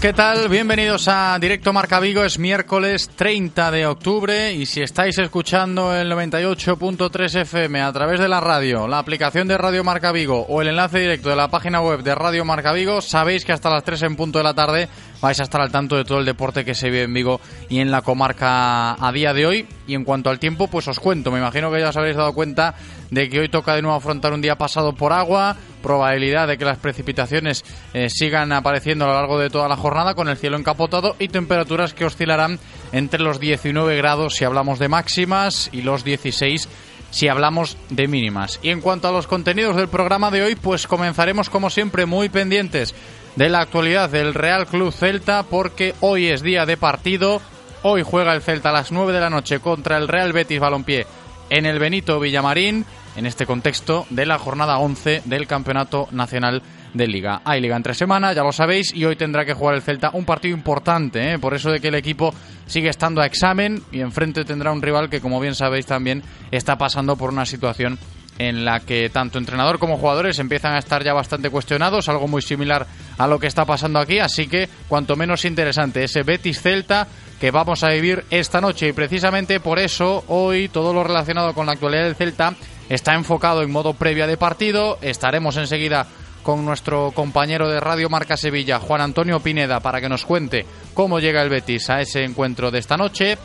[0.00, 0.48] ¿Qué tal?
[0.48, 2.22] Bienvenidos a Directo Marca Vigo.
[2.22, 8.28] Es miércoles 30 de octubre y si estáis escuchando el 98.3 FM a través de
[8.28, 11.80] la radio, la aplicación de Radio Marca Vigo o el enlace directo de la página
[11.80, 14.88] web de Radio Marca Vigo, sabéis que hasta las 3 en punto de la tarde
[15.20, 17.80] vais a estar al tanto de todo el deporte que se vive en Vigo y
[17.80, 19.66] en la comarca a día de hoy.
[19.86, 21.30] Y en cuanto al tiempo, pues os cuento.
[21.30, 22.74] Me imagino que ya os habréis dado cuenta
[23.10, 26.64] de que hoy toca de nuevo afrontar un día pasado por agua, probabilidad de que
[26.64, 27.64] las precipitaciones
[27.94, 31.28] eh, sigan apareciendo a lo largo de toda la jornada con el cielo encapotado y
[31.28, 32.58] temperaturas que oscilarán
[32.92, 36.68] entre los 19 grados si hablamos de máximas y los 16
[37.10, 38.60] si hablamos de mínimas.
[38.62, 42.28] Y en cuanto a los contenidos del programa de hoy, pues comenzaremos como siempre muy
[42.28, 42.94] pendientes
[43.36, 47.40] de la actualidad del Real Club Celta porque hoy es día de partido.
[47.82, 51.06] Hoy juega el Celta a las 9 de la noche contra el Real Betis Balompié
[51.50, 52.84] en el Benito Villamarín
[53.18, 56.62] en este contexto de la jornada 11 del Campeonato Nacional
[56.94, 57.42] de Liga.
[57.44, 60.24] Hay Liga entre semana, ya lo sabéis, y hoy tendrá que jugar el Celta un
[60.24, 61.38] partido importante, ¿eh?
[61.38, 62.32] por eso de que el equipo
[62.66, 66.78] sigue estando a examen y enfrente tendrá un rival que, como bien sabéis, también está
[66.78, 67.98] pasando por una situación
[68.38, 72.40] en la que tanto entrenador como jugadores empiezan a estar ya bastante cuestionados, algo muy
[72.40, 72.86] similar
[73.18, 77.08] a lo que está pasando aquí, así que cuanto menos interesante ese Betis Celta
[77.40, 81.66] que vamos a vivir esta noche y precisamente por eso hoy todo lo relacionado con
[81.66, 82.54] la actualidad del Celta
[82.88, 86.06] está enfocado en modo previa de partido, estaremos enseguida
[86.42, 91.20] con nuestro compañero de Radio Marca Sevilla, Juan Antonio Pineda, para que nos cuente cómo
[91.20, 93.36] llega el Betis a ese encuentro de esta noche.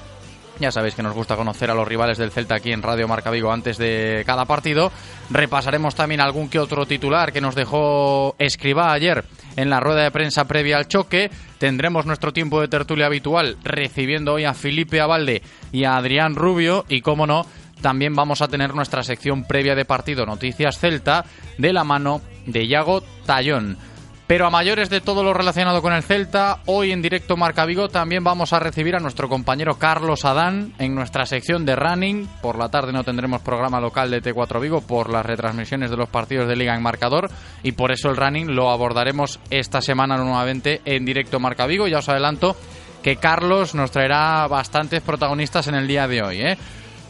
[0.60, 3.32] Ya sabéis que nos gusta conocer a los rivales del Celta aquí en Radio Marca
[3.32, 4.92] Vigo antes de cada partido.
[5.32, 9.26] Repasaremos también algún que otro titular que nos dejó Escribá ayer
[9.56, 11.32] en la rueda de prensa previa al choque.
[11.58, 16.86] Tendremos nuestro tiempo de tertulia habitual recibiendo hoy a Felipe Abalde y a Adrián Rubio
[16.88, 17.48] y, como no,
[17.84, 21.26] también vamos a tener nuestra sección previa de partido Noticias Celta
[21.60, 23.78] de la mano de Iago Tallón.
[24.26, 27.90] Pero a mayores de todo lo relacionado con el Celta, hoy en directo Marca Vigo
[27.90, 32.28] también vamos a recibir a nuestro compañero Carlos Adán en nuestra sección de running.
[32.42, 36.08] Por la tarde no tendremos programa local de T4 Vigo por las retransmisiones de los
[36.08, 37.30] partidos de Liga en marcador
[37.64, 41.88] y por eso el running lo abordaremos esta semana nuevamente en directo Marca Vigo.
[41.90, 42.56] Ya os adelanto
[43.04, 46.42] que Carlos nos traerá bastantes protagonistas en el día de hoy.
[46.42, 46.58] ¿eh?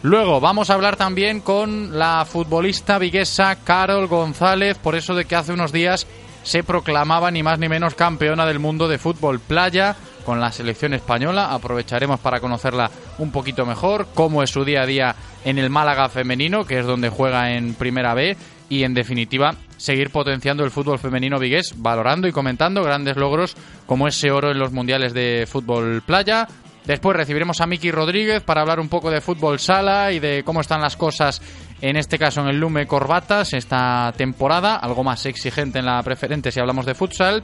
[0.03, 5.37] Luego vamos a hablar también con la futbolista viguesa Carol González, por eso de que
[5.37, 6.05] hace unos días
[6.43, 10.93] se proclamaba ni más ni menos campeona del mundo de fútbol playa con la selección
[10.93, 11.53] española.
[11.53, 15.15] Aprovecharemos para conocerla un poquito mejor, cómo es su día a día
[15.45, 18.35] en el Málaga femenino, que es donde juega en Primera B,
[18.67, 24.09] y en definitiva seguir potenciando el fútbol femenino vigués, valorando y comentando grandes logros como
[24.09, 26.47] ese oro en los mundiales de fútbol playa,
[26.85, 30.59] Después recibiremos a Miki Rodríguez para hablar un poco de fútbol sala y de cómo
[30.59, 31.41] están las cosas,
[31.79, 36.51] en este caso en el Lume Corbatas, esta temporada, algo más exigente en la preferente
[36.51, 37.41] si hablamos de futsal.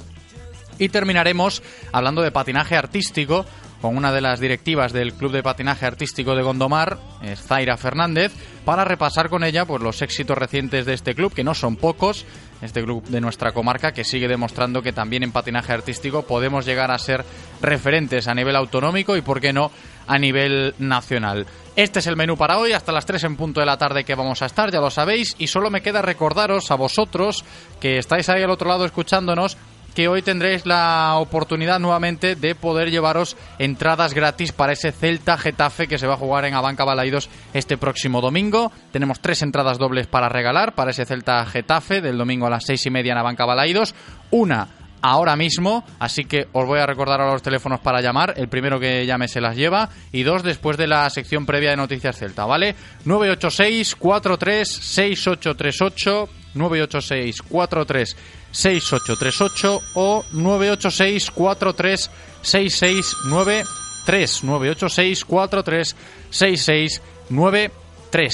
[0.77, 3.45] Y terminaremos hablando de patinaje artístico
[3.81, 6.99] con una de las directivas del Club de Patinaje Artístico de Gondomar,
[7.35, 8.33] Zaira Fernández,
[8.65, 12.25] para repasar con ella pues, los éxitos recientes de este club, que no son pocos,
[12.61, 16.91] este club de nuestra comarca, que sigue demostrando que también en patinaje artístico podemos llegar
[16.91, 17.23] a ser
[17.61, 19.71] referentes a nivel autonómico y, por qué no,
[20.07, 21.45] a nivel nacional.
[21.75, 24.15] Este es el menú para hoy, hasta las 3 en punto de la tarde que
[24.15, 27.45] vamos a estar, ya lo sabéis, y solo me queda recordaros a vosotros
[27.79, 29.57] que estáis ahí al otro lado escuchándonos
[29.99, 35.89] que hoy tendréis la oportunidad nuevamente de poder llevaros entradas gratis para ese Celta Getafe
[35.89, 38.71] que se va a jugar en Abanca Balaidos este próximo domingo.
[38.93, 42.85] Tenemos tres entradas dobles para regalar para ese Celta Getafe del domingo a las seis
[42.85, 43.93] y media en Abanca Balaidos.
[44.31, 44.69] Una
[45.01, 48.35] ahora mismo, así que os voy a recordar ahora los teléfonos para llamar.
[48.37, 51.75] El primero que llame se las lleva y dos después de la sección previa de
[51.75, 52.73] Noticias Celta, ¿vale?
[53.03, 58.15] 986 43 6838 986 43
[58.51, 62.11] 6838 o 986 43
[62.41, 65.95] 6693 986 43
[66.29, 67.89] 6693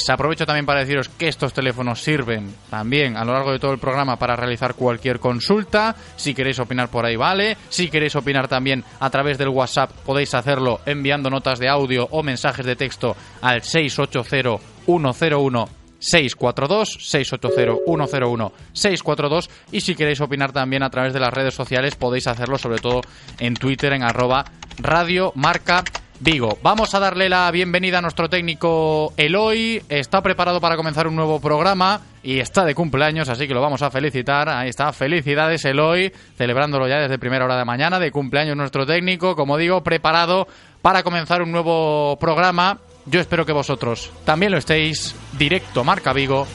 [0.07, 3.79] Aprovecho también para deciros que estos teléfonos sirven también a lo largo de todo el
[3.79, 5.95] programa para realizar cualquier consulta.
[6.15, 7.57] Si queréis opinar por ahí, vale.
[7.69, 12.23] Si queréis opinar también a través del WhatsApp, podéis hacerlo enviando notas de audio o
[12.23, 20.83] mensajes de texto al 680 101 642 680 101 642 y si queréis opinar también
[20.83, 23.01] a través de las redes sociales podéis hacerlo sobre todo
[23.39, 24.45] en Twitter en arroba
[24.77, 25.83] radio marca
[26.19, 26.57] Vigo.
[26.63, 29.81] Vamos a darle la bienvenida a nuestro técnico Eloy.
[29.89, 33.81] Está preparado para comenzar un nuevo programa y está de cumpleaños, así que lo vamos
[33.81, 34.48] a felicitar.
[34.48, 39.36] Ahí está, felicidades Eloy, celebrándolo ya desde primera hora de mañana, de cumpleaños nuestro técnico,
[39.36, 40.48] como digo, preparado
[40.81, 42.80] para comenzar un nuevo programa.
[43.06, 45.16] Yo espero que vosotros también lo estéis.
[45.38, 46.48] Directo Marca Vigo.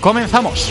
[0.00, 0.70] Comenzamos.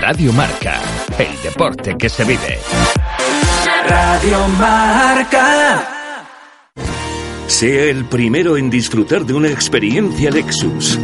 [0.00, 0.80] Radio Marca,
[1.18, 2.58] el deporte que se vive.
[3.86, 6.00] Radio Marca.
[7.50, 10.98] Sea el primero en disfrutar de una experiencia Lexus.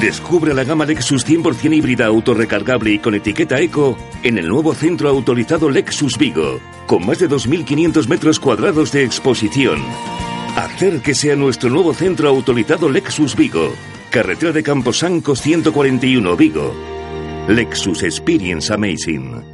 [0.00, 5.08] Descubre la gama Lexus 100% híbrida autorrecargable y con etiqueta eco en el nuevo centro
[5.08, 9.80] autorizado Lexus Vigo, con más de 2.500 metros cuadrados de exposición.
[10.56, 13.72] Acérquese a nuestro nuevo centro autorizado Lexus Vigo,
[14.10, 16.74] carretera de Camposancos 141 Vigo.
[17.48, 19.53] Lexus Experience Amazing.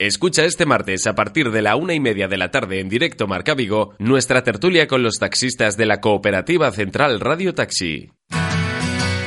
[0.00, 3.26] Escucha este martes a partir de la una y media de la tarde en directo
[3.26, 8.08] Marca Vigo nuestra tertulia con los taxistas de la Cooperativa Central Radio Taxi.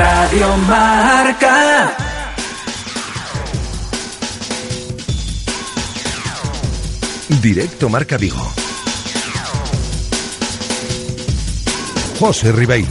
[0.00, 1.94] Radio Marca.
[7.42, 8.50] Directo Marca Vigo.
[12.18, 12.88] José Ribeiro.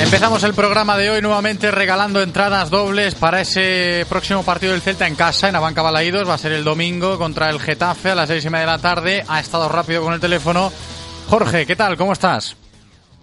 [0.00, 5.06] Empezamos el programa de hoy nuevamente regalando entradas dobles para ese próximo partido del Celta
[5.06, 6.28] en casa, en Abanca Balaídos.
[6.28, 8.78] Va a ser el domingo contra el Getafe a las seis y media de la
[8.78, 9.24] tarde.
[9.26, 10.70] Ha estado rápido con el teléfono.
[11.30, 11.96] Jorge, ¿qué tal?
[11.96, 12.59] ¿Cómo estás?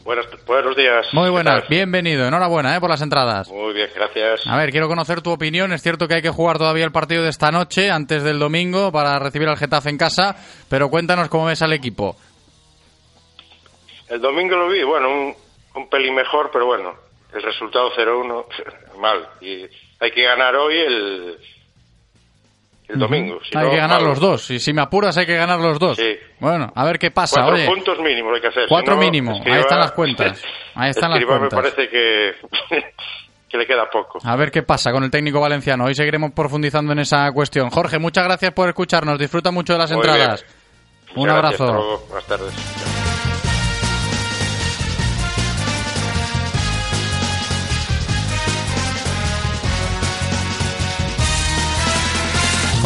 [0.08, 1.06] Buenos, buenos días.
[1.12, 2.26] Muy ¿Qué buenas, bienvenido.
[2.26, 2.80] Enhorabuena ¿eh?
[2.80, 3.50] por las entradas.
[3.50, 4.48] Muy bien, gracias.
[4.48, 5.74] A ver, quiero conocer tu opinión.
[5.74, 8.90] Es cierto que hay que jugar todavía el partido de esta noche, antes del domingo,
[8.90, 10.38] para recibir al Getafe en casa,
[10.70, 12.16] pero cuéntanos cómo ves al equipo.
[14.08, 15.36] El domingo lo vi, bueno, un,
[15.76, 16.96] un pelín mejor, pero bueno,
[17.34, 18.46] el resultado 0-1,
[19.00, 19.28] mal.
[19.42, 19.66] Y
[20.00, 21.38] hay que ganar hoy el,
[22.88, 23.39] el domingo.
[23.44, 24.50] si hay no, que ganar los dos.
[24.51, 25.98] Y si me apuras, hay que ganar los dos.
[25.98, 26.15] Sí.
[26.39, 27.41] Bueno, a ver qué pasa.
[27.41, 28.63] Cuatro Oye, puntos mínimo hay que hacer.
[28.63, 30.41] si Cuatro no, mínimo, ahí están las cuentas.
[30.75, 31.51] Ahí están las cuentas.
[31.53, 32.32] me parece que,
[33.50, 34.20] que le queda poco.
[34.24, 35.86] a ver qué pasa con el técnico valenciano.
[35.86, 37.70] Hoy seguiremos profundizando en esa cuestión.
[37.70, 39.17] Jorge, muchas gracias por escucharnos.
[39.20, 40.44] Disfruta mucho de las Muy entradas.
[40.44, 40.58] bien.
[41.15, 41.63] Un Muchas gracias, abrazo.
[41.63, 42.06] hasta luego.
[42.08, 43.16] Buenas tardes.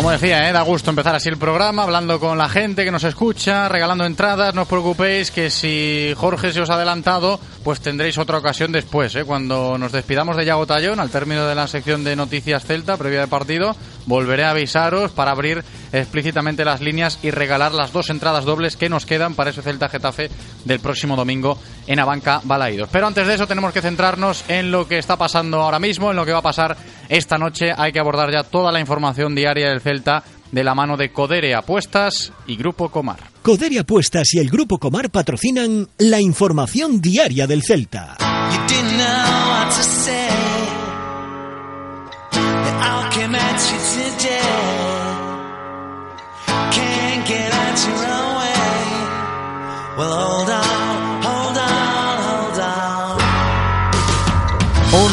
[0.02, 0.52] Como decía, ¿eh?
[0.52, 4.56] da gusto empezar así el programa, hablando con la gente que nos escucha, regalando entradas.
[4.56, 9.16] No os preocupéis que si Jorge se os ha adelantado, pues tendréis otra ocasión después.
[9.16, 9.24] ¿eh?
[9.24, 13.22] Cuando nos despidamos de Yago Tallón, al término de la sección de Noticias Celta, previa
[13.22, 13.76] de partido,
[14.06, 18.90] volveré a avisaros para abrir explícitamente las líneas y regalar las dos entradas dobles que
[18.90, 20.30] nos quedan para ese Celta Getafe
[20.66, 22.90] del próximo domingo en Abanca Balaídos.
[22.92, 26.18] Pero antes de eso tenemos que centrarnos en lo que está pasando ahora mismo, en
[26.18, 26.78] lo que va a pasar
[27.10, 27.74] esta noche.
[27.78, 31.56] Hay que abordar ya toda la información diaria del Celta de la mano de Codere
[31.56, 33.20] Apuestas y Grupo Comar.
[33.42, 38.18] Codere Apuestas y el Grupo Comar patrocinan la información diaria del Celta.
[49.98, 50.81] Un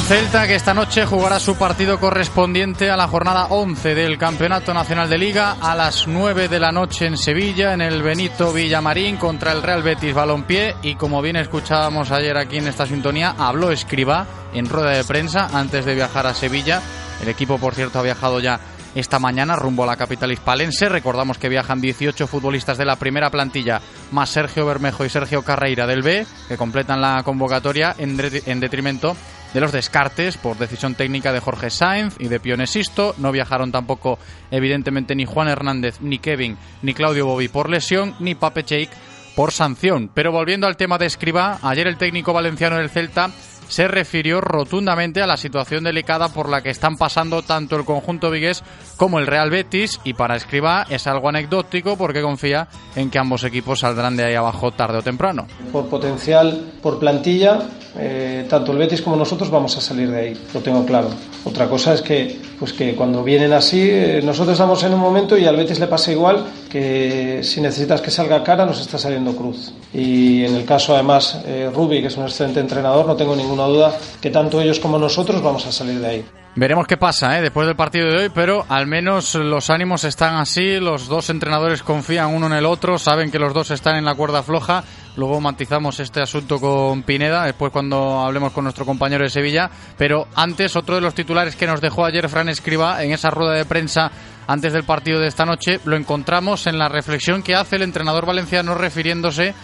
[0.09, 5.11] Celta que esta noche jugará su partido correspondiente a la jornada 11 del Campeonato Nacional
[5.11, 9.53] de Liga a las 9 de la noche en Sevilla, en el Benito Villamarín contra
[9.53, 10.77] el Real Betis Balompié.
[10.81, 15.50] Y como bien escuchábamos ayer aquí en esta sintonía, habló Escriba en rueda de prensa
[15.53, 16.81] antes de viajar a Sevilla.
[17.21, 18.59] El equipo, por cierto, ha viajado ya
[18.95, 20.88] esta mañana rumbo a la capital hispalense.
[20.88, 23.81] Recordamos que viajan 18 futbolistas de la primera plantilla,
[24.12, 29.17] más Sergio Bermejo y Sergio Carreira del B, que completan la convocatoria en, detrimento
[29.55, 33.14] de los descartes por decisión técnica de Jorge Sainz y de Pionesisto.
[33.19, 34.19] No viajaron tampoco,
[34.50, 38.90] evidentemente, ni Juan Hernández, ni Kevin, ni Claudio Bobby por lesión, ni Pape Cheik
[39.35, 40.11] por sanción.
[40.12, 43.31] Pero volviendo al tema de Escriba, ayer el técnico valenciano del Celta
[43.69, 48.31] se refirió rotundamente a la situación delicada por la que están pasando tanto el conjunto
[48.31, 48.64] vigués
[48.99, 53.45] como el Real Betis y para Escriba es algo anecdótico porque confía en que ambos
[53.45, 55.47] equipos saldrán de ahí abajo tarde o temprano.
[55.73, 57.61] Por potencial, por plantilla,
[57.97, 61.09] eh, tanto el Betis como nosotros vamos a salir de ahí, lo tengo claro.
[61.45, 65.38] Otra cosa es que, pues que cuando vienen así, eh, nosotros estamos en un momento
[65.38, 69.35] y al Betis le pasa igual que si necesitas que salga cara nos está saliendo
[69.35, 69.73] cruz.
[69.95, 73.97] Y en el caso además eh, que es un excelente entrenador, no tengo ninguna duda
[74.21, 76.25] que tanto ellos como nosotros vamos a salir de ahí.
[76.61, 77.43] Veremos qué pasa ¿eh?
[77.43, 81.85] después del partido de hoy, pero al menos los ánimos están así, los dos entrenadores
[81.85, 84.83] confían uno en el otro, saben que los dos están en la cuerda floja.
[85.15, 89.71] Luego matizamos este asunto con Pineda, después cuando hablemos con nuestro compañero de Sevilla.
[89.97, 93.53] Pero antes, otro de los titulares que nos dejó ayer Fran Escriba en esa rueda
[93.53, 94.11] de prensa
[94.49, 98.27] antes del partido de esta noche, lo encontramos en la reflexión que hace el entrenador
[98.27, 99.55] valenciano refiriéndose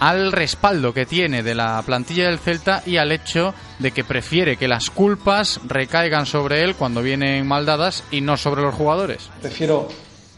[0.00, 4.56] al respaldo que tiene de la plantilla del Celta y al hecho de que prefiere
[4.56, 9.30] que las culpas recaigan sobre él cuando vienen mal dadas y no sobre los jugadores.
[9.40, 9.88] Prefiero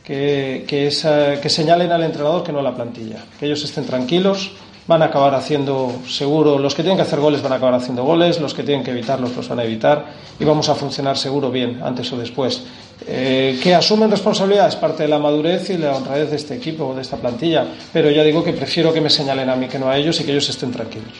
[0.04, 0.90] que, que,
[1.42, 4.52] que señalen al entrenador que no a la plantilla, que ellos estén tranquilos,
[4.86, 8.04] van a acabar haciendo seguro, los que tienen que hacer goles van a acabar haciendo
[8.04, 10.06] goles, los que tienen que evitarlos los van a evitar
[10.38, 12.62] y vamos a funcionar seguro bien antes o después.
[13.06, 16.94] Eh, que asumen responsabilidad es parte de la madurez y la honradez de este equipo
[16.94, 19.88] de esta plantilla, pero ya digo que prefiero que me señalen a mí que no
[19.88, 21.12] a ellos y que ellos estén tranquilos.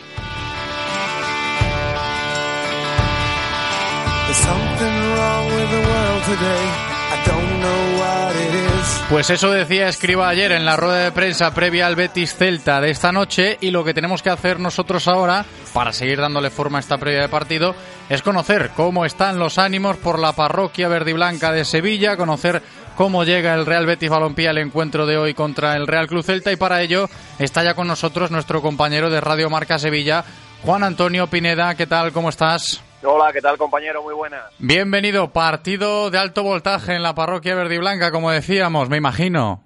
[9.09, 12.89] Pues eso decía Escriba ayer en la rueda de prensa previa al Betis Celta de
[12.89, 16.81] esta noche y lo que tenemos que hacer nosotros ahora para seguir dándole forma a
[16.81, 17.73] esta previa de partido
[18.09, 22.61] es conocer cómo están los ánimos por la parroquia verde y blanca de Sevilla, conocer
[22.97, 26.51] cómo llega el Real Betis Balompié al encuentro de hoy contra el Real Club Celta
[26.51, 30.25] y para ello está ya con nosotros nuestro compañero de Radio Marca Sevilla,
[30.63, 31.75] Juan Antonio Pineda.
[31.75, 32.11] ¿Qué tal?
[32.11, 32.81] ¿Cómo estás?
[33.09, 34.03] Hola, ¿qué tal compañero?
[34.03, 34.53] Muy buenas.
[34.59, 39.63] Bienvenido, partido de alto voltaje en la parroquia verde y blanca, como decíamos, me imagino.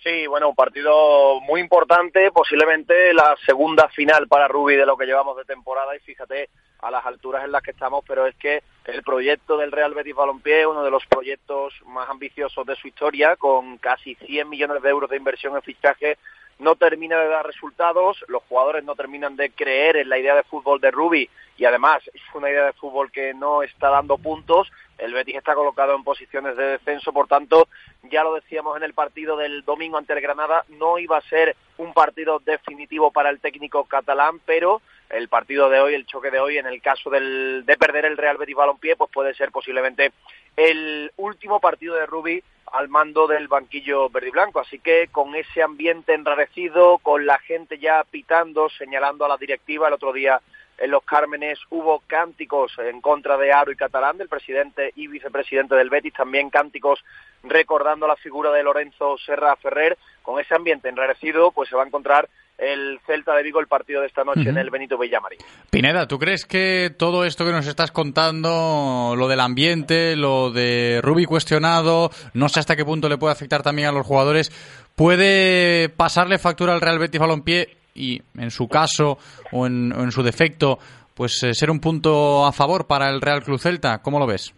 [0.00, 5.06] Sí, bueno, un partido muy importante, posiblemente la segunda final para Rubi de lo que
[5.06, 8.62] llevamos de temporada y fíjate a las alturas en las que estamos, pero es que
[8.84, 13.34] el proyecto del Real Betis Balompié, uno de los proyectos más ambiciosos de su historia,
[13.34, 16.18] con casi 100 millones de euros de inversión en fichaje,
[16.58, 20.42] no termina de dar resultados, los jugadores no terminan de creer en la idea de
[20.44, 24.70] fútbol de Rubi y además es una idea de fútbol que no está dando puntos.
[24.98, 27.68] El Betis está colocado en posiciones de descenso, por tanto,
[28.04, 31.56] ya lo decíamos en el partido del domingo ante el Granada, no iba a ser
[31.78, 34.82] un partido definitivo para el técnico catalán, pero
[35.14, 38.36] el partido de hoy, el choque de hoy, en el caso de perder el Real
[38.36, 40.12] Betis Balompié, pues puede ser posiblemente
[40.56, 42.42] el último partido de Rubi
[42.72, 44.58] al mando del banquillo verde y blanco.
[44.58, 49.86] Así que con ese ambiente enrarecido, con la gente ya pitando, señalando a la directiva,
[49.86, 50.40] el otro día
[50.78, 55.76] en Los Cármenes hubo cánticos en contra de Aro y Catalán, del presidente y vicepresidente
[55.76, 57.04] del Betis, también cánticos
[57.44, 59.96] recordando la figura de Lorenzo Serra Ferrer.
[60.22, 64.00] Con ese ambiente enrarecido, pues se va a encontrar el Celta de Vigo el partido
[64.00, 65.38] de esta noche en el Benito Villamarín.
[65.70, 71.00] Pineda, ¿tú crees que todo esto que nos estás contando, lo del ambiente, lo de
[71.02, 74.52] Rubi cuestionado, no sé hasta qué punto le puede afectar también a los jugadores,
[74.94, 79.18] puede pasarle factura al Real Betis Balompié y, en su caso
[79.52, 80.78] o en, o en su defecto,
[81.14, 84.02] pues eh, ser un punto a favor para el Real Club Celta?
[84.02, 84.54] ¿Cómo lo ves?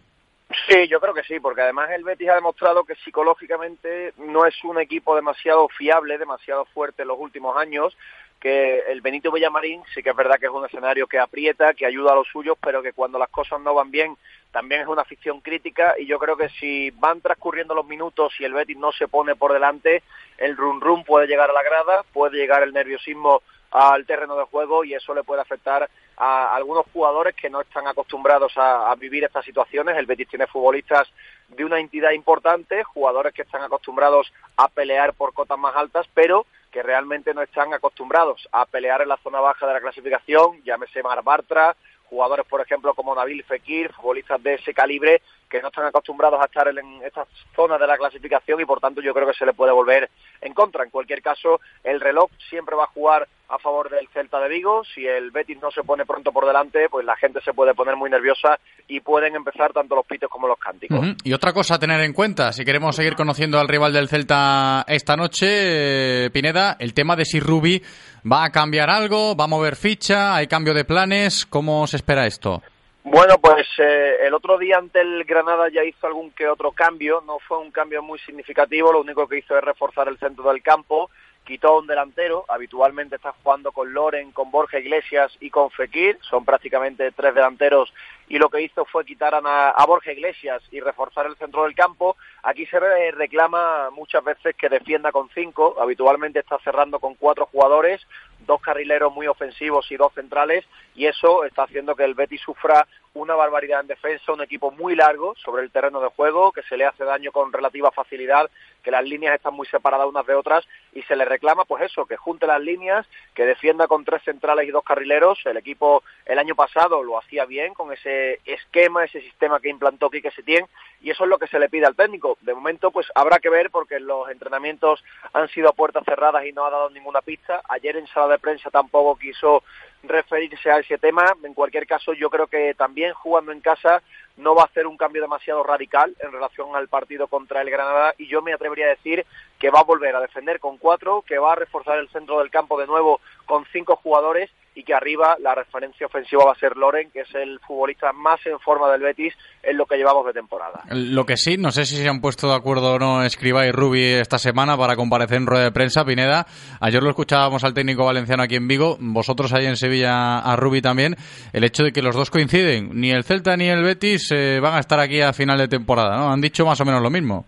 [0.69, 4.55] Sí, yo creo que sí, porque además el Betis ha demostrado que psicológicamente no es
[4.63, 7.97] un equipo demasiado fiable, demasiado fuerte en los últimos años,
[8.39, 11.85] que el Benito Villamarín sí que es verdad que es un escenario que aprieta, que
[11.85, 14.15] ayuda a los suyos, pero que cuando las cosas no van bien
[14.51, 18.45] también es una afición crítica y yo creo que si van transcurriendo los minutos y
[18.45, 20.03] el Betis no se pone por delante,
[20.37, 24.45] el run run puede llegar a la grada, puede llegar el nerviosismo al terreno de
[24.45, 29.23] juego y eso le puede afectar a algunos jugadores que no están acostumbrados a, vivir
[29.23, 29.95] estas situaciones.
[29.95, 31.07] El Betis tiene futbolistas
[31.47, 36.45] de una entidad importante, jugadores que están acostumbrados a pelear por cotas más altas, pero
[36.71, 41.03] que realmente no están acostumbrados a pelear en la zona baja de la clasificación, llámese
[41.03, 41.75] Mar Bartra,
[42.09, 46.45] jugadores, por ejemplo, como Nabil Fekir, futbolistas de ese calibre, que no están acostumbrados a
[46.45, 49.53] estar en estas zonas de la clasificación y por tanto yo creo que se le
[49.53, 50.09] puede volver
[50.41, 50.83] en contra.
[50.83, 54.83] En cualquier caso, el reloj siempre va a jugar a favor del Celta de Vigo.
[54.93, 57.95] Si el Betis no se pone pronto por delante, pues la gente se puede poner
[57.95, 60.99] muy nerviosa y pueden empezar tanto los pitos como los cánticos.
[61.23, 64.83] Y otra cosa a tener en cuenta, si queremos seguir conociendo al rival del Celta
[64.87, 67.81] esta noche, eh, Pineda, el tema de si Rubi
[68.29, 72.25] va a cambiar algo, va a mover ficha, hay cambio de planes, ¿cómo se espera
[72.25, 72.61] esto?
[73.09, 77.23] Bueno, pues eh, el otro día ante el Granada ya hizo algún que otro cambio,
[77.25, 80.61] no fue un cambio muy significativo, lo único que hizo es reforzar el centro del
[80.61, 81.09] campo,
[81.45, 86.19] quitó a un delantero, habitualmente está jugando con Loren, con Borja Iglesias y con Fekir,
[86.29, 87.93] son prácticamente tres delanteros
[88.29, 91.75] y lo que hizo fue quitar a, a, Borja Iglesias y reforzar el centro del
[91.75, 92.17] campo.
[92.43, 92.79] Aquí se
[93.11, 98.05] reclama muchas veces que defienda con cinco, habitualmente está cerrando con cuatro jugadores,
[98.45, 100.65] dos carrileros muy ofensivos y dos centrales,
[100.95, 104.95] y eso está haciendo que el Betis sufra una barbaridad en defensa, un equipo muy
[104.95, 108.49] largo sobre el terreno de juego, que se le hace daño con relativa facilidad,
[108.83, 112.05] que las líneas están muy separadas unas de otras, y se le reclama pues eso,
[112.05, 115.39] que junte las líneas, que defienda con tres centrales y dos carrileros.
[115.45, 120.09] El equipo el año pasado lo hacía bien con ese esquema, ese sistema que implantó
[120.09, 120.65] Quique Setién,
[121.01, 122.37] y eso es lo que se le pide al técnico.
[122.41, 125.03] De momento pues habrá que ver porque los entrenamientos
[125.33, 127.61] han sido a puertas cerradas y no ha dado ninguna pista.
[127.69, 129.63] Ayer en sala de prensa tampoco quiso
[130.03, 131.35] referirse a ese tema.
[131.43, 134.01] En cualquier caso, yo creo que también jugando en casa
[134.37, 138.13] no va a hacer un cambio demasiado radical en relación al partido contra el Granada
[138.17, 139.25] y yo me atrevería a decir
[139.59, 142.51] que va a volver a defender con cuatro, que va a reforzar el centro del
[142.51, 146.77] campo de nuevo con cinco jugadores y que arriba la referencia ofensiva va a ser
[146.77, 150.33] Loren, que es el futbolista más en forma del Betis en lo que llevamos de
[150.33, 150.83] temporada.
[150.91, 153.71] Lo que sí, no sé si se han puesto de acuerdo o no Escriba y
[153.71, 156.45] Rubi esta semana para comparecer en rueda de prensa, Pineda.
[156.79, 160.79] Ayer lo escuchábamos al técnico valenciano aquí en Vigo, vosotros ahí en Sevilla a Rubi
[160.79, 161.15] también,
[161.53, 164.75] el hecho de que los dos coinciden, ni el Celta ni el Betis eh, van
[164.75, 166.31] a estar aquí a final de temporada, ¿no?
[166.31, 167.45] Han dicho más o menos lo mismo.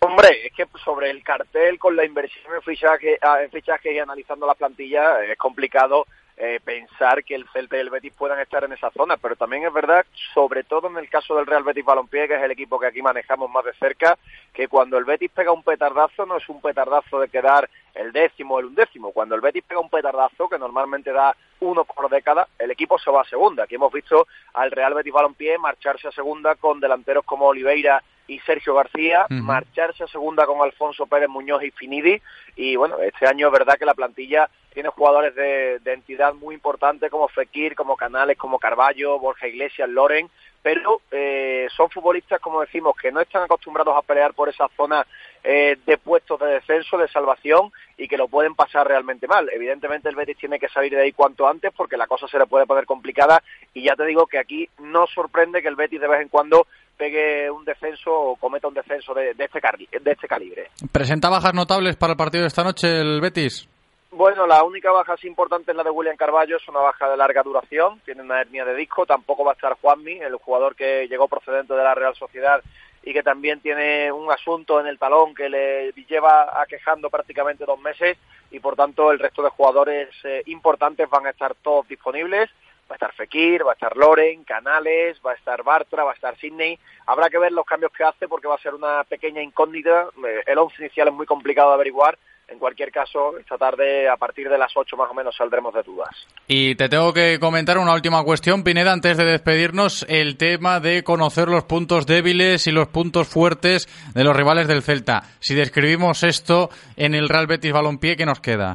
[0.00, 4.46] Hombre, es que sobre el cartel, con la inversión en fichaje, en fichaje y analizando
[4.46, 6.06] la plantilla, es complicado
[6.40, 9.64] eh, pensar que el Celta y el Betis puedan estar en esa zona, pero también
[9.64, 12.78] es verdad, sobre todo en el caso del Real Betis Balompié, que es el equipo
[12.78, 14.16] que aquí manejamos más de cerca,
[14.52, 18.54] que cuando el Betis pega un petardazo no es un petardazo de quedar el décimo
[18.54, 22.46] o el undécimo, cuando el Betis pega un petardazo, que normalmente da uno por década,
[22.56, 23.64] el equipo se va a segunda.
[23.64, 28.38] Aquí hemos visto al Real Betis Balompié marcharse a segunda con delanteros como Oliveira y
[28.40, 29.42] Sergio García, uh -huh.
[29.42, 32.20] marcharse a segunda con Alfonso Pérez Muñoz y Finidi,
[32.54, 37.10] y bueno, este año es verdad que la plantilla tiene jugadores de, entidad muy importante
[37.10, 40.28] como Fekir, como Canales, como Carballo, Borja Iglesias, Loren,
[40.62, 45.06] pero eh, son futbolistas, como decimos, que no están acostumbrados a pelear por esa zona
[45.42, 49.48] eh, de puestos de descenso, de salvación, y que lo pueden pasar realmente mal.
[49.52, 52.46] Evidentemente el Betis tiene que salir de ahí cuanto antes porque la cosa se le
[52.46, 56.08] puede poner complicada, y ya te digo que aquí no sorprende que el Betis de
[56.08, 59.60] vez en cuando pegue un descenso o cometa un descenso de, de, este,
[60.00, 60.70] de este calibre.
[60.92, 63.68] ¿Presenta bajas notables para el partido de esta noche el Betis?
[64.10, 67.16] Bueno, la única baja así importante es la de William Carballo, es una baja de
[67.16, 71.06] larga duración, tiene una hernia de disco, tampoco va a estar Juanmi, el jugador que
[71.08, 72.62] llegó procedente de la Real Sociedad
[73.02, 77.78] y que también tiene un asunto en el talón que le lleva aquejando prácticamente dos
[77.80, 78.16] meses
[78.50, 82.50] y por tanto el resto de jugadores eh, importantes van a estar todos disponibles.
[82.90, 86.14] Va a estar Fekir, va a estar Loren, Canales, va a estar Bartra, va a
[86.14, 86.78] estar Sidney.
[87.04, 90.08] Habrá que ver los cambios que hace porque va a ser una pequeña incógnita.
[90.46, 94.48] El once inicial es muy complicado de averiguar en cualquier caso, esta tarde, a partir
[94.48, 96.08] de las 8 más o menos, saldremos de dudas.
[96.46, 101.04] Y te tengo que comentar una última cuestión, Pineda, antes de despedirnos, el tema de
[101.04, 105.24] conocer los puntos débiles y los puntos fuertes de los rivales del Celta.
[105.40, 108.74] Si describimos esto en el Real Betis Balompié, ¿qué nos queda?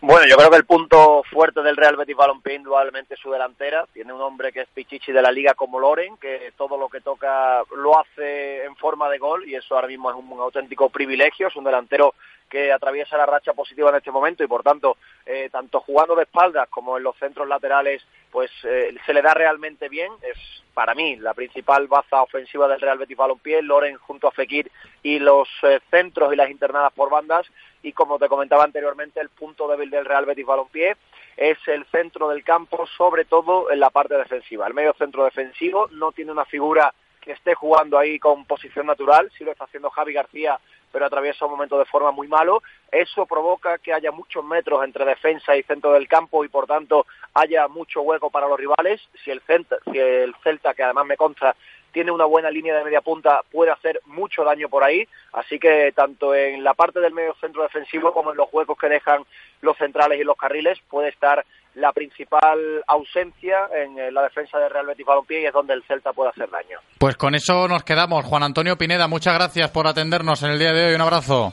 [0.00, 3.86] Bueno, yo creo que el punto fuerte del Real Betis Balompié indudablemente es su delantera.
[3.92, 7.00] Tiene un hombre que es Pichichi de la liga como Loren, que todo lo que
[7.00, 11.48] toca lo hace en forma de gol y eso ahora mismo es un auténtico privilegio.
[11.48, 12.14] Es un delantero
[12.48, 16.24] que atraviesa la racha positiva en este momento y por tanto, eh, tanto jugando de
[16.24, 20.12] espaldas como en los centros laterales, pues eh, se le da realmente bien.
[20.22, 20.36] Es
[20.74, 24.70] para mí la principal baza ofensiva del Real Betis Balompié, Loren junto a Fekir
[25.02, 27.46] y los eh, centros y las internadas por bandas
[27.82, 30.96] y como te comentaba anteriormente, el punto débil del Real Betis Balompié
[31.36, 34.66] es el centro del campo, sobre todo en la parte defensiva.
[34.66, 39.30] El medio centro defensivo no tiene una figura que esté jugando ahí con posición natural,
[39.36, 40.58] si lo está haciendo Javi García
[40.96, 42.62] pero atraviesa un momento de forma muy malo.
[42.90, 47.04] Eso provoca que haya muchos metros entre defensa y centro del campo y por tanto
[47.34, 49.06] haya mucho hueco para los rivales.
[49.22, 51.54] Si el Celta, si el Celta que además me consta
[51.92, 55.06] tiene una buena línea de media punta, puede hacer mucho daño por ahí.
[55.34, 58.88] Así que tanto en la parte del medio centro defensivo como en los huecos que
[58.88, 59.22] dejan
[59.60, 61.44] los centrales y los carriles puede estar
[61.76, 65.82] la principal ausencia en eh, la defensa de Real Betis Balompié y es donde el
[65.84, 66.78] Celta puede hacer daño.
[66.98, 68.24] Pues con eso nos quedamos.
[68.24, 70.94] Juan Antonio Pineda, muchas gracias por atendernos en el día de hoy.
[70.94, 71.52] Un abrazo.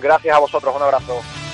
[0.00, 1.45] Gracias a vosotros, un abrazo.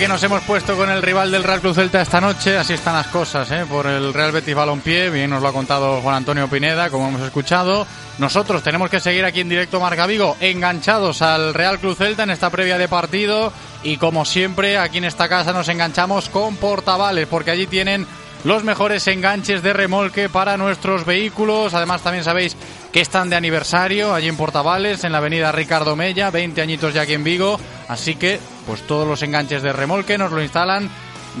[0.00, 2.94] Que nos hemos puesto con el rival del Real Club Celta esta noche, así están
[2.94, 3.66] las cosas, ¿eh?
[3.68, 7.20] por el Real Betis Balompié, bien nos lo ha contado Juan Antonio Pineda, como hemos
[7.20, 7.86] escuchado.
[8.16, 12.30] Nosotros tenemos que seguir aquí en directo Marca Vigo, enganchados al Real Club Celta en
[12.30, 17.26] esta previa de partido y como siempre aquí en esta casa nos enganchamos con portavales,
[17.26, 18.06] porque allí tienen
[18.44, 21.74] los mejores enganches de remolque para nuestros vehículos.
[21.74, 22.56] Además, también sabéis
[22.92, 27.02] que están de aniversario allí en Portavales, en la avenida Ricardo Mella, 20 añitos ya
[27.02, 27.58] aquí en Vigo.
[27.88, 30.90] Así que, pues todos los enganches de remolque nos lo instalan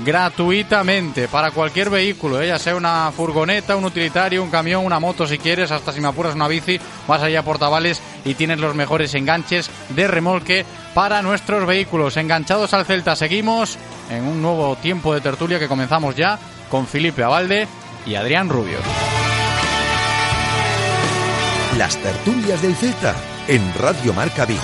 [0.04, 2.48] gratuitamente para cualquier vehículo, ¿eh?
[2.48, 6.08] ya sea una furgoneta, un utilitario, un camión, una moto si quieres, hasta si me
[6.08, 11.22] apuras una bici, vas allá a Portavales y tienes los mejores enganches de remolque para
[11.22, 12.16] nuestros vehículos.
[12.16, 13.78] Enganchados al Celta, seguimos
[14.10, 16.38] en un nuevo tiempo de tertulia que comenzamos ya
[16.70, 17.66] con Felipe Avalde
[18.06, 18.78] y Adrián Rubio.
[21.80, 23.16] Las tertulias del Celta
[23.48, 24.60] en Radio Marca Vigo.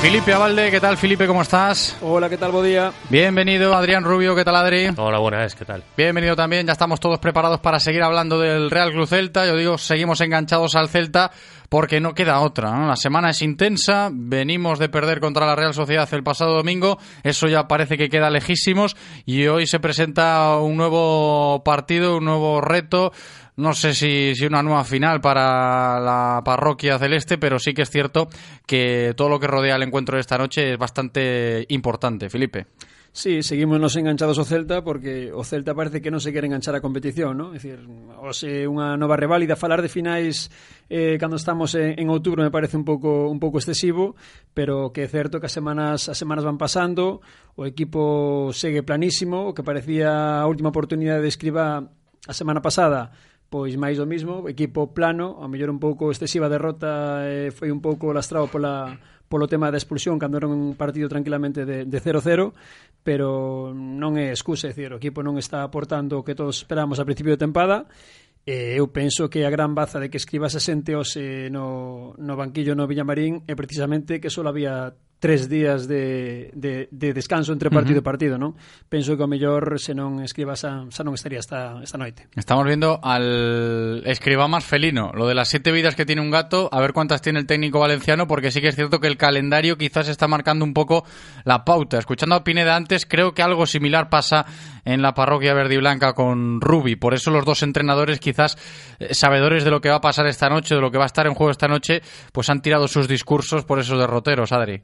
[0.00, 1.26] Felipe Avalde, ¿qué tal Felipe?
[1.26, 1.98] ¿Cómo estás?
[2.00, 2.50] Hola, ¿qué tal?
[2.50, 2.90] Buen día.
[3.10, 4.88] Bienvenido Adrián Rubio, ¿qué tal Adri?
[4.96, 5.84] Hola, buenas, ¿qué tal?
[5.94, 9.44] Bienvenido también, ya estamos todos preparados para seguir hablando del Real Club Celta.
[9.44, 11.30] Yo digo, seguimos enganchados al Celta
[11.68, 12.86] porque no queda otra.
[12.86, 17.46] La semana es intensa, venimos de perder contra la Real Sociedad el pasado domingo, eso
[17.46, 23.12] ya parece que queda lejísimos y hoy se presenta un nuevo partido, un nuevo reto
[23.56, 27.90] no sé si, si, una nueva final para la parroquia celeste, pero sí que es
[27.90, 28.28] cierto
[28.66, 32.66] que todo lo que rodea el encuentro de esta noche es bastante importante, Felipe.
[33.12, 36.78] Sí, seguimos nos enganchados ao Celta porque o Celta parece que non se quere enganchar
[36.78, 37.50] a competición, ¿no?
[37.50, 37.82] É dicir,
[38.22, 40.46] hoxe unha nova reválida falar de finais
[40.86, 44.14] eh, cando estamos en, en outubro me parece un pouco un pouco excesivo,
[44.54, 47.18] pero que é certo que as semanas as semanas van pasando,
[47.58, 51.90] o equipo segue planísimo, o que parecía a última oportunidade de escriba
[52.30, 53.10] a semana pasada
[53.50, 57.82] pois máis do mismo, equipo plano, a mellor un pouco excesiva derrota eh, foi un
[57.82, 58.94] pouco lastrado pola
[59.30, 62.50] polo tema da expulsión cando era un partido tranquilamente de 0-0,
[63.06, 66.98] pero non é excusa, é dicir, o equipo non está aportando o que todos esperamos
[66.98, 67.86] a principio de tempada,
[68.42, 72.34] e eu penso que a gran baza de que escribas a xente hoxe no, no
[72.34, 77.70] banquillo no Villamarín é precisamente que só había tres días de, de, de descanso entre
[77.70, 78.08] partido uh -huh.
[78.08, 78.56] e partido, non?
[78.88, 82.26] Penso que o mellor se non escriba xa, xa non estaría esta, esta noite.
[82.34, 86.72] Estamos viendo al escriba más felino, lo de las siete vidas que tiene un gato,
[86.72, 89.76] a ver cuántas tiene el técnico valenciano, porque sí que es cierto que el calendario
[89.76, 91.04] quizás está marcando un poco
[91.44, 91.98] la pauta.
[92.00, 94.46] Escuchando a Pineda antes, creo que algo similar pasa
[94.84, 96.96] en la parroquia verde y blanca con Rubi.
[96.96, 98.56] Por eso los dos entrenadores, quizás
[98.98, 101.12] eh, sabedores de lo que va a pasar esta noche, de lo que va a
[101.12, 102.00] estar en juego esta noche,
[102.32, 104.82] pues han tirado sus discursos por esos derroteros, Adri.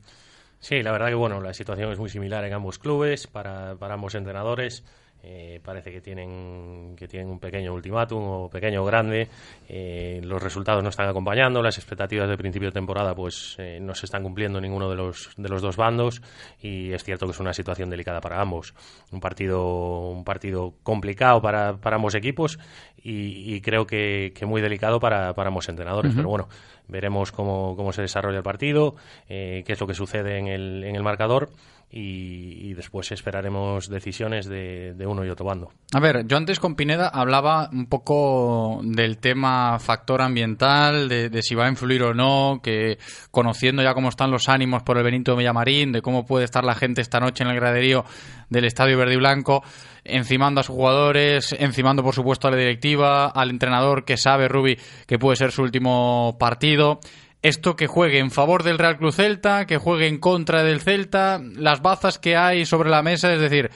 [0.58, 3.94] Sí, la verdad que bueno, la situación es muy similar en ambos clubes, para, para
[3.94, 4.84] ambos entrenadores.
[5.28, 9.28] Eh, parece que tienen, que tienen un pequeño ultimátum o pequeño o grande.
[9.68, 13.94] Eh, los resultados no están acompañando, las expectativas de principio de temporada pues eh, no
[13.96, 16.22] se están cumpliendo ninguno de los, de los dos bandos
[16.60, 18.72] y es cierto que es una situación delicada para ambos.
[19.10, 22.60] Un partido, un partido complicado para, para ambos equipos
[22.96, 26.12] y, y creo que, que, muy delicado para, para ambos entrenadores.
[26.12, 26.18] Uh -huh.
[26.18, 26.48] Pero bueno,
[26.88, 28.94] veremos cómo, cómo se desarrolla el partido,
[29.28, 31.50] qué es lo que sucede en el, en el marcador
[31.90, 35.72] y, después esperaremos decisiones de, uno y otro bando.
[35.94, 41.54] A ver, yo antes con Pineda hablaba un poco del tema factor ambiental, de, si
[41.54, 42.98] va a influir o no, que
[43.30, 46.74] conociendo ya cómo están los ánimos por el Benito Villamarín, de cómo puede estar la
[46.74, 48.04] gente esta noche en el graderío
[48.50, 49.62] del Estadio Verde y Blanco,
[50.04, 54.76] encimando a sus jugadores, encimando por supuesto a la directiva, al entrenador que sabe, Rubi,
[55.06, 57.00] que puede ser su último partido
[57.48, 61.40] esto que juegue en favor del Real Cruz Celta, que juegue en contra del Celta,
[61.54, 63.70] las bazas que hay sobre la mesa, es decir,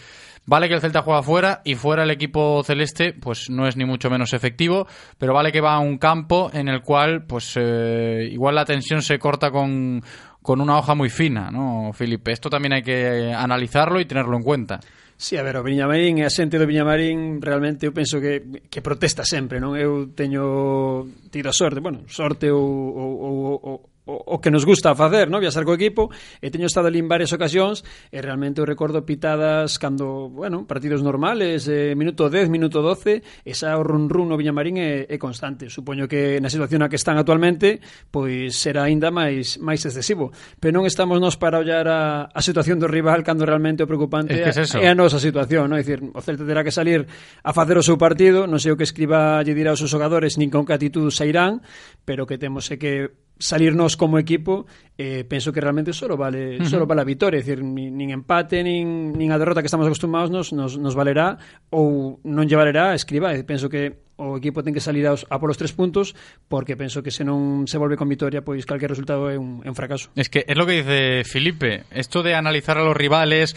[0.45, 3.85] vale que el Celta juega fuera y fuera el equipo celeste pues no es ni
[3.85, 8.29] mucho menos efectivo, pero vale que va a un campo en el cual pues eh,
[8.33, 10.03] igual la tensión se corta con,
[10.43, 12.33] con una hoja muy fina, ¿no, Felipe?
[12.33, 14.81] Esto también hay que analizarlo y tenerlo en cuenta.
[15.21, 19.21] Sí, a ver, o Viñamarín, a xente do Viñamarín realmente eu penso que, que protesta
[19.21, 19.77] sempre, non?
[19.77, 23.13] Eu teño tido a sorte, bueno, sorte ou, ou,
[23.61, 23.77] ou,
[24.11, 25.39] o, o que nos gusta facer, no?
[25.39, 26.11] viaxar co equipo,
[26.43, 31.07] e teño estado ali en varias ocasións, e realmente eu recordo pitadas cando, bueno, partidos
[31.07, 35.71] normales, eh, minuto 10, minuto 12, esa run run no Viñamarín é, é constante.
[35.71, 37.79] Supoño que na situación na que están actualmente,
[38.11, 42.83] pois será aínda máis máis excesivo, pero non estamos nós para ollar a, a situación
[42.83, 45.79] do rival cando realmente o preocupante é, es que é, é a nosa situación, no?
[45.79, 47.07] É dicir, o Celta terá que salir
[47.45, 50.41] a facer o seu partido, non sei o que escriba lle dirá aos seus xogadores,
[50.41, 51.63] nin con que actitud sairán,
[52.03, 54.67] pero que temos é que salirnos como equipo,
[54.99, 56.69] eh, penso que realmente solo vale uh -huh.
[56.69, 60.31] solo vale a vitória, decir, nin, nin empate, nin, nin a derrota que estamos acostumados
[60.31, 61.41] nos, nos, nos valerá
[61.73, 65.41] ou non lle valerá escriba, e penso que o equipo ten que salir aos, a
[65.41, 66.13] polos tres puntos
[66.47, 69.69] porque penso que se non se volve con vitoria pois calquer resultado é un, é
[69.73, 70.13] un fracaso.
[70.13, 73.57] Es que es lo que dice Felipe, esto de analizar a los rivales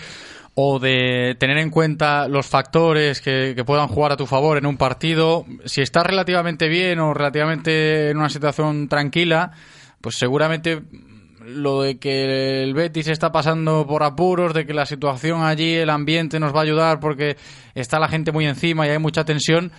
[0.55, 4.65] o de tener en cuenta los factores que, que, puedan jugar a tu favor en
[4.65, 9.51] un partido, si estás relativamente bien o relativamente en una situación tranquila,
[10.01, 10.83] pues seguramente
[11.45, 15.89] lo de que el Betis está pasando por apuros, de que la situación allí, el
[15.89, 17.37] ambiente nos va a ayudar porque
[17.75, 19.71] está la gente muy encima y hay mucha tensión,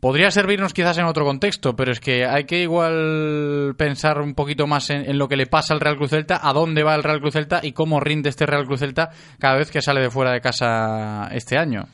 [0.00, 4.66] podría servirnos quizás en otro contexto, pero es que hay que igual pensar un poquito
[4.66, 7.20] más en, lo que le pasa al Real Cruz Celta, a dónde va el Real
[7.20, 10.32] Cruz Celta y cómo rinde este Real Cruz Celta cada vez que sale de fuera
[10.32, 11.86] de casa este año.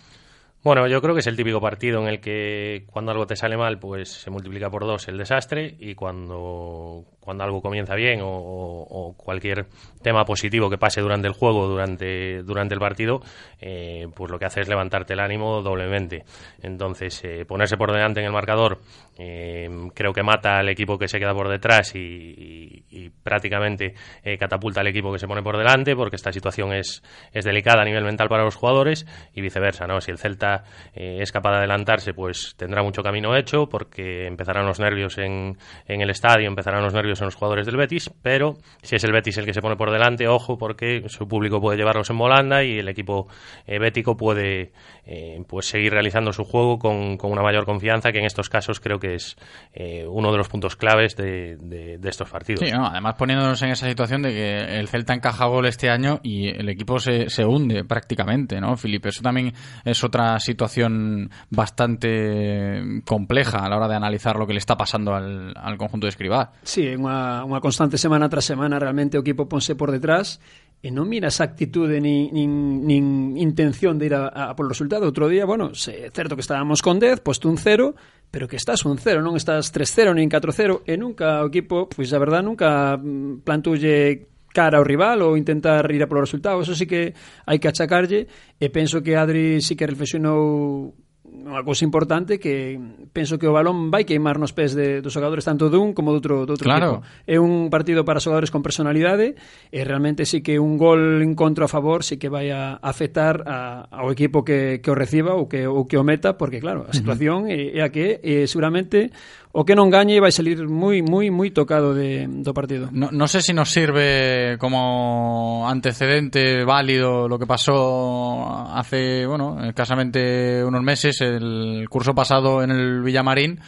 [0.65, 3.57] Bueno, yo creo que es el típico partido en el que cuando algo te sale
[3.57, 9.15] mal, pues se multiplica por dos el desastre y cuando, cuando algo comienza bien o,
[9.17, 9.67] cualquier
[10.03, 13.21] tema positivo que pase durante el juego, durante, durante el partido,
[13.61, 16.25] eh, pues lo que hace es levantarte el ánimo doblemente.
[16.63, 18.81] Entonces, eh, ponerse por delante en el marcador
[19.19, 22.83] eh, creo que mata al equipo que se queda por detrás y,
[23.23, 23.95] prácticamente
[24.39, 27.85] catapulta al equipo que se pone por delante porque esta situación es, es delicada a
[27.85, 30.01] nivel mental para los jugadores y viceversa, ¿no?
[30.01, 34.81] Si el Celta es capaz de adelantarse, pues tendrá mucho camino hecho porque empezarán los
[34.81, 35.57] nervios en,
[35.87, 39.12] en el estadio, empezarán los nervios son los jugadores del Betis, pero si es el
[39.12, 42.64] Betis el que se pone por delante, ojo, porque su público puede llevarlos en volanda
[42.64, 43.29] y el equipo
[43.66, 44.72] eh, bético puede
[45.05, 48.98] eh, pues seguir realizando su juego con, una mayor confianza, que en estos casos creo
[48.98, 49.37] que es
[49.72, 52.61] eh, uno de los puntos claves de, estos partidos.
[52.61, 56.48] Sí, además poniéndonos en esa situación de que el Celta encaja gol este año y
[56.48, 59.09] el equipo se, se hunde prácticamente, ¿no, Felipe?
[59.09, 59.53] Eso también
[59.85, 65.14] es otra situación bastante compleja a la hora de analizar lo que le está pasando
[65.14, 66.53] al, al conjunto de Escribá.
[66.62, 70.38] Sí, unha, unha constante semana tras semana realmente o equipo ponse por detrás
[70.83, 73.05] e non mira esa actitude nin, nin, nin
[73.38, 75.07] intención de ir a, a polo resultado.
[75.07, 77.95] Outro día, bueno, é certo que estábamos con 10, posto un 0
[78.33, 82.09] pero que estás un 0, non estás 3-0 nin 4-0 e nunca o equipo, pois
[82.17, 86.73] a verdad nunca mm, plantulle cara ao rival ou intentar ir a polo resultado, eso
[86.73, 87.12] sí que
[87.45, 90.97] hai que achacarlle e penso que Adri sí que reflexionou
[91.33, 92.77] unha cousa importante que
[93.16, 96.21] penso que o balón vai queimar nos pés de, dos xogadores tanto dun como do
[96.21, 97.01] outro, do outro claro.
[97.01, 97.25] equipo.
[97.25, 99.35] É un partido para xogadores con personalidade
[99.73, 103.42] e realmente sí que un gol en contra a favor sí que vai a afectar
[103.49, 106.85] a, ao equipo que, que o reciba ou que, ou que o meta porque claro,
[106.85, 107.77] a situación uh -huh.
[107.77, 109.11] é, é a que é seguramente
[109.53, 112.88] o que non gañe vai salir moi moi moi tocado de, do partido.
[112.88, 119.27] No, non sei sé si se nos sirve como antecedente válido lo que pasó hace,
[119.29, 123.61] bueno, escasamente unos meses el curso pasado en el Villamarín,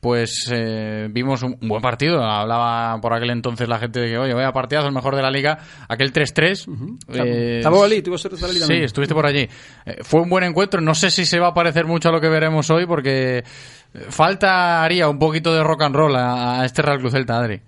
[0.00, 2.22] pues eh, vimos un, buen partido.
[2.24, 5.30] Hablaba por aquel entonces la gente de que, oye, vaya partidazo, el mejor de la
[5.30, 5.58] liga.
[5.88, 6.66] Aquel 3-3.
[6.66, 7.26] Uh -huh.
[7.26, 9.46] eh, Estaba allí, tuvo suerte la Sí, estuviste por allí.
[9.84, 10.80] Eh, fue un buen encuentro.
[10.80, 13.44] No sé si se va a parecer mucho a lo que veremos hoy, porque
[14.08, 17.60] faltaría un poquito de rock and roll a, a este Real Cruz Celta, Adri.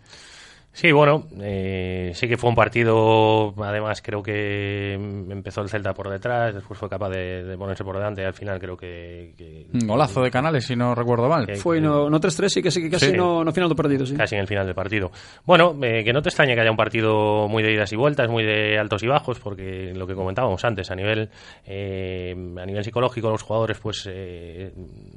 [0.74, 6.08] Sí, bueno, eh, sí que fue un partido, además creo que empezó el Celta por
[6.08, 9.66] detrás, después fue capaz de, ponerse por delante y al final creo que...
[9.84, 11.46] golazo de Canales, si no recuerdo mal.
[11.56, 14.16] fue no, no 3-3, sí que, sí, que casi No, no final del partido, sí.
[14.16, 15.12] Casi en el final del partido.
[15.44, 18.30] Bueno, eh, que no te extrañe que haya un partido muy de idas y vueltas,
[18.30, 21.28] muy de altos y bajos, porque lo que comentábamos antes, a nivel,
[21.66, 24.08] eh, a nivel psicológico los jugadores pues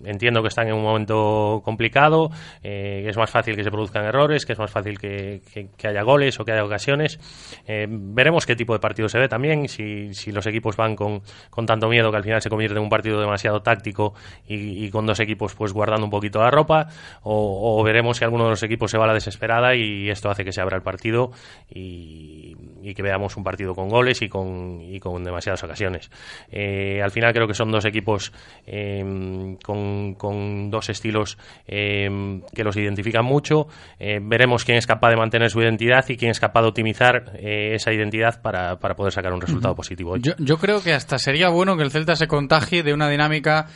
[0.03, 2.29] entiendo que están en un momento complicado,
[2.61, 6.03] que es más fácil que se produzcan errores, que es más fácil que que, haya
[6.03, 7.19] goles o que haya ocasiones.
[7.67, 11.21] Eh, veremos qué tipo de partido se ve también, si, si los equipos van con,
[11.49, 14.13] con, tanto miedo que al final se convierte en un partido demasiado táctico
[14.47, 16.87] y, con dos equipos pues guardando un poquito la ropa,
[17.23, 20.43] o, veremos si alguno de los equipos se va a la desesperada y esto hace
[20.43, 21.31] que se abra el partido
[21.69, 22.55] y,
[22.93, 26.09] que veamos un partido con goles y con, y con demasiadas ocasiones.
[26.51, 28.31] Eh, al final creo que son dos equipos
[28.65, 33.67] em, con, con, dos estilos em, que los identifican mucho.
[33.99, 37.31] Eh, veremos quién es capaz de mantener su identidad y quién es capaz de optimizar
[37.35, 40.17] eh, esa identidad para, para, poder sacar un resultado positivo.
[40.17, 43.67] Yo, yo creo que hasta sería bueno que el Celta se contagie de una dinámica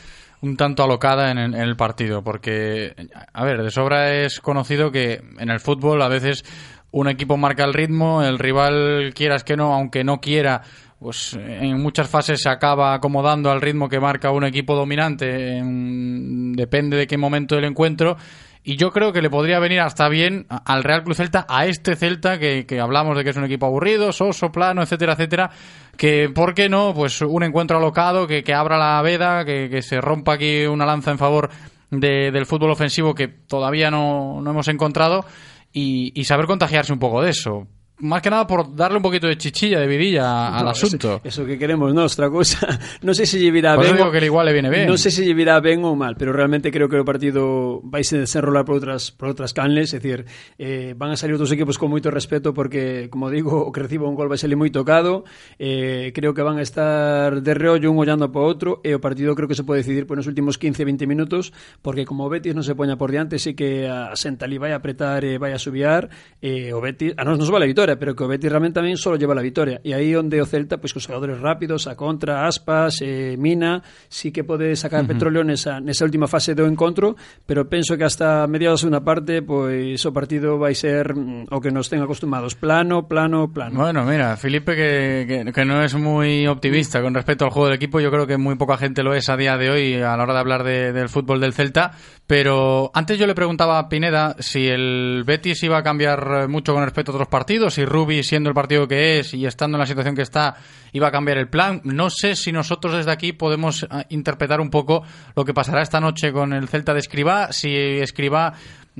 [0.42, 2.94] un tanto alocada en, en, el partido, porque,
[3.32, 6.44] a ver, de sobra es conocido que en el fútbol a veces
[6.92, 10.62] un equipo marca el ritmo, el rival quieras que no, aunque no quiera,
[10.98, 16.96] pues en muchas fases se acaba acomodando al ritmo que marca un equipo dominante, depende
[16.96, 18.16] de qué momento del encuentro
[18.62, 21.96] y yo creo que le podría venir hasta bien al Real Club Celta, a este
[21.96, 25.50] Celta que, hablamos de que es un equipo aburrido, soso, plano, etcétera, etcétera,
[25.96, 26.92] que, ¿por qué no?
[26.94, 31.10] Pues un encuentro alocado, que, que abra la veda, que, se rompa aquí una lanza
[31.10, 31.48] en favor
[31.90, 35.24] del fútbol ofensivo que todavía no, no hemos encontrado
[35.72, 37.66] y, y saber contagiarse un poco de eso
[38.00, 41.20] más que nada por darle un poquito de chichilla, de vidilla al asunto.
[41.22, 42.66] Eso, eso, que queremos, no, otra cosa.
[43.02, 44.06] No sé si llevará pues bien.
[44.06, 44.86] O, que igual le viene bien.
[44.86, 48.16] No sé si llevará bien o mal, pero realmente creo que el partido vai a
[48.16, 50.26] desenrolar por outras por outras canles, é dicir,
[50.58, 54.08] eh, van a salir otros equipos con moito respeto porque, como digo, o que reciba
[54.08, 55.24] un gol va a salir muy tocado.
[55.58, 59.32] Eh, creo que van a estar de reollo un hollando para outro e o partido
[59.36, 62.76] creo que se pode decidir por nos últimos 15-20 minutos porque como Betis non se
[62.76, 66.08] poña por diante, sí que a Sentali vai a apretar e vai a subiar,
[66.40, 68.96] eh, o Betis, a nos nos vale a victoria pero que o Betis realmente tamén
[68.96, 69.80] só lleva la victoria.
[69.82, 74.30] E aí onde o Celta, pues, cos xogadores rápidos, a contra, Aspas, eh, Mina, sí
[74.30, 75.12] que pode sacar uh -huh.
[75.16, 79.42] petróleo nesa, nesa última fase do encontro, pero penso que hasta mediados da segunda parte,
[79.42, 83.74] pois o partido vai ser mm, o que nos ten acostumados, plano, plano, plano.
[83.80, 87.76] Bueno, mira, Felipe que, que, que no es muy optimista con respecto al juego del
[87.76, 90.22] equipo, yo creo que muy poca gente lo es a día de hoy a la
[90.22, 91.92] hora de hablar de, del fútbol del Celta,
[92.26, 96.84] pero antes yo le preguntaba a Pineda si el Betis iba a cambiar mucho con
[96.84, 99.86] respecto a otros partidos, si Rubi, siendo el partido que es y estando en la
[99.86, 100.56] situación que está,
[100.92, 101.80] iba a cambiar el plan.
[101.84, 105.02] No sé si nosotros desde aquí podemos ah, interpretar un poco
[105.34, 108.52] lo que pasará esta noche con el Celta de Escribá, si Escribá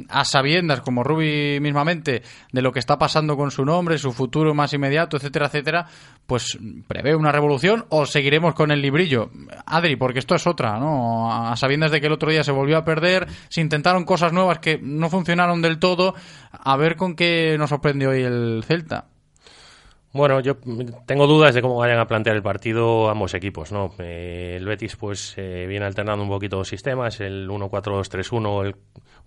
[0.09, 2.23] a sabiendas, como Rubi mismamente,
[2.53, 5.87] de lo que está pasando con su nombre, su futuro más inmediato, etcétera, etcétera,
[6.27, 9.31] pues prevé una revolución o seguiremos con el librillo.
[9.67, 11.33] Adri, porque esto es otra, ¿no?
[11.33, 14.59] A sabiendas de que el otro día se volvió a perder, se intentaron cosas nuevas
[14.59, 16.15] que no funcionaron del todo,
[16.53, 19.07] a ver con qué nos sorprende hoy el Celta.
[20.13, 20.57] Bueno, yo
[21.07, 23.93] tengo dudas de cómo vayan a plantear el partido ambos equipos, ¿no?
[23.99, 28.77] Eh, el Betis pues eh, viene alternando un poquito los sistemas, el 1-4-2-3-1, el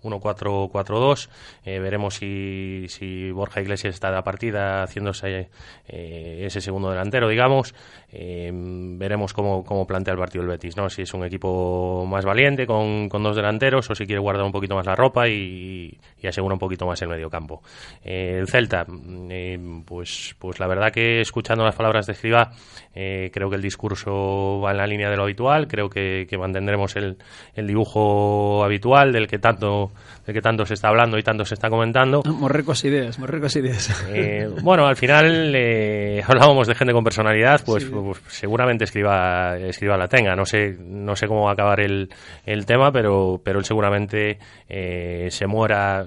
[0.04, 1.28] 1-4-4-2.
[1.64, 5.48] Eh, veremos si, si, Borja Iglesias está de la partida haciéndose
[5.88, 7.74] eh, ese segundo delantero, digamos.
[8.12, 10.88] Eh, veremos cómo, cómo, plantea el partido el Betis, ¿no?
[10.88, 14.52] Si es un equipo más valiente con, con dos delanteros o si quiere guardar un
[14.52, 17.62] poquito más la ropa y, y asegura un poquito más el medio campo.
[18.04, 18.86] el Celta,
[19.84, 22.52] pues, pues la verdad que escuchando las palabras de Escriba,
[22.92, 26.94] creo que el discurso va en la línea de lo habitual, creo que, que mantendremos
[26.96, 27.16] el,
[27.54, 29.92] el dibujo habitual del que tanto
[30.26, 32.22] de que tanto se está hablando y tanto se está comentando.
[32.26, 34.04] Morrecos ideas, morrecos ideas.
[34.08, 39.96] Eh, bueno, al final eh, hablábamos de gente con personalidad, pues, pues, seguramente escriba, escriba
[39.96, 40.34] la tenga.
[40.34, 42.10] No sé, no sé cómo va a acabar el,
[42.46, 46.04] el tema, pero, pero él seguramente eh, se muera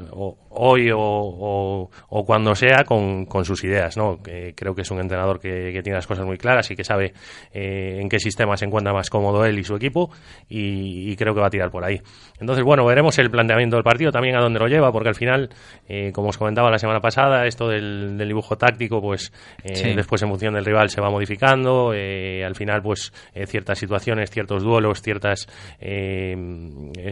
[0.58, 3.98] hoy o, o, cuando sea con, con, sus ideas.
[3.98, 4.20] ¿no?
[4.56, 7.14] creo que es un entrenador que, que, tiene las cosas muy claras y que sabe
[7.54, 10.12] en qué sistema se encuentra más cómodo él y su equipo
[10.50, 12.02] y, y creo que va a tirar por ahí.
[12.40, 15.50] Entonces, bueno, veremos el planteamiento del partido, también a dónde lo lleva, porque al final,
[15.88, 19.32] eh, como os comentaba la semana pasada, esto del, dibujo táctico, pues
[19.64, 23.14] eh, después en función del rival se va modificando, eh, al final, pues
[23.46, 25.48] ciertas situaciones, ciertos duelos, ciertas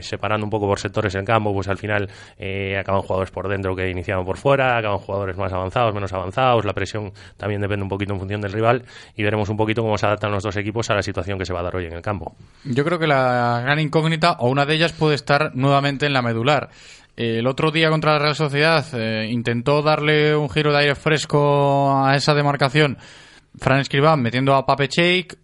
[0.02, 2.10] separando un poco por sectores el campo, pues al final
[2.78, 6.74] acaban jugadores por dentro que iniciaban por fuera, acaban jugadores más avanzados, menos avanzados, la
[6.74, 10.06] presión también depende un poquito en función del rival y veremos un poquito cómo se
[10.06, 12.02] adaptan los dos equipos a la situación que se va a dar hoy en el
[12.02, 12.34] campo.
[12.64, 16.22] Yo creo que la gran incógnita o una de ellas puede estar nuevamente en la
[16.22, 16.70] medular
[17.18, 21.94] El otro día contra la Real Sociedad eh, intentó darle un giro de aire fresco
[21.94, 22.98] a esa demarcación
[23.60, 25.38] Fran Escribán metiendo a Pape Cheik.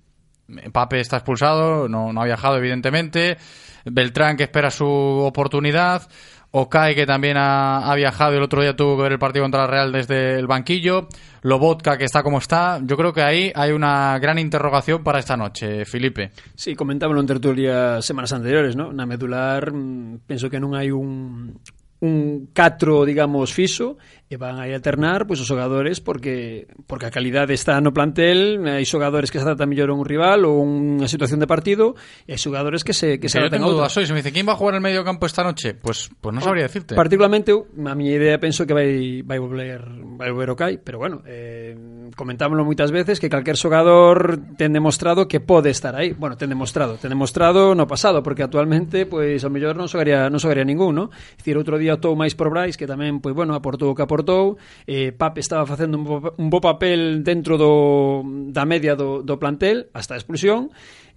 [0.72, 3.38] Pape está expulsado, no, no ha viajado evidentemente.
[3.86, 6.08] Beltrán que espera su oportunidad.
[6.54, 9.46] Okai, que también ha, ha, viajado y el otro día tuvo que ver el partido
[9.46, 11.08] contra el Real desde el banquillo.
[11.44, 12.80] Lobotka, que está como está.
[12.84, 16.32] Yo creo que ahí hay una gran interrogación para esta noche, Felipe.
[16.54, 18.92] Sí, comentábamos en tertulia semanas anteriores, ¿no?
[18.92, 21.56] Na medular, mm, penso que non hai un,
[22.04, 22.16] un
[22.52, 23.96] catro, digamos, fiso.
[24.32, 28.88] E van a alternar pois, os xogadores porque porque a calidade está no plantel, hai
[28.88, 32.40] xogadores que se adaptan mellor a un rival ou unha situación de partido, e hai
[32.40, 33.92] xogadores que se que se adaptan a outra.
[33.92, 35.76] Sois, me dice, quen va a jugar en medio campo esta noche?
[35.76, 36.96] Pois pues, pues non ah, sabría decirte.
[36.96, 39.84] Particularmente, a miña idea penso que vai vai volver
[40.16, 41.76] vai volver o Kai, pero bueno, eh,
[42.16, 46.16] comentámoslo moitas veces que calquer xogador ten demostrado que pode estar aí.
[46.16, 50.40] Bueno, ten demostrado, ten demostrado no pasado, porque actualmente pois ao mellor non xogaría non
[50.40, 51.06] xogaría ningún, ¿no?
[51.36, 54.21] Dicir, outro día tou máis por Brais que tamén pois bueno, aportou o que aportou
[54.22, 58.22] acordou, eh, Pape estaba facendo un bo, un bo papel dentro do,
[58.54, 60.70] da media do, do plantel, hasta a expulsión,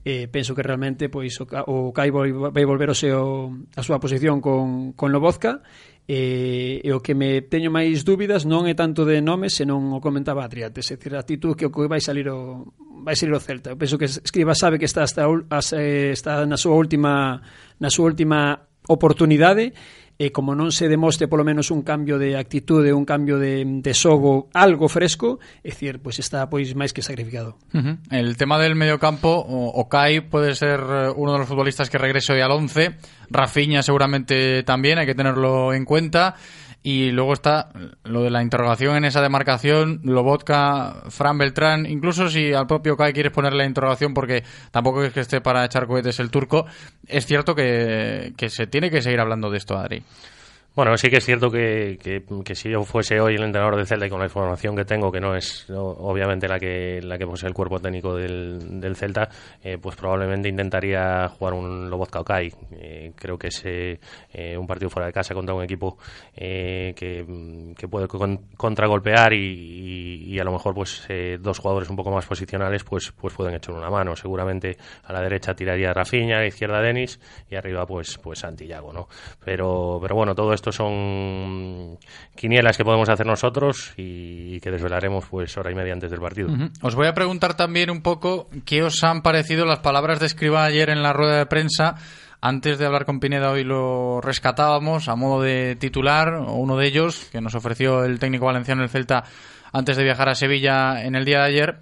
[0.04, 4.40] eh, penso que realmente pois o, o Kai vai, volver o seu, a súa posición
[4.40, 5.64] con, con Lobozka
[6.04, 10.04] eh, e o que me teño máis dúbidas non é tanto de nomes senón o
[10.04, 12.68] comentaba Adriates, é dicir, a actitud que o que vai salir o
[13.04, 13.72] vai salir o Celta.
[13.72, 17.40] Eu penso que Escriba sabe que está hasta, hasta eh, está na súa última
[17.80, 19.72] na súa última oportunidade
[20.16, 23.92] e como non se demoste polo menos un cambio de actitude, un cambio de, de
[23.94, 27.58] xogo algo fresco, é dicir, pois está pois máis que sacrificado.
[27.74, 27.96] Uh -huh.
[28.14, 31.98] El tema del mediocampo, o, o Kai pode ser eh, uno de los futbolistas que
[31.98, 32.94] regrese hoy al 11,
[33.30, 36.36] Rafinha seguramente también, hay que tenerlo en cuenta.
[36.86, 37.70] Y luego está
[38.04, 43.14] lo de la interrogación en esa demarcación, Lobotka, Fran Beltrán, incluso si al propio Kai
[43.14, 46.66] quieres ponerle la interrogación porque tampoco es que esté para echar cohetes el turco,
[47.06, 50.02] es cierto que, que se tiene que seguir hablando de esto, Adri.
[50.76, 53.86] Bueno, sí que es cierto que, que, que, si yo fuese hoy el entrenador del
[53.86, 57.16] Celta y con la información que tengo, que no es no, obviamente la que la
[57.16, 59.28] que posee el cuerpo técnico del, del Celta,
[59.62, 62.52] eh, pues probablemente intentaría jugar un Lobotka Okai.
[62.72, 64.00] Eh, creo que es eh,
[64.58, 65.96] un partido fuera de casa contra un equipo
[66.34, 67.24] eh, que,
[67.78, 71.94] que, puede con, contragolpear y, y, y, a lo mejor pues eh, dos jugadores un
[71.94, 74.16] poco más posicionales pues pues pueden echar una mano.
[74.16, 78.92] Seguramente a la derecha tiraría Rafinha, a la izquierda Denis y arriba pues pues Santiago,
[78.92, 79.06] ¿no?
[79.44, 81.98] Pero pero bueno, todo esto esto son
[82.34, 86.48] quinielas que podemos hacer nosotros y que desvelaremos pues hora y media antes del partido.
[86.80, 90.64] Os voy a preguntar también un poco qué os han parecido las palabras de Escriba
[90.64, 91.96] ayer en la rueda de prensa.
[92.40, 97.28] Antes de hablar con Pineda hoy lo rescatábamos a modo de titular, uno de ellos
[97.30, 99.24] que nos ofreció el técnico valenciano el Celta
[99.70, 101.80] antes de viajar a Sevilla en el día de ayer.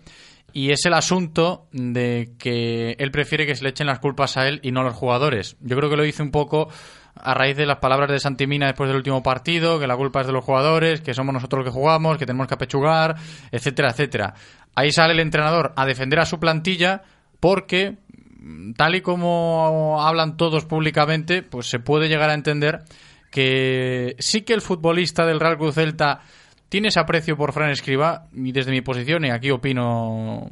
[0.55, 4.49] Y es el asunto de que él prefiere que se le echen las culpas a
[4.49, 5.57] él y no a los jugadores.
[5.61, 6.69] Yo creo que lo hice un poco
[7.15, 10.27] a raíz de las palabras de Santimina después del último partido, que la culpa es
[10.27, 13.17] de los jugadores, que somos nosotros los que jugamos, que tenemos que apechugar,
[13.51, 14.35] etcétera, etcétera.
[14.75, 17.03] Ahí sale el entrenador a defender a su plantilla
[17.41, 17.99] porque,
[18.77, 22.81] tal y como hablan todos públicamente, pues se puede llegar a entender
[23.31, 26.21] que sí que el futbolista del Real Cruz Celta
[26.69, 30.49] tiene ese aprecio por Fran Escriba y desde mi posición, y aquí opino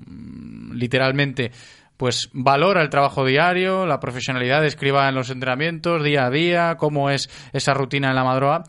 [0.72, 1.50] literalmente,
[2.00, 7.10] pues valora el trabajo diario, la profesionalidad escriba en los entrenamientos, día a día, cómo
[7.10, 8.64] es esa rutina en la madroa,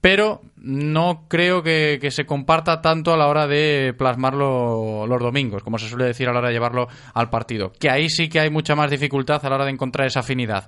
[0.00, 5.62] pero no creo que, que, se comparta tanto a la hora de plasmarlo los domingos,
[5.62, 8.40] como se suele decir a la hora de llevarlo al partido, que ahí sí que
[8.40, 10.66] hay mucha más dificultad a la hora de encontrar esa afinidad.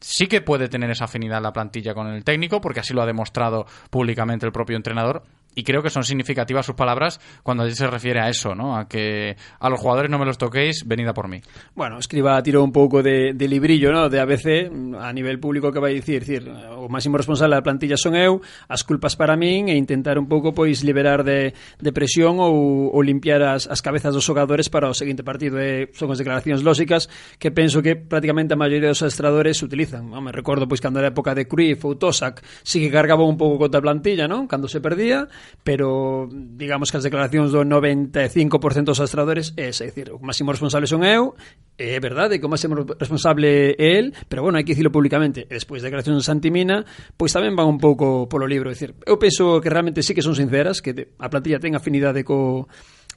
[0.00, 3.06] Sí que puede tener esa afinidad la plantilla con el técnico, porque así lo ha
[3.06, 5.22] demostrado públicamente el propio entrenador,
[5.54, 8.76] y creo que son significativas sus palabras cuando se refiere a eso, ¿no?
[8.76, 11.40] A que a los jugadores no me los toquéis, venida por mí.
[11.74, 14.08] Bueno, escriba tiro un poco de, de librillo, ¿no?
[14.08, 17.96] De a veces a nivel público que vai dicir, dicir, o máximo responsable da plantilla
[17.96, 22.40] son eu, as culpas para min e intentar un pouco pois liberar de, de presión
[22.40, 25.60] ou, ou limpiar as, as cabezas dos xogadores para o seguinte partido.
[25.60, 30.08] E son as declaracións lóxicas que penso que prácticamente a maioría dos adestradores utilizan.
[30.08, 30.24] Non?
[30.24, 33.36] me recordo pois cando era a época de Cruyff ou Tosak, si que cargaba un
[33.36, 34.46] pouco contra a plantilla, non?
[34.46, 35.28] Cando se perdía
[35.62, 40.86] pero digamos que as declaracións do 95% dos astradores é, é dicir, o máximo responsable
[40.86, 41.34] son eu,
[41.78, 45.46] é verdade que o máximo responsable é el, pero bueno, hai que dicilo públicamente.
[45.48, 46.86] E despois de declaracións de Santimina,
[47.16, 50.24] pois tamén van un pouco polo libro, é dicir, eu penso que realmente sí que
[50.24, 52.68] son sinceras, que a plantilla ten afinidade co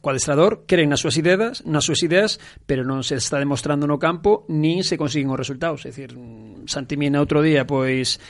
[0.06, 2.38] co adestrador, creen nas súas ideas, nas súas ideas,
[2.70, 6.14] pero non se está demostrando no campo nin se consiguen os resultados, é dicir,
[6.70, 8.22] Santimina outro día pois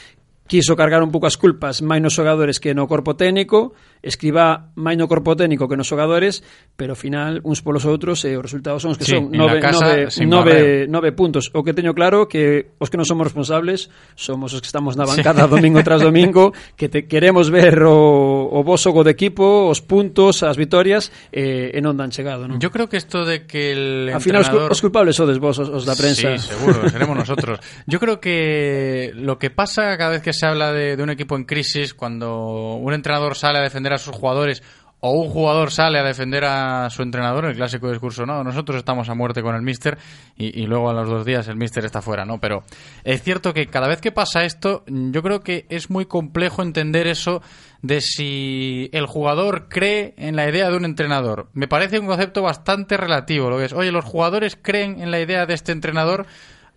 [0.47, 3.73] quiso cargar un pouco as culpas máis nos xogadores que no corpo técnico
[4.05, 6.45] escriba máis no corpo técnico que nos xogadores,
[6.77, 9.57] pero final uns polos outros e eh, os resultados son os que Sí, son nove,
[9.57, 11.49] casa, nove, nove, nove puntos.
[11.57, 15.09] O que teño claro que os que non somos responsables somos os que estamos na
[15.09, 19.81] bancada domingo tras domingo, que te queremos ver o, o vos xogo de equipo, os
[19.81, 22.61] puntos, as vitorias e, e non dan chegado, non?
[22.61, 25.73] Yo creo que esto de que el Al final os, os culpables sodes vos, os,
[25.73, 26.37] os da prensa.
[26.37, 27.57] Sí, seguro, seremos nosotros.
[27.89, 31.33] Yo creo que lo que pasa cada vez que se habla de, de un equipo
[31.33, 34.61] en crisis, cuando un entrenador sale a defender a sus jugadores
[35.07, 39.07] o un jugador sale a defender a su entrenador, el clásico discurso, no, nosotros estamos
[39.07, 39.99] a muerte con el míster
[40.35, 42.39] y, y luego a los dos días el míster está fuera, ¿no?
[42.39, 42.63] Pero
[43.03, 47.05] es cierto que cada vez que pasa esto, yo creo que es muy complejo entender
[47.05, 47.43] eso
[47.83, 51.49] de si el jugador cree en la idea de un entrenador.
[51.53, 55.19] Me parece un concepto bastante relativo, lo que es, oye, los jugadores creen en la
[55.19, 56.25] idea de este entrenador.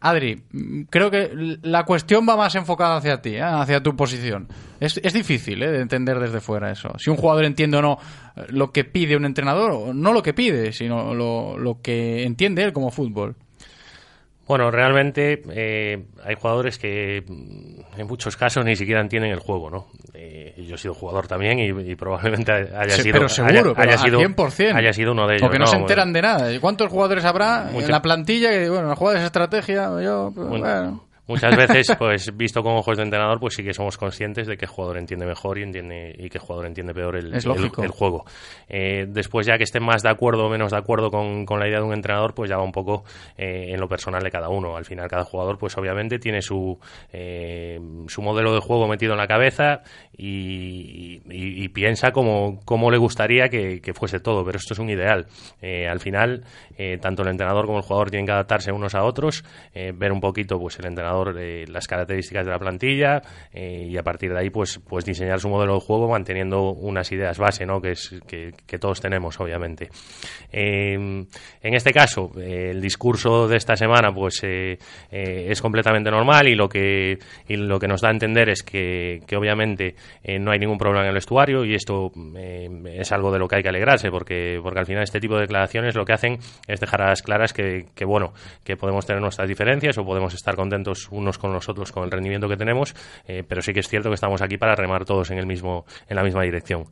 [0.01, 0.43] Adri,
[0.91, 3.43] creo que la cuestión va más enfocada hacia ti, ¿eh?
[3.43, 4.49] hacia tu posición.
[4.79, 5.71] Es, es difícil ¿eh?
[5.71, 6.93] de entender desde fuera eso.
[6.99, 7.99] Si un jugador entiende o no
[8.37, 12.63] eh, lo que pide un entrenador, no lo que pide, sino lo, lo que entiende
[12.63, 13.35] él como fútbol.
[14.49, 19.69] Bueno, realmente eh, hay jugadores que mm, en muchos casos ni siquiera entienden el juego,
[19.71, 19.87] ¿no?
[20.15, 23.63] Eh, yo he sido jugador también y, y probablemente haya Sí, sido pero seguro, haya,
[23.63, 24.75] pero haya al sido 100%.
[24.75, 25.49] haya sido uno de ellos.
[25.49, 26.53] O que no, se enteran de nada.
[26.53, 29.91] ¿Y ¿Cuántos jugadores habrá en la plantilla que, bueno, jugadores de estrategia?
[30.03, 31.08] Yo, pues, Bueno, bueno.
[31.29, 34.65] Muchas veces, pues visto con ojos de entrenador, pues sí que somos conscientes de que
[34.65, 37.35] el jugador entiende mejor y entiende y que el jugador entiende peor el,
[37.91, 38.25] juego.
[38.69, 41.69] Eh, después ya que estén más de acuerdo o menos de acuerdo con, con la
[41.69, 43.05] idea de un entrenador, pues ya va un poco
[43.37, 44.77] eh, en lo personal de cada uno.
[44.77, 46.79] Al final cada jugador, pues obviamente tiene su
[47.13, 49.83] eh, su modelo de juego metido en la cabeza
[50.17, 54.79] y, y- y piensa como, como le gustaría que, que fuese todo, pero esto es
[54.81, 55.27] un ideal.
[55.61, 56.45] Eh, al final,
[56.77, 60.13] eh, tanto el entrenador como el jugador tienen que adaptarse unos a otros, eh, ver
[60.13, 64.33] un poquito pues el entrenador eh, las características de la plantilla eh, y a partir
[64.33, 67.81] de ahí pues pues diseñar su modelo de juego manteniendo unas ideas base, ¿no?
[67.81, 69.89] que todos tenemos obviamente.
[70.53, 76.55] Eh, en este caso, eh, el discurso de esta semana pues es completamente normal y
[76.55, 79.95] lo que y lo que nos da a entender es que, que obviamente
[80.39, 83.57] no hay ningún problema en el vestuario y esto eh, es algo de lo que
[83.57, 86.81] hay que alegrarse porque porque al final este tipo de declaraciones lo que hacen es
[86.81, 88.33] dejar a las claras que bueno
[88.65, 92.11] que podemos tener nuestras diferencias o podemos estar contentos unos con los otros con el
[92.11, 92.95] rendimiento que tenemos
[93.27, 95.85] eh, pero sí que es cierto que estamos aquí para remar todos en el mismo
[96.09, 96.85] en la misma dirección.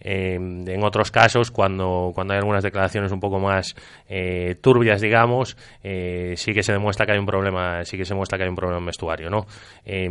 [0.00, 3.74] Eh, en otros casos cuando cuando hay algunas declaraciones un poco más
[4.08, 8.36] eh, turbias digamos sí que se demuestra que hay un problema sí que se muestra
[8.36, 9.46] que hay un problema en vestuario no
[9.84, 10.08] Eh,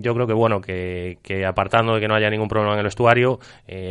[0.00, 3.38] yo creo que bueno que, apartando de que no haya ningún problema en el vestuario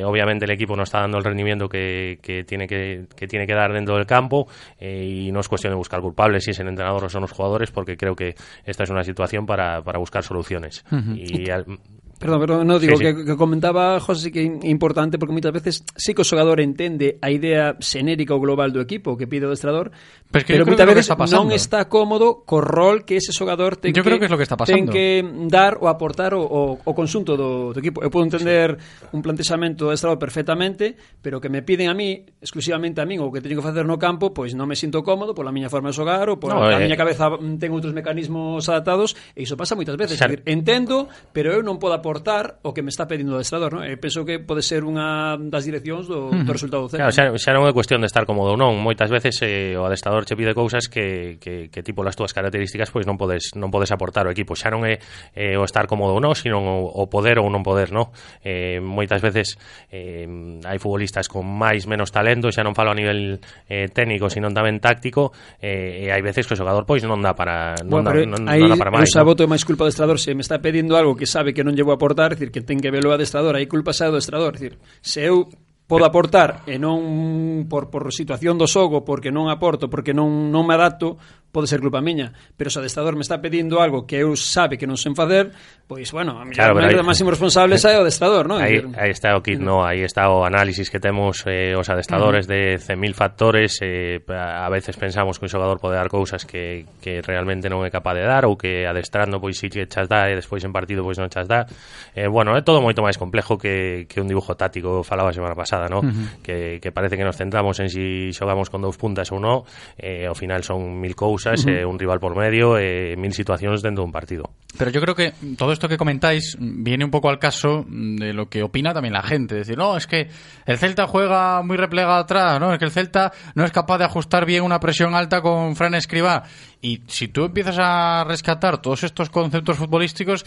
[0.05, 2.17] obviamente el equipo no está dando el rendimiento que,
[2.47, 4.47] tiene que, que tiene que dar dentro del campo
[4.79, 7.71] y no es cuestión de buscar culpables si es el entrenador o son los jugadores
[7.71, 9.10] porque creo que esta es una situación
[9.45, 10.83] para, para buscar soluciones.
[11.15, 11.79] Y al-
[12.21, 13.15] Perdón, perdón, no digo sí, sí.
[13.15, 17.17] Que, que comentaba José que é importante porque moitas veces sí que o xogador entende
[17.17, 19.89] a idea xenérica ou global do equipo que pide o adestrador,
[20.29, 21.41] pero, pero moitas veces está pasando.
[21.41, 24.37] non está cómodo co rol que ese xogador ten yo que, creo que, es lo
[24.37, 24.77] que está pasando.
[24.77, 28.05] ten que dar ou aportar o, o, o consunto do, do equipo.
[28.05, 29.17] Eu podo entender sí.
[29.17, 30.93] un plantexamento do adestrador perfectamente,
[31.25, 33.97] pero que me piden a mí, exclusivamente a mí, ou que teño que facer no
[33.97, 36.77] campo, pois non me sinto cómodo pola miña forma de xogar ou pola no, a
[36.77, 36.85] eh.
[36.85, 40.21] miña cabeza mm, ten outros mecanismos adaptados e iso pasa moitas veces.
[40.21, 40.29] Xa...
[40.45, 43.87] Entendo, pero eu non podo aportar aportar o que me está pedindo o adestrador, non?
[43.87, 47.31] E eh, penso que pode ser unha das direccións do, do resultado do Claro, xa,
[47.31, 50.35] xa non é cuestión de estar cómodo ou non, moitas veces eh, o adestrador che
[50.35, 54.27] pide cousas que, que, que tipo las túas características pois non podes non podes aportar
[54.27, 54.99] ao equipo, xa non é
[55.31, 58.11] eh, o estar cómodo ou non, sino o, o poder ou non poder, non?
[58.43, 59.55] Eh, moitas veces
[59.87, 60.27] eh,
[60.67, 63.39] hai futbolistas con máis menos talento, xa non falo a nivel
[63.71, 65.31] eh, técnico, sino tamén táctico,
[65.63, 68.41] eh, e hai veces que o xogador pois non dá para non, bueno, dá, non,
[68.51, 69.07] aí, non dá para máis.
[69.07, 71.53] Aí eu xa voto máis culpa do adestrador se me está pedindo algo que sabe
[71.55, 74.09] que non llevo a aportar, decir, que ten que velo o adestrador, aí culpa xa
[74.09, 75.45] do adestrador, decir, se eu
[75.85, 80.65] podo aportar e non por, por situación do xogo, porque non aporto, porque non, non
[80.65, 81.21] me adapto,
[81.51, 84.79] pode ser culpa miña, pero se o adestador me está pedindo algo que eu sabe
[84.79, 85.51] que non sen facer,
[85.83, 88.63] pois, bueno, a mellor o maneira máximo responsable é o adestador, non?
[88.63, 92.47] Aí, aí está o kit, no, aí está o análisis que temos eh, os adestadores
[92.47, 92.79] uh -huh.
[92.79, 97.19] de 100.000 factores, eh, a veces pensamos que un xogador pode dar cousas que, que
[97.19, 100.39] realmente non é capaz de dar ou que adestrando pois si que chas dá e
[100.39, 101.67] despois en partido pois non chas dá.
[102.15, 105.59] Eh, bueno, é todo moito máis complejo que, que un dibujo táctico falaba a semana
[105.59, 105.99] pasada, ¿no?
[105.99, 106.27] Uh -huh.
[106.39, 109.67] que, que parece que nos centramos en si xogamos con dous puntas ou non,
[109.99, 111.69] eh, ao final son mil cousas Ujú.
[111.69, 114.51] eh, un rival por medio, eh, mil situaciones dentro de un partido.
[114.77, 118.49] Pero yo creo que todo esto que comentáis viene un poco al caso de lo
[118.49, 119.55] que opina también la gente.
[119.55, 120.29] Es decir, no, es que
[120.65, 122.71] el Celta juega muy replegado atrás, ¿no?
[122.73, 125.95] Es que el Celta no es capaz de ajustar bien una presión alta con Fran
[125.95, 126.43] Escribá.
[126.81, 130.45] Y si tú empiezas a rescatar todos estos conceptos futbolísticos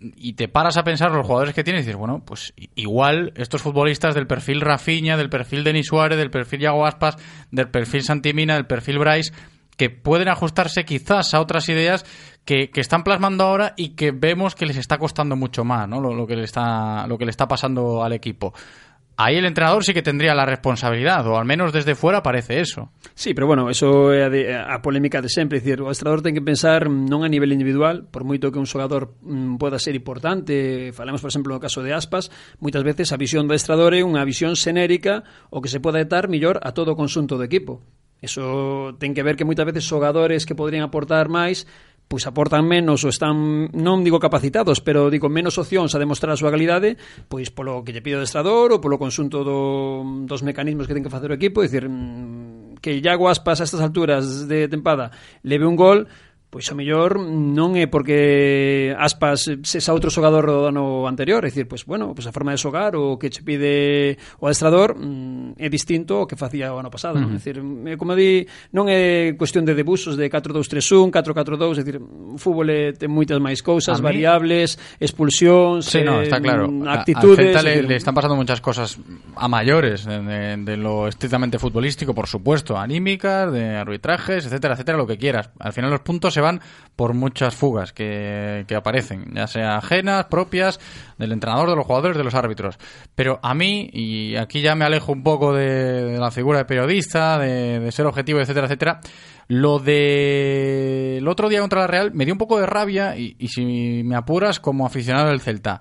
[0.00, 3.62] y te paras a pensar los jugadores que tienes y dices, bueno, pues igual estos
[3.62, 7.16] futbolistas del perfil Rafinha, del perfil Denis Suárez, del perfil Yago Aspas,
[7.50, 9.32] del perfil Santimina, del perfil Bryce,
[9.78, 12.04] que pueden ajustarse quizás a otras ideas
[12.44, 16.00] que, que, están plasmando ahora y que vemos que les está costando mucho más, ¿no?
[16.00, 18.52] Lo, lo, que le está, lo que le está pasando al equipo.
[19.20, 22.92] Ahí el entrenador sí que tendría la responsabilidad, o al menos desde fuera parece eso.
[23.16, 26.38] Sí, pero bueno, eso é a, de, a polémica de sempre, decir, o entrenador ten
[26.38, 30.94] que pensar non a nivel individual, por moito que un xogador mm, poda ser importante,
[30.94, 32.30] falamos por exemplo no caso de Aspas,
[32.62, 36.30] moitas veces a visión do entrenador é unha visión xenérica o que se poda etar
[36.30, 37.82] millor a todo o consunto do equipo.
[38.18, 41.68] Eso ten que ver que moitas veces xogadores que podrían aportar máis
[42.08, 46.40] pois aportan menos ou están, non digo capacitados, pero digo menos opcións a demostrar a
[46.40, 46.96] súa calidade,
[47.28, 51.04] pois polo que lle pide o destrador ou polo consunto do, dos mecanismos que ten
[51.04, 55.12] que facer o equipo, é dicir, mm, que Iago Aspas a estas alturas de tempada
[55.44, 56.08] leve un gol,
[56.50, 61.68] pois o mellor non é porque Aspas sesa outro xogador do ano anterior, é dicir,
[61.68, 65.68] pois bueno, pois a forma de xogar o que che pide o adestrador mm, é
[65.68, 67.36] distinto ao que facía o ano pasado, uh -huh.
[67.36, 72.00] é dicir, mm, como di, non é cuestión de debusos de 4-2-3-1, 4-4-2, é dicir,
[72.00, 74.08] o fútbol é, ten moitas máis cousas, mí...
[74.08, 76.72] variables, expulsións, sí, no, está eh, claro.
[76.72, 78.96] Mm, actitudes, a, a le, le están pasando muchas cosas
[79.36, 84.96] a mayores de, de, de lo estrictamente futbolístico, por supuesto, anímicas, de arbitrajes, etcétera, etcétera,
[84.96, 85.50] lo que quieras.
[85.60, 86.60] Al final los puntos se van
[86.94, 90.78] por muchas fugas que, que aparecen, ya sea ajenas, propias,
[91.18, 92.78] del entrenador, de los jugadores, de los árbitros.
[93.16, 96.64] Pero a mí, y aquí ya me alejo un poco de, de la figura de
[96.64, 99.00] periodista, de, de ser objetivo, etcétera, etcétera,
[99.48, 103.48] lo de el otro día contra la Real me dio un poco de rabia y
[103.48, 105.80] si me apuras como aficionado del Celta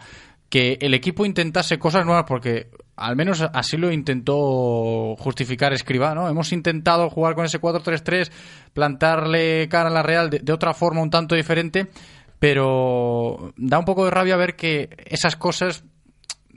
[0.50, 6.28] que el equipo intentase cosas nuevas porque al menos así lo intentó justificar Escribá, ¿no?
[6.28, 8.30] Hemos intentado jugar con ese 4-3-3,
[8.74, 11.88] plantarle cara a la Real de, de otra forma un tanto diferente,
[12.40, 15.84] pero da un poco de rabia ver que esas cosas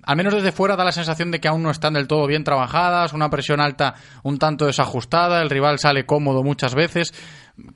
[0.03, 2.45] al menos desde fuera da la sensación de que aún no están del todo bien
[2.45, 7.13] trabajadas, una presión alta un tanto desajustada, el rival sale cómodo muchas veces,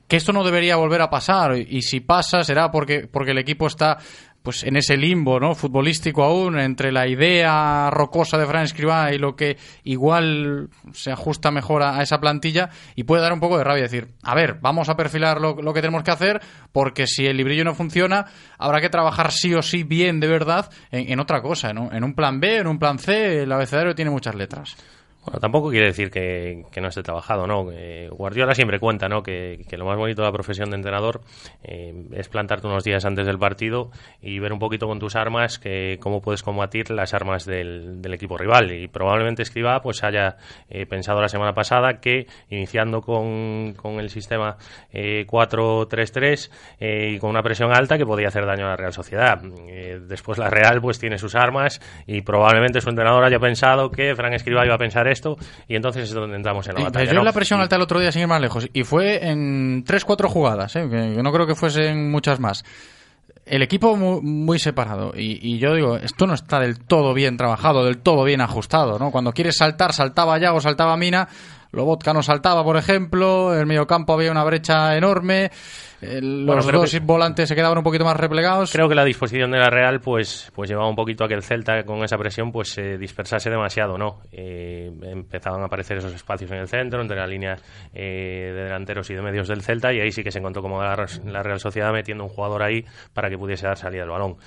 [0.07, 3.67] que esto no debería volver a pasar y, si pasa será porque porque el equipo
[3.67, 3.97] está
[4.45, 5.55] pues en ese limbo, ¿no?
[5.55, 11.51] futbolístico aún entre la idea rocosa de Fran Escribá y lo que igual se ajusta
[11.51, 14.87] mejor a, esa plantilla y puede dar un poco de rabia decir, a ver, vamos
[14.87, 16.41] a perfilar lo, lo que tenemos que hacer
[16.71, 18.27] porque si el librillo no funciona,
[18.57, 21.91] habrá que trabajar sí o sí bien de verdad en, en otra cosa, ¿no?
[21.91, 24.77] en un plan B, en un plan C, el abecedario tiene muchas letras.
[25.25, 27.65] Bueno, tampoco quiere decir que, que no esté trabajado, ¿no?
[28.11, 29.23] Guardiola siempre cuenta, ¿no?
[29.23, 31.21] Que, lo más bonito de la profesión de entrenador
[31.63, 35.59] eh, es plantarte unos días antes del partido y ver un poquito con tus armas
[35.59, 38.71] que cómo puedes combatir las armas del, equipo rival.
[38.71, 40.37] Y probablemente Escribá pues haya
[40.69, 44.57] eh, pensado la semana pasada que iniciando con, el sistema
[44.91, 48.93] eh, 4-3-3 eh, y con una presión alta que podía hacer daño a la Real
[48.93, 49.41] Sociedad.
[49.41, 54.33] Después la Real pues tiene sus armas y probablemente su entrenador haya pensado que Fran
[54.33, 55.07] Escribá iba a pensar
[55.67, 57.05] y entonces es donde entramos en la batalla.
[57.05, 57.23] cayó ¿no?
[57.23, 60.75] la presión alta el otro día sin ir más lejos y fue en 3-4 jugadas,
[60.75, 60.87] ¿eh?
[60.89, 62.63] que no creo que fuesen muchas más.
[63.45, 67.37] El equipo muy, muy separado y, y yo digo, esto no está del todo bien
[67.37, 69.11] trabajado, del todo bien ajustado, ¿no?
[69.11, 71.27] Cuando quieres saltar, saltaba Yago, saltaba Mina,
[71.75, 75.51] Lobotka no saltaba, por ejemplo, en el mediocampo había una brecha enorme,
[76.01, 78.71] eh, los Bueno, dos que- volantes se quedaban un poquito más replegados.
[78.71, 81.43] Creo que la disposición de la Real pues pues llevaba un poquito a que el
[81.43, 84.19] Celta con esa presión pues se dispersase demasiado, ¿no?
[84.31, 87.57] Eh, empezaban a aparecer esos espacios en el centro, entre la línea
[87.93, 90.81] eh, de delanteros y de medios del Celta y ahí sí que se encontró como
[90.81, 94.37] la, la Real Sociedad metiendo un jugador ahí para que pudiese dar salida al balón.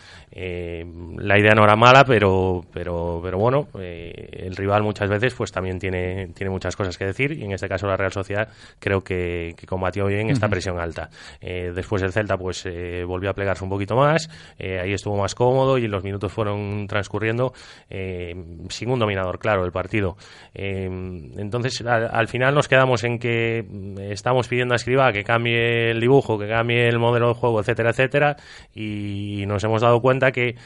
[1.19, 5.79] La idea no era mala, pero pero pero bueno, el rival muchas veces pues también
[5.79, 9.55] tiene tiene muchas cosas que decir y en este caso la Real Sociedad creo que,
[9.57, 11.09] que combatió bien esta presión alta.
[11.41, 14.29] Eh, después el Celta pues eh, volvió a plegarse un poquito más,
[14.59, 17.53] eh, ahí estuvo más cómodo y los minutos fueron transcurriendo
[17.91, 18.35] eh,
[18.69, 20.17] sin un dominador claro del partido.
[20.55, 25.25] Eh, entonces al, al final nos quedamos en que mm, estamos pidiendo a Escribá que
[25.25, 28.37] cambie el dibujo, que cambie el modelo de juego, etcétera, etcétera,
[28.75, 30.57] y nos hemos dado cuenta que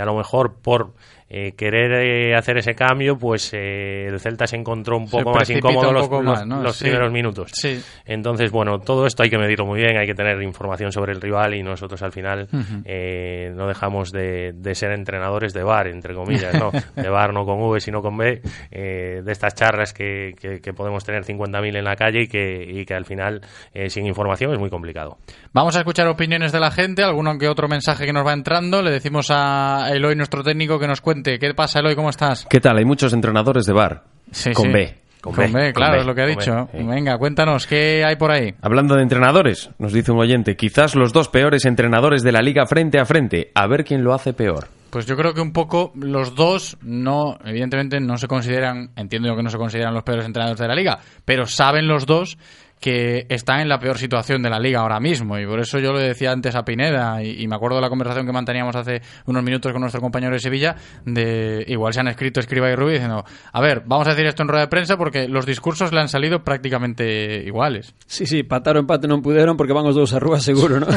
[0.00, 0.94] a lo mejor por
[1.32, 5.32] eh, querer eh, hacer ese cambio, pues eh, el Celta se encontró un Se poco
[5.38, 6.60] más incómodo los, poco los- más, ¿no?
[6.62, 6.84] los Sí.
[6.84, 7.52] primeros minutos.
[7.54, 7.80] Sí.
[8.04, 11.20] Entonces, bueno, todo esto hay que medirlo muy bien, hay que tener información sobre el
[11.20, 16.54] rival y nosotros al final no dejamos de, de ser entrenadores de bar, entre comillas,
[16.58, 16.70] ¿no?
[16.96, 21.04] De bar no con V, sino con B, de estas charlas que, que- que podemos
[21.04, 23.40] tener 50.000 en la calle y que, y que al final,
[23.88, 25.18] sin información, es muy complicado.
[25.52, 28.82] Vamos a escuchar opiniones de la gente, alguno que otro mensaje que nos va entrando.
[28.82, 31.19] Le decimos a Eloy, nuestro técnico, que nos cuente.
[31.22, 31.94] ¿Qué pasa, Eloy?
[31.94, 32.46] ¿Cómo estás?
[32.48, 32.78] ¿Qué tal?
[32.78, 34.04] Hay muchos entrenadores de bar.
[34.30, 34.72] Sí, con sí.
[34.72, 35.00] B.
[35.20, 36.70] Con, B, claro, es lo que ha dicho.
[36.72, 36.84] B, sí.
[36.86, 38.54] Venga, cuéntanos, ¿qué hay por ahí?
[38.62, 42.64] Hablando de entrenadores, nos dice un oyente, quizás los dos peores entrenadores de la liga
[42.66, 43.50] frente a frente.
[43.54, 44.68] A ver quién lo hace peor.
[44.88, 49.36] Pues yo creo que un poco los dos no, evidentemente no se consideran, entiendo yo
[49.36, 52.38] que no se consideran los peores entrenadores de la liga, pero saben los dos
[52.80, 55.92] que están en la peor situación de la liga ahora mismo y por eso yo
[55.92, 59.02] le decía antes a Pineda y, y me acuerdo de la conversación que manteníamos hace
[59.26, 62.92] unos minutos con nuestro compañero de Sevilla de igual se han escrito Escriba y Rubí
[62.94, 66.00] diciendo a ver vamos a decir esto en rueda de prensa porque los discursos le
[66.00, 70.10] han salido prácticamente iguales Sí, sí, patar o empate non puderon porque van os dous
[70.14, 70.88] a rúa seguro, ¿no?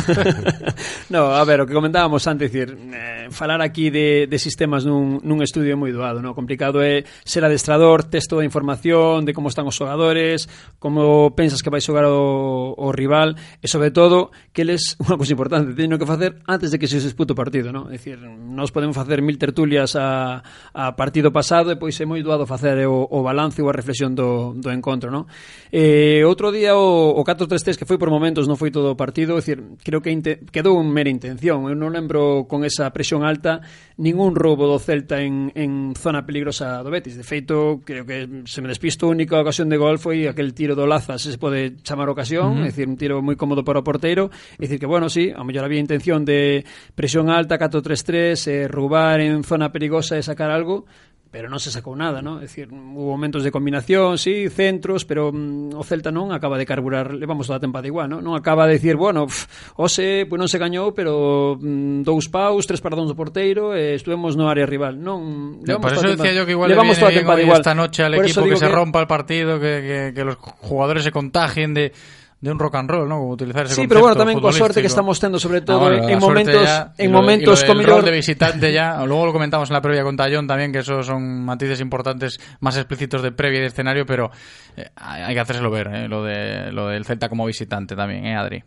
[1.14, 5.22] no, a ver, o que comentábamos antes, dicir, eh, falar aquí de, de sistemas nun,
[5.22, 6.34] nun estudio é moi doado, ¿no?
[6.34, 10.48] Complicado é ser adestrador, tes toda a información de como están os xogadores,
[10.80, 15.34] como pensas que vai xogar o, o rival e sobre todo que eles unha cousa
[15.34, 17.90] importante teñen que facer antes de que se dispute o partido, non?
[17.90, 20.46] É dicir, nós podemos facer mil tertulias a,
[20.78, 24.14] a partido pasado e pois é moi doado facer o, o balance ou a reflexión
[24.14, 25.26] do, do encontro, non?
[25.74, 29.34] Eh, outro día o, o 4-3-3 que foi por momentos non foi todo o partido,
[29.34, 30.14] é dicir, creo que
[30.54, 31.66] quedou un mera intención.
[31.66, 33.66] Eu non lembro con esa presión alta
[33.98, 37.16] ningún roubo do Celta en, en zona peligrosa do Betis.
[37.18, 40.76] De feito, creo que se me despisto a única ocasión de gol foi aquel tiro
[40.76, 42.66] do Laza, se pode sabe chamar ocasión, uh -huh.
[42.66, 45.44] é dicir, un tiro moi cómodo para o porteiro, é dicir que, bueno, sí, a
[45.44, 50.86] mellor había intención de presión alta, 4-3-3, eh, roubar en zona perigosa e sacar algo,
[51.34, 52.38] pero non se sacou nada, non?
[52.38, 56.70] É dicir, hubo momentos de combinación, sí, centros, pero mm, o Celta non acaba de
[56.70, 58.22] carburar, levamos toda a tempada igual, non?
[58.22, 62.70] Non acaba de decir, bueno, pff, ose, pues non se gañou, pero mm, dous paus,
[62.70, 65.58] tres paradóns do porteiro, e eh, estuvemos no área rival, non?
[65.66, 67.66] Levamos Por eso decía yo que igual levamos toda a tempada igual.
[67.66, 71.02] esta noche al equipo que, que se rompa el partido, que, que, que los jugadores
[71.02, 71.98] se contagien de
[72.44, 73.20] de un rock and roll, ¿no?
[73.24, 75.88] Como utilizar ese Sí, pero bueno, tamén coa sorte que estamos tendo, sobre Ah, todo
[75.96, 79.80] en suerte momentos ya, en lo- momentos con de visitante ya, luego lo comentamos en
[79.80, 83.62] la previa con Tallón también, que esos son matices importantes más explícitos de previa y
[83.64, 84.28] de escenario, pero
[84.76, 88.26] eh, hay hay que hacérselo ver, eh, lo, de, lo del Celta como visitante también,
[88.28, 88.60] ¿eh, Adri?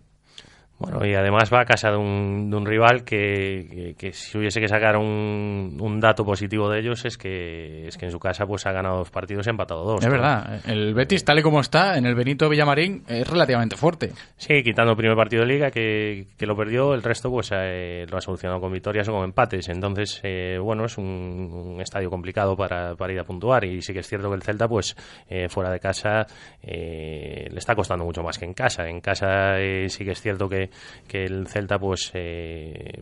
[0.78, 4.36] Bueno, y además va a casa de un, de un rival que, que- que si
[4.36, 8.18] hubiese que sacar un, un dato positivo de ellos es que es que en su
[8.18, 10.00] casa pues ha ganado dos partidos y ha empatado dos.
[10.00, 10.12] Es ¿no?
[10.12, 14.12] verdad, el Betis tal y como está en el Benito Villamarín es relativamente fuerte.
[14.36, 18.04] Sí, quitando el primer partido de liga que, que lo perdió, el resto pues eh,
[18.10, 19.68] lo ha solucionado con victorias o con empates.
[19.70, 23.94] Entonces, eh, bueno, es un, un estadio complicado para, para ir a puntuar y sí
[23.94, 24.94] que es cierto que el Celta pues
[25.28, 26.26] eh, fuera de casa
[26.62, 28.86] eh, le está costando mucho más que en casa.
[28.88, 30.65] En casa eh, sí que es cierto que,
[31.08, 33.00] que el Celta pues eh,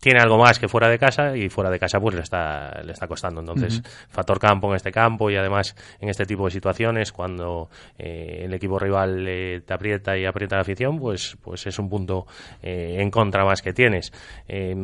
[0.00, 2.92] tiene algo más que fuera de casa y fuera de casa pues le está, le
[2.92, 3.40] está costando.
[3.40, 7.68] Entonces, factor campo en este campo y además en este tipo de situaciones cuando
[7.98, 11.88] eh, el equipo rival eh, te aprieta y aprieta la afición pues pues es un
[11.88, 12.26] punto
[12.62, 14.12] eh, en contra más que tienes
[14.48, 14.74] Eh,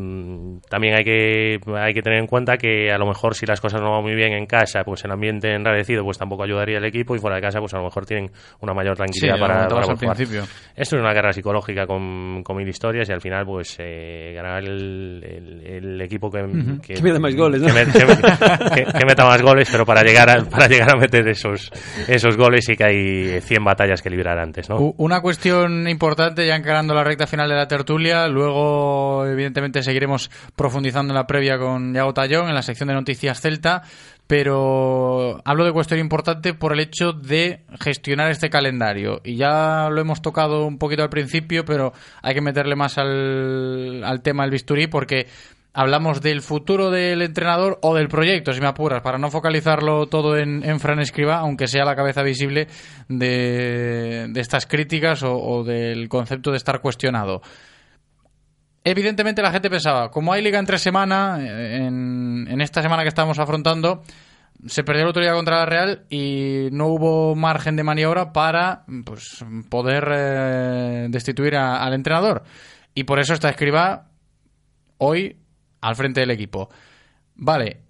[0.69, 3.81] también hay que hay que tener en cuenta que a lo mejor si las cosas
[3.81, 7.15] no van muy bien en casa pues el ambiente enrarecido pues tampoco ayudaría al equipo
[7.15, 8.31] y fuera de casa pues a lo mejor tienen
[8.61, 10.17] una mayor tranquilidad Sí, para, para al jugar.
[10.17, 10.43] principio.
[10.75, 14.59] esto es una guerra psicológica con, con mil historias y al final pues eh, ganará
[14.61, 16.81] el, el- el equipo que, Ujú.
[16.81, 17.67] Que meta más goles, ¿no?
[17.67, 20.95] que, met- que met- que- que meta más goles pero para llegar a, para llegar
[20.95, 21.71] a meter esos
[22.07, 24.95] esos goles sí que hay 100 batallas que librar antes ¿no?
[24.99, 31.13] Una cuestión importante, ya encarando la recta final de la tertulia, luego evidentemente seguiremos profundizando
[31.13, 33.83] en la previa con Yago Tallón, en la sección de noticias Celta,
[34.31, 39.21] pero hablo de cuestión importante por el hecho de gestionar este calendario.
[39.25, 44.21] Y ya lo hemos tocado un poquito al principio, pero hay que meterle más al,
[44.23, 45.27] tema del bisturí porque
[45.73, 50.37] hablamos del futuro del entrenador o del proyecto, si me apuras, para no focalizarlo todo
[50.37, 52.69] en, en Fran Escriba, aunque sea la cabeza visible
[53.09, 57.43] de, estas críticas o del concepto de estar cuestionado.
[58.83, 64.03] Evidentemente la gente pensaba, como hay liga entre semana, en, esta semana que estamos afrontando,
[64.67, 69.45] se perdió la autoridad contra la Real y no hubo margen de maniobra para pues,
[69.69, 72.43] poder eh, destituir al entrenador.
[72.95, 74.09] Y por eso está Escriba
[74.99, 75.37] hoy
[75.83, 76.71] al frente del equipo.
[77.35, 77.83] Vale,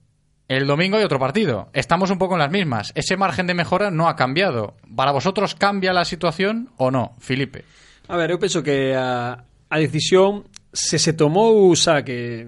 [0.49, 1.71] el domingo hay otro partido.
[1.73, 2.93] Estamos un poco en las mismas.
[2.97, 4.77] Ese margen de mejora no ha cambiado.
[4.97, 7.65] ¿Para vosotros cambia la situación o no, Felipe?
[8.09, 12.47] A ver, eu penso que a, a decisión se se tomou o saque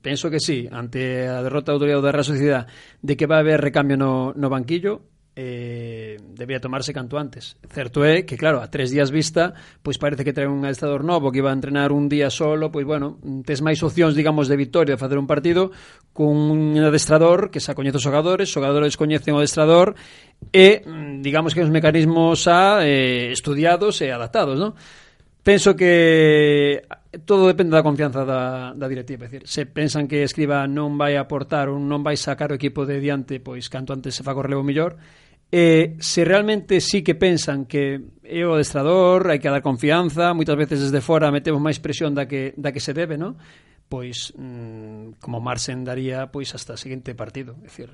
[0.00, 2.70] penso que sí, ante a derrota da autoridade da Real Sociedade
[3.02, 5.02] de que vai haber recambio no, no banquillo
[5.40, 7.54] eh, debía tomarse canto antes.
[7.70, 9.54] Certo é que, claro, a tres días vista,
[9.86, 12.82] pois parece que trae un adestrador novo que iba a entrenar un día solo, pois
[12.82, 15.70] bueno, tes máis opcións, digamos, de victoria de facer un partido
[16.10, 19.94] con un adestrador que xa coñece os xogadores, os xogadores coñecen o adestrador
[20.50, 24.74] e, mm, digamos que os mecanismos xa eh, estudiados e adaptados, non?
[25.48, 26.84] penso que
[27.24, 31.16] todo depende da confianza da, da directiva, é dicir, se pensan que Escriba non vai
[31.16, 34.44] aportar ou non vai sacar o equipo de diante, pois canto antes se fa o
[34.44, 35.00] relevo mellor,
[35.48, 40.52] eh, se realmente sí que pensan que é o adestrador, hai que dar confianza, moitas
[40.52, 43.40] veces desde fora metemos máis presión da que, da que se debe, non?
[43.88, 47.88] pois mmm, como Marsen daría pois hasta o seguinte partido, é dicir,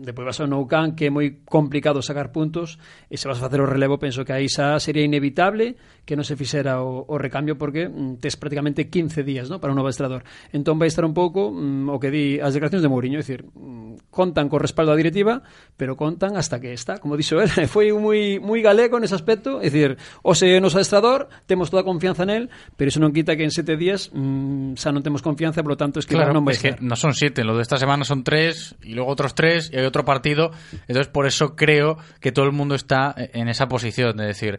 [0.00, 2.80] Depois vas a Noucan que é moi complicado sacar puntos
[3.12, 5.76] e se vas a facer o relevo penso que aí xa sería inevitable
[6.08, 9.60] que non se fixera o, o recambio porque mm, tes prácticamente 15 días ¿no?
[9.60, 10.24] para un novo estrador.
[10.50, 13.44] Entón vai estar un pouco mm, o que di as declaracións de Mourinho, é dicir,
[13.44, 15.44] mm, contan co respaldo da directiva,
[15.76, 19.68] pero contan hasta que está, como dixo él, foi moi moi galego nese aspecto, é
[19.68, 23.36] dicir, o se é noso adestrador, temos toda a confianza nel, pero iso non quita
[23.36, 26.34] que en sete días mm, xa non temos confianza, por lo tanto es que claro,
[26.34, 26.80] non vai es estar.
[26.80, 29.78] que non son siete, lo de esta semana son tres, y luego otros tres, e
[29.90, 30.50] otro partido,
[30.88, 34.58] entonces por eso creo que todo el mundo está en esa posición, de decir,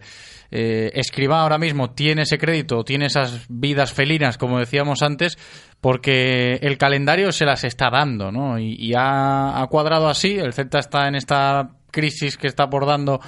[0.52, 5.38] eh, Escribá ahora mismo tiene ese crédito, tiene esas vidas felinas, como decíamos antes,
[5.80, 8.60] porque el calendario se las está dando, ¿no?
[8.60, 13.20] Y, ha, cuadrado así, el Celta está en esta crisis que está abordando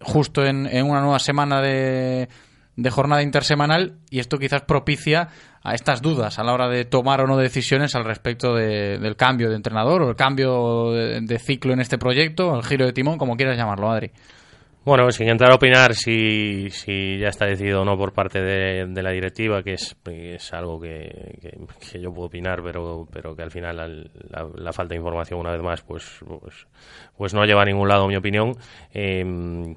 [0.00, 2.28] justo en, en una nueva semana de,
[2.76, 5.28] de jornada intersemanal y esto quizás propicia
[5.62, 9.16] a estas dudas a la hora de tomar o no decisiones al respecto de, del
[9.16, 13.18] cambio de entrenador o el cambio de, ciclo en este proyecto, el giro de timón,
[13.18, 14.12] como quieras llamarlo, Adri.
[14.84, 18.86] Bueno, sin entrar a opinar si, si ya está decidido o no por parte de,
[18.86, 21.56] de la directiva, que es, es algo que,
[21.90, 25.40] que, yo puedo opinar, pero, pero que al final la, la, la, falta de información,
[25.40, 26.68] una vez más, pues, pues,
[27.16, 28.52] pues no lleva a ningún lado, mi opinión.
[28.92, 29.24] Eh,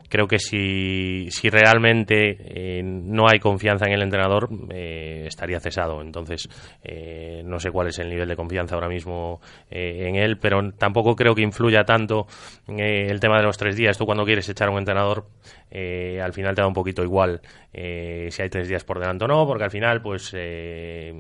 [0.09, 6.01] creo que si, si realmente eh, no hay confianza en el entrenador, eh, estaría cesado.
[6.01, 6.49] Entonces,
[6.83, 10.71] eh, no sé cuál es el nivel de confianza ahora mismo eh, en él, pero
[10.73, 12.27] tampoco creo que influya tanto
[12.67, 13.97] el tema de los tres días.
[13.97, 15.25] Tú cuando quieres echar a un entrenador
[15.71, 17.41] al final te da un poquito igual
[17.73, 21.13] eh, si hay tres días por delante o no, porque al final, pues eh,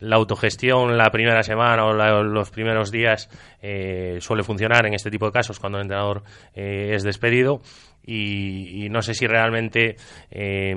[0.00, 3.28] la autogestión la primera semana o la, los primeros días
[3.62, 6.22] eh, suele funcionar en este tipo de casos cuando el entrenador
[6.54, 7.60] eh, es despedido.
[8.04, 9.94] Y, y, no sé si realmente
[10.28, 10.74] eh,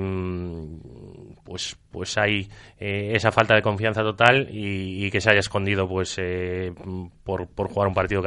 [1.46, 6.16] pues pues hay eh, esa falta de confianza total y, que se haya escondido pues
[6.18, 6.72] eh,
[7.24, 8.20] por, jugar un partido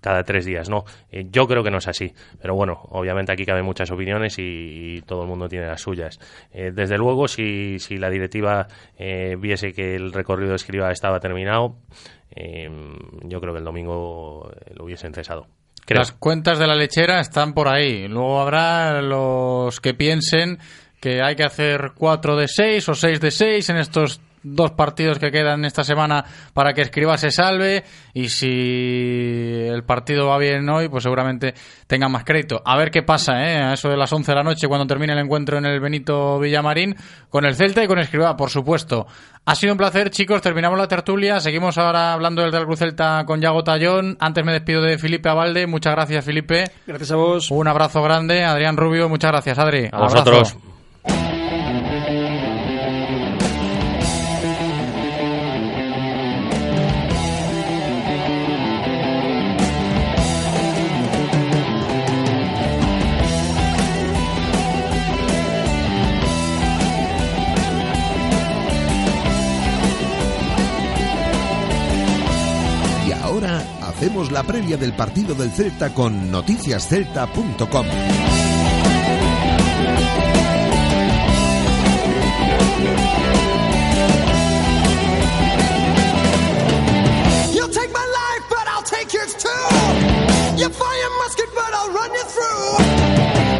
[0.00, 3.44] cada, tres días no eh, yo creo que no es así pero bueno obviamente aquí
[3.44, 6.18] caben muchas opiniones y, todo el mundo tiene las suyas
[6.52, 8.66] eh, desde luego si, si la directiva
[9.38, 11.76] viese que el recorrido de escriba estaba terminado
[13.24, 15.48] yo creo que el domingo lo hubiesen cesado.
[15.88, 18.08] Las cuentas de la lechera están por ahí.
[18.08, 20.58] Luego habrá los que piensen
[21.02, 25.18] que hay que hacer 4 de 6 o 6 de 6 en estos dos partidos
[25.18, 27.84] que quedan esta semana para que Escriba se salve
[28.14, 31.54] y si el partido va bien hoy, pues seguramente
[31.86, 32.62] tenga más crédito.
[32.64, 33.62] A ver qué pasa, ¿eh?
[33.62, 36.38] A eso de las 11 de la noche cuando termine el encuentro en el Benito
[36.38, 36.96] Villamarín
[37.28, 39.06] con el Celta y con Escriba, por supuesto.
[39.44, 40.40] Ha sido un placer, chicos.
[40.40, 41.40] Terminamos la tertulia.
[41.40, 44.16] Seguimos ahora hablando del Real Cruz Celta con Yago Tallón.
[44.20, 45.66] Antes me despido de Felipe Avalde.
[45.66, 46.70] Muchas gracias, Felipe.
[46.86, 47.50] Gracias a vos.
[47.50, 48.44] Un abrazo grande.
[48.44, 49.88] Adrián Rubio, muchas gracias, Adri.
[49.90, 50.56] A vosotros.
[74.02, 77.86] Hacemos la previa del partido del Celta con noticiascelta.com.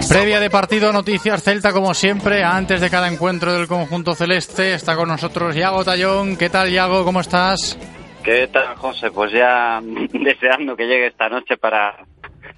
[0.08, 4.96] Previa de partido, noticias Celta como siempre, antes de cada encuentro del conjunto celeste, está
[4.96, 6.36] con nosotros Yago Tallón.
[6.36, 7.04] ¿Qué tal Yago?
[7.04, 7.78] ¿Cómo estás?
[8.24, 9.10] ¿Qué tal, José?
[9.10, 9.80] Pues ya
[10.12, 12.04] deseando que llegue esta noche para,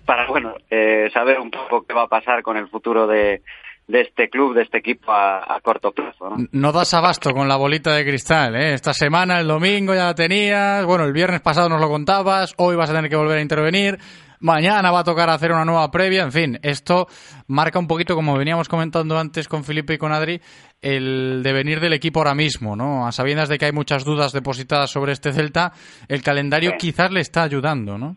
[0.04, 3.42] para bueno, eh, saber un poco qué va a pasar con el futuro de,
[3.86, 6.30] de este club, de este equipo a, a corto plazo.
[6.30, 6.36] ¿no?
[6.52, 8.74] no das abasto con la bolita de cristal, ¿eh?
[8.74, 12.76] Esta semana, el domingo ya la tenías, bueno, el viernes pasado nos lo contabas, hoy
[12.76, 13.98] vas a tener que volver a intervenir.
[14.44, 16.22] Mañana va a tocar hacer una nueva previa.
[16.22, 17.06] En fin, esto
[17.46, 20.38] marca un poquito, como veníamos comentando antes con Felipe y con Adri,
[20.82, 23.06] el devenir del equipo ahora mismo, ¿no?
[23.06, 25.72] A sabiendas de que hay muchas dudas depositadas sobre este Celta,
[26.08, 28.16] el calendario quizás le está ayudando, ¿no?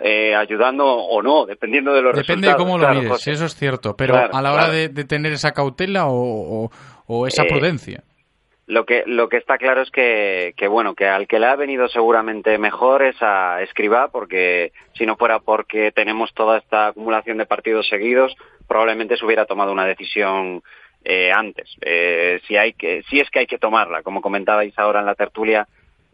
[0.00, 2.58] Eh, ayudando o no, dependiendo de los Depende resultados.
[2.58, 3.32] de cómo lo claro, mires, José.
[3.32, 3.96] eso es cierto.
[3.96, 4.74] Pero Claro, a la hora claro.
[4.78, 6.70] de, de tener esa cautela o, o-
[7.06, 8.04] o esa Eh, prudencia.
[8.72, 11.56] Lo que, lo que está claro es que, que, bueno, que al que le ha
[11.56, 17.36] venido seguramente mejor es a Escribá, porque si no fuera porque tenemos toda esta acumulación
[17.36, 18.34] de partidos seguidos,
[18.66, 20.62] probablemente se hubiera tomado una decisión
[21.04, 21.68] eh, antes.
[21.82, 25.16] Eh, si, hay que, si es que hay que tomarla, como comentabais ahora en la
[25.16, 25.68] tertulia,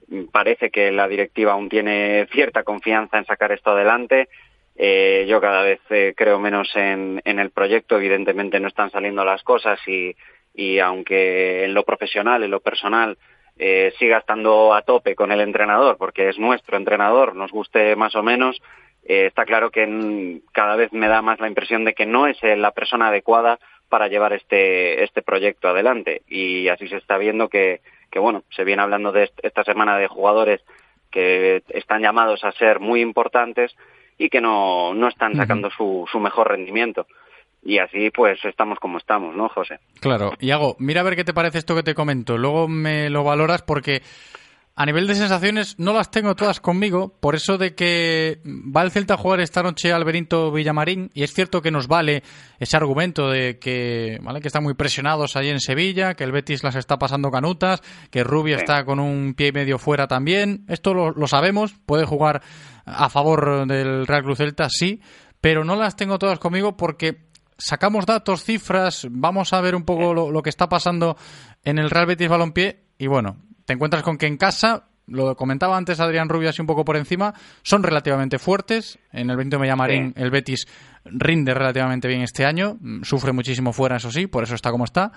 [0.09, 4.31] mm, parece que la directiva aún tiene cierta confianza en sacar esto adelante.
[4.75, 9.25] Eh, yo cada vez eh, creo menos en, en el proyecto, evidentemente no están saliendo
[9.25, 10.17] las cosas y,
[10.59, 13.17] y aunque en lo profesional, en lo personal,
[13.59, 18.15] eh, siga estando a tope con el entrenador, porque es nuestro entrenador, nos guste más
[18.17, 18.61] o menos,
[19.05, 22.37] eh, está claro que cada vez me da más la impresión de que no es
[22.43, 26.23] eh, la persona adecuada para llevar este, este proyecto adelante.
[26.29, 27.81] Y así se está viendo que,
[28.11, 30.61] que, bueno, se viene hablando de est- esta semana de jugadores
[31.11, 33.75] que están llamados a ser muy importantes
[34.19, 37.07] y que no, no están sacando su, su mejor rendimiento.
[37.69, 39.79] Y así pues estamos como estamos, ¿no, José?
[40.01, 42.39] Claro, Iago, mira a ver qué te parece esto que te comento.
[42.39, 44.01] Luego me lo valoras porque
[44.75, 48.91] a nivel de sensaciones no las tengo todas conmigo, por eso de que va el
[48.91, 52.23] Celta a jugar esta noche al Benito Villamarín y es cierto que nos vale
[52.59, 54.41] ese argumento de que, ¿vale?
[54.41, 58.25] que están muy presionados allí en Sevilla, que el Betis las está pasando canutas, que
[58.25, 58.63] Rubio Sí.
[58.63, 60.65] está con un pie y medio fuera también.
[60.69, 62.41] Esto lo, lo sabemos, puede jugar
[62.87, 65.03] a favor del Real Cruz Celta, sí,
[65.41, 67.28] pero no las tengo todas conmigo porque
[67.59, 71.17] sacamos datos, cifras, vamos a ver un poco lo, lo que está pasando
[71.65, 75.77] en el Real Betis Balompié y bueno, te encuentras con que en casa, lo comentaba
[75.77, 78.99] antes Adrián Rubio así un poco por encima, son relativamente fuertes.
[79.13, 80.67] En el Benito Villamarín el Betis
[81.05, 84.85] rinde relativamente bien este año, mm, sufre muchísimo fuera, eso sí, por eso está como
[84.85, 85.13] está.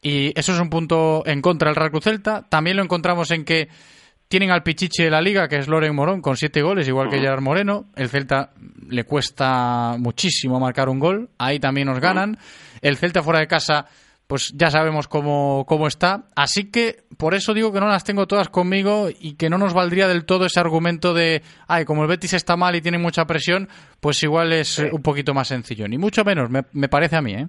[0.00, 2.42] Y eso es un punto en contra del Real Cruz Celta.
[2.48, 3.68] También lo encontramos en que
[4.28, 7.18] tienen al pichiche de la liga, que es Loren Morón, con siete goles, igual que
[7.18, 7.86] Gerard Moreno.
[7.96, 8.52] El Celta
[8.88, 11.30] le cuesta muchísimo marcar un gol.
[11.38, 12.38] Ahí también nos ganan.
[12.82, 13.86] El Celta fuera de casa,
[14.26, 16.26] pues ya sabemos cómo, cómo está.
[16.36, 19.72] Así que por eso digo que no las tengo todas conmigo y que no nos
[19.72, 23.24] valdría del todo ese argumento de, ay, como el Betis está mal y tiene mucha
[23.24, 23.68] presión,
[24.00, 25.88] pues igual es un poquito más sencillo.
[25.88, 27.48] Ni mucho menos, me, me parece a mí, ¿eh?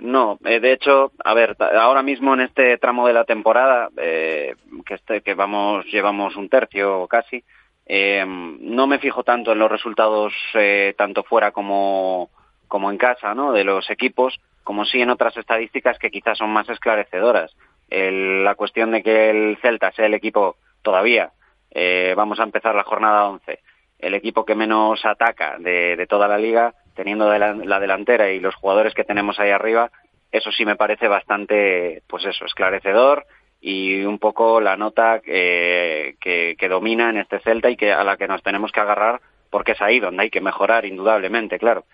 [0.00, 4.54] No, eh, de hecho, a ver, ahora mismo en este tramo de la temporada, eh,
[4.86, 7.44] que, este, que vamos, llevamos un tercio casi,
[7.86, 12.30] eh, no me fijo tanto en los resultados eh, tanto fuera como,
[12.68, 13.52] como en casa, ¿no?
[13.52, 17.54] De los equipos, como sí en otras estadísticas que quizás son más esclarecedoras.
[17.90, 21.32] El- la cuestión de que el Celta sea el equipo todavía,
[21.72, 23.58] eh, vamos a empezar la jornada 11,
[23.98, 28.40] el equipo que menos ataca de, de toda la liga, teniendo la, la delantera y
[28.40, 29.90] los jugadores que tenemos ahí arriba,
[30.30, 33.24] eso sí me parece bastante, pues eso, esclarecedor
[33.58, 38.04] y un poco la nota que, que, que domina en este Celta y que a
[38.04, 41.86] la que nos tenemos que agarrar porque es ahí donde hay que mejorar indudablemente, claro.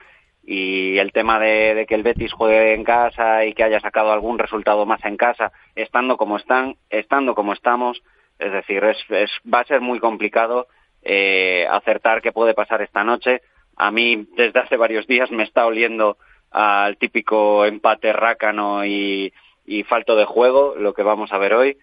[0.42, 4.12] Y el tema de, de que el Betis juegue en casa y que haya sacado
[4.12, 8.02] algún resultado más en casa, estando como están, estando como estamos,
[8.40, 10.66] es decir, es, es, va a ser muy complicado
[11.08, 13.40] eh, acertar qué puede pasar esta noche.
[13.76, 16.16] A mí desde hace varios días me está oliendo
[16.50, 19.32] al típico empate rácano y,
[19.66, 21.76] y falto de juego, lo que vamos a ver hoy,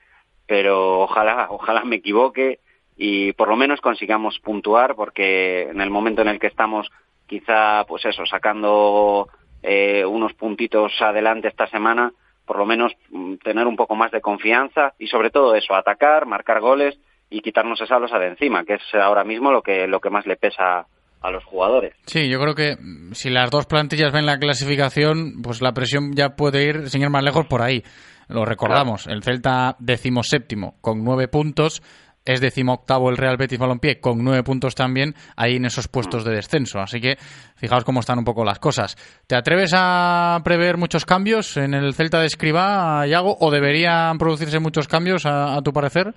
[0.48, 2.60] pero ojalá, ojalá me equivoque
[2.98, 6.90] y por lo menos consigamos puntuar porque en el momento en el que estamos
[7.28, 9.30] quizá pues eso sacando
[9.62, 12.14] eh, unos puntitos adelante esta semana
[12.46, 16.26] por lo menos mm, tener un poco más de confianza y sobre todo eso atacar
[16.26, 20.00] marcar goles y quitarnos esa losa de encima que es ahora mismo lo que lo
[20.00, 20.86] que más le pesa
[21.24, 25.42] a los jugadores Sí, yo creo que mm, si las dos plantillas ven la clasificación,
[25.42, 27.84] pues la presión ya puede ir, sin ir más lejos, por ahí.
[28.28, 31.82] Lo recordamos, el Celta decimoséptimo con nueve puntos,
[32.26, 36.34] es decimoctavo el Real Betis Balompié con nueve puntos también, ahí en esos puestos de
[36.34, 36.80] descenso.
[36.80, 37.18] Así que
[37.56, 38.96] fijaos cómo están un poco las cosas.
[39.28, 44.60] ¿Te atreves a prever muchos cambios en el Celta de Escribá, Yago, o deberían producirse
[44.60, 46.14] muchos cambios a, a tu parecer?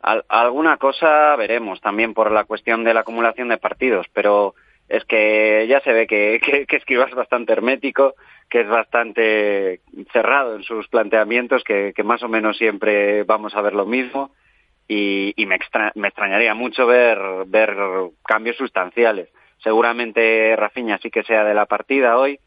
[0.00, 4.54] Al- alguna cosa veremos también por la cuestión de la acumulación de partidos, pero
[4.88, 8.14] es que ya se ve que, que, que Escribá es bastante hermético,
[8.48, 9.80] que es bastante
[10.12, 14.30] cerrado en sus planteamientos, que, más o menos siempre vamos a ver lo mismo
[14.86, 17.18] y, y me, extra- me extrañaría mucho ver,
[18.24, 19.28] cambios sustanciales.
[19.62, 22.38] Seguramente Rafinha sí que sea de la partida hoy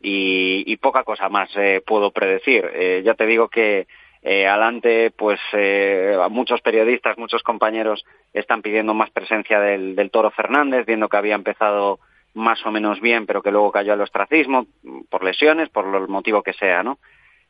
[0.00, 2.68] y, y poca cosa más eh, puedo predecir.
[2.74, 3.86] Eh, ya te digo que
[4.26, 10.30] Eh, adelante, pues eh, muchos periodistas, muchos compañeros están pidiendo más presencia del, del Toro
[10.30, 12.00] Fernández, viendo que había empezado
[12.32, 14.66] más o menos bien, pero que luego cayó al ostracismo
[15.10, 16.98] por lesiones, por el motivo que sea, ¿no?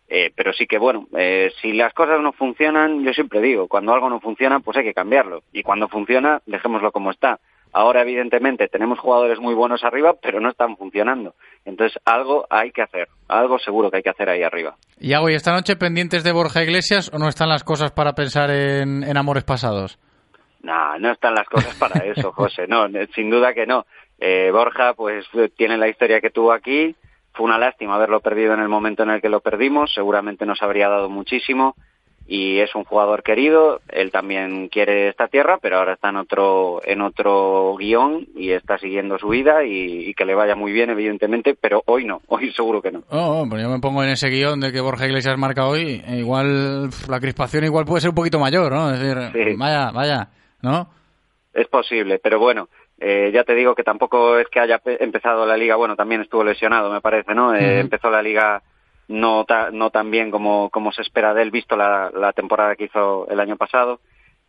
[0.09, 3.95] Eh, pero sí que, bueno, eh, si las cosas no funcionan, yo siempre digo, cuando
[3.95, 5.43] algo no funciona, pues hay que cambiarlo.
[5.53, 7.41] Y cuando funciona, dejémoslo como está.
[7.77, 11.35] Ahora, evidentemente, tenemos jugadores muy buenos arriba, pero no están funcionando.
[11.64, 13.09] Entonces, algo hay que hacer.
[13.27, 14.77] Algo seguro que hay que hacer ahí arriba.
[15.01, 18.12] Y hago, ¿y esta noche pendientes de Borja Iglesias o no están las cosas para
[18.12, 19.99] pensar en, en amores pasados?
[20.62, 22.68] No, no están las cosas para eso, José.
[22.68, 23.87] No, sin duda que no.
[24.20, 26.95] Eh, Borja, pues tiene la historia que tuvo aquí.
[27.33, 29.93] Fue una lástima haberlo perdido en el momento en el que lo perdimos.
[29.93, 31.75] Seguramente nos habría dado muchísimo.
[32.27, 33.81] Y es un jugador querido.
[33.91, 38.79] Él también quiere esta tierra, pero ahora está en otro, en otro guion y está
[38.79, 41.55] siguiendo su vida y, y que le vaya muy bien, evidentemente.
[41.61, 42.22] Pero hoy no.
[42.29, 43.03] Hoy seguro que no.
[43.11, 46.03] Oh, pues yo me pongo en ese guion de que Borja Iglesias marca hoy.
[46.07, 48.91] e igual la crispación igual puede ser un poquito mayor, ¿no?
[48.93, 49.55] Es decir, Sí.
[49.59, 50.29] vaya, vaya,
[50.62, 50.89] ¿no?
[51.53, 52.68] Es posible, pero bueno,
[52.99, 56.22] eh, ya te digo que tampoco es que haya pe- empezado la liga, bueno, también
[56.22, 57.55] estuvo lesionado, me parece, ¿no?
[57.55, 57.81] Eh.
[57.81, 58.62] Empezó la liga
[59.09, 62.76] no, ta- no tan bien como, como se espera de él, visto la, la temporada
[62.76, 64.00] que hizo el año pasado.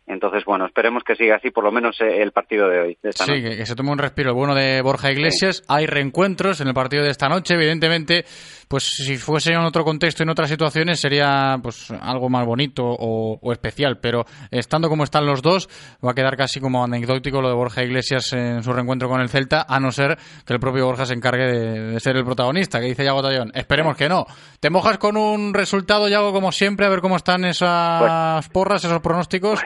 [0.08, 2.98] Entonces, bueno, esperemos que siga así, por lo menos eh, el partido de hoy.
[3.02, 3.56] de esta Sí, noche.
[3.56, 5.64] que, se tome un respiro el bueno de Borja Iglesias.
[5.66, 8.24] Hay reencuentros en el partido de esta noche, evidentemente.
[8.68, 13.38] Pues si fuese en otro contexto, en otras situaciones, sería pues algo más bonito o,
[13.42, 13.98] o especial.
[13.98, 15.68] Pero estando como están los dos,
[16.04, 19.28] va a quedar casi como anecdótico lo de Borja Iglesias en su reencuentro con el
[19.28, 22.78] Celta, a no ser que el propio Borja se encargue de, de ser el protagonista,
[22.80, 23.50] que dice Yago Tallón.
[23.54, 24.24] Esperemos que no.
[24.60, 29.00] ¿Te mojas con un resultado, Yago, como siempre, a ver cómo están esas porras, esos
[29.00, 29.60] pronósticos?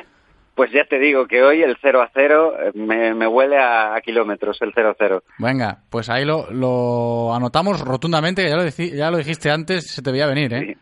[0.60, 3.94] Pues ya te digo que hoy el 0 a 0 eh, me, me huele a,
[3.94, 5.22] a kilómetros, el 0 a 0.
[5.38, 10.12] Venga, pues ahí lo, lo anotamos rotundamente, ya lo, ya lo dijiste antes, se te
[10.12, 10.76] veía venir, ¿eh?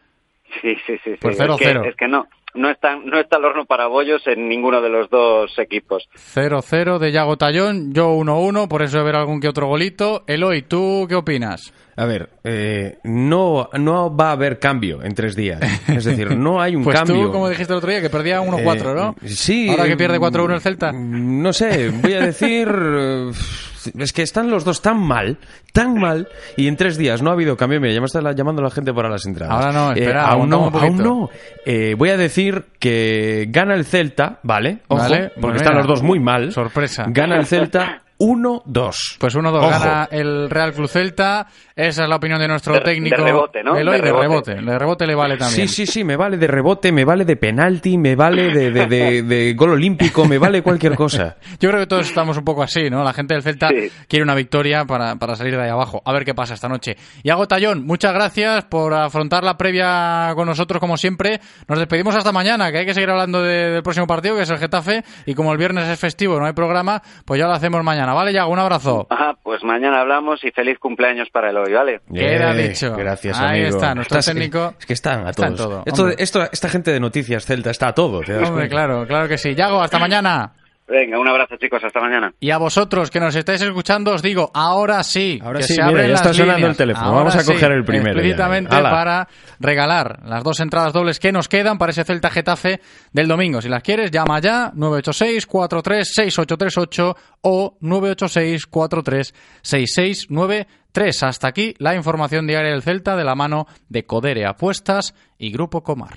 [0.60, 0.98] Sí, sí, sí.
[1.04, 1.10] sí.
[1.20, 1.82] Pues es, 0-0.
[1.82, 4.88] que, es que no, no, están, no está el horno para bollos en ninguno de
[4.88, 6.08] los dos equipos.
[6.34, 10.24] 0-0 de Yago Tallón, yo 1-1, por eso ver algún que otro golito.
[10.26, 11.72] Eloy, ¿tú qué opinas?
[11.96, 15.60] A ver, eh, no, no va a haber cambio en tres días.
[15.88, 17.26] Es decir, no hay un pues cambio.
[17.26, 19.16] tú, como dijiste el otro día, que perdía 1-4, ¿no?
[19.20, 19.68] Eh, sí.
[19.68, 20.92] Ahora que pierde eh, 4-1 el Celta.
[20.92, 22.68] No sé, voy a decir.
[23.98, 25.38] Es que están los dos tan mal,
[25.72, 27.80] tan mal, y en tres días no ha habido cambio.
[27.80, 29.54] Mira, ya me está la- llamando la gente para las entradas.
[29.54, 31.30] Ahora no, Eh, espera, aún no, aún no.
[31.64, 34.78] Eh, voy a decir que gana el Celta, ¿vale?
[34.88, 36.52] Ojo, Vale, porque están los dos muy mal.
[36.52, 37.04] Sorpresa.
[37.08, 39.16] Gana el Celta 1-2.
[39.18, 39.68] Pues 1-2 Ojo.
[39.68, 41.46] gana el Real Club Celta.
[41.74, 43.16] Esa es la opinión de nuestro De- técnico.
[43.16, 43.76] de rebote, ¿no?
[43.76, 44.54] Eloy, De de rebote.
[44.54, 44.54] rebote.
[44.72, 45.68] De rebote le vale también.
[45.68, 48.86] Sí, sí, sí, me vale de rebote, me vale de penalti, me vale de, de-
[48.86, 51.36] de- de gol olímpico, me vale cualquier cosa.
[51.60, 53.04] Yo creo que todos estamos un poco así, ¿no?
[53.04, 53.68] La gente del Celta
[54.08, 56.02] quiere una victoria para, para salir de ahí abajo.
[56.04, 56.96] A ver qué pasa esta noche.
[57.22, 61.40] Y hago Tallón, muchas gracias por afrontar la previa con nosotros, como siempre.
[61.68, 64.50] Nos despedimos hasta mañana, que hay que seguir hablando de- del próximo partido, que es
[64.50, 65.04] el Getafe.
[65.26, 68.07] Y como el viernes es festivo, no hay programa, pues ya lo hacemos mañana.
[68.14, 68.52] ¿Vale, Yago?
[68.52, 69.06] Un abrazo.
[69.10, 72.00] Ah, pues mañana hablamos y feliz cumpleaños para el hoy, ¿vale?
[72.12, 72.94] Queda Eh, dicho.
[72.96, 73.76] Gracias, Ahí amigo.
[73.76, 77.00] está, nuestro Estás- técnico Es que están a está todo, Esto, esto- esta gente de
[77.00, 78.20] Noticias Celta está a todo.
[78.20, 78.74] ¿te das Hombre, cuenta?
[78.74, 79.54] claro, claro que sí.
[79.54, 80.52] Yago, hasta mañana.
[80.88, 82.32] Venga, un abrazo chicos, hasta mañana.
[82.40, 85.82] Y a vosotros que nos estáis escuchando os digo, ahora sí, Ahora que sí, se
[85.82, 86.70] mira, abren ya está las sonando líneas.
[86.70, 87.06] el teléfono.
[87.06, 88.12] Ahora Vamos a sí, coger el primero.
[88.18, 89.28] Explícitamente para
[89.60, 92.80] regalar las dos entradas dobles que nos quedan para ese Celta Getafe
[93.12, 93.60] del domingo.
[93.60, 101.22] Si las quieres, llama ya 986 43 6838 o 986 43 6693.
[101.22, 105.82] Hasta aquí la información diaria del Celta de la mano de Codere Apuestas y Grupo
[105.82, 106.16] Comar.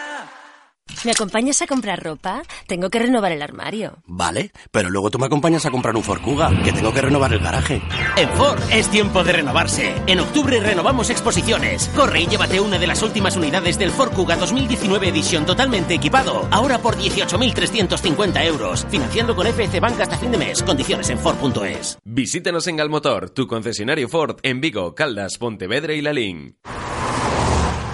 [1.03, 2.43] ¿Me acompañas a comprar ropa?
[2.67, 3.97] Tengo que renovar el armario.
[4.05, 7.33] Vale, pero luego tú me acompañas a comprar un Ford Kuga, que tengo que renovar
[7.33, 7.81] el garaje.
[8.17, 9.95] En Ford es tiempo de renovarse.
[10.05, 11.89] En octubre renovamos exposiciones.
[11.95, 16.47] Corre y llévate una de las últimas unidades del Ford Kuga 2019 Edition totalmente equipado.
[16.51, 18.85] Ahora por 18.350 euros.
[18.91, 20.61] Financiando con FF Bank hasta fin de mes.
[20.61, 21.97] Condiciones en Ford.es.
[22.05, 26.57] Visítanos en Galmotor, tu concesionario Ford en Vigo, Caldas, Pontevedra y Lalín.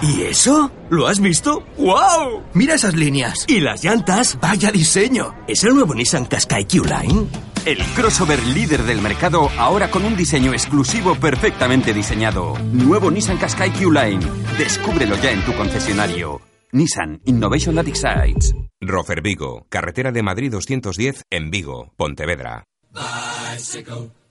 [0.00, 0.70] ¿Y eso?
[0.90, 1.64] ¿Lo has visto?
[1.76, 2.44] ¡Wow!
[2.54, 3.44] Mira esas líneas.
[3.48, 5.34] Y las llantas, vaya diseño.
[5.48, 7.26] ¿Es el nuevo Nissan Qashqai Q-Line?
[7.66, 12.56] El crossover líder del mercado ahora con un diseño exclusivo perfectamente diseñado.
[12.72, 14.24] Nuevo Nissan Qashqai Q-Line.
[14.56, 16.40] Descúbrelo ya en tu concesionario.
[16.70, 18.54] Nissan Innovation That Excites.
[18.80, 22.64] Rofer Vigo, carretera de Madrid 210 en Vigo, Pontevedra.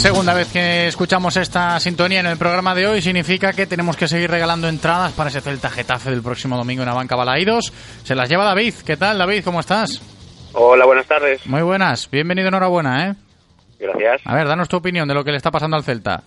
[0.00, 4.08] Segunda vez que escuchamos esta sintonía en el programa de hoy significa que tenemos que
[4.08, 7.70] seguir regalando entradas para ese Celta Getafe del próximo domingo en la banca Balaídos.
[8.02, 8.72] Se las lleva David.
[8.86, 9.44] ¿Qué tal, David?
[9.44, 10.00] ¿Cómo estás?
[10.54, 11.46] Hola, buenas tardes.
[11.46, 12.10] Muy buenas.
[12.10, 13.14] Bienvenido, enhorabuena, ¿eh?
[13.78, 14.22] Gracias.
[14.24, 16.22] A ver, danos tu opinión de lo que le está pasando al Celta.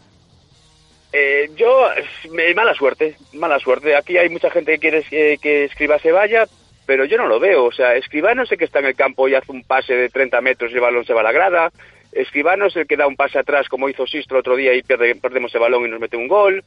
[1.12, 3.96] Eh, yo, eh, mala suerte, mala suerte.
[3.96, 6.46] Aquí hay mucha gente que quiere que, que Escriba se vaya,
[6.86, 7.66] pero yo no lo veo.
[7.66, 10.10] O sea, Escriba no sé que está en el campo y hace un pase de
[10.10, 11.72] 30 metros y el balón se va a la grada.
[12.16, 15.16] Escribano es el que da un pase atrás, como hizo Sistro otro día, y pierde,
[15.16, 16.64] perdemos el balón y nos mete un gol.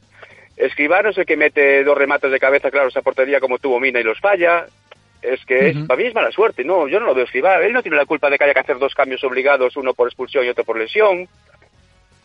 [0.57, 3.99] Escribano es el que mete dos remates de cabeza, claro, esa portería como tuvo Mina
[3.99, 4.65] y los falla.
[5.21, 7.61] Es que es, para mí es mala suerte, no, yo no lo veo Escribano.
[7.61, 10.07] Él no tiene la culpa de que haya que hacer dos cambios obligados, uno por
[10.07, 11.27] expulsión y otro por lesión.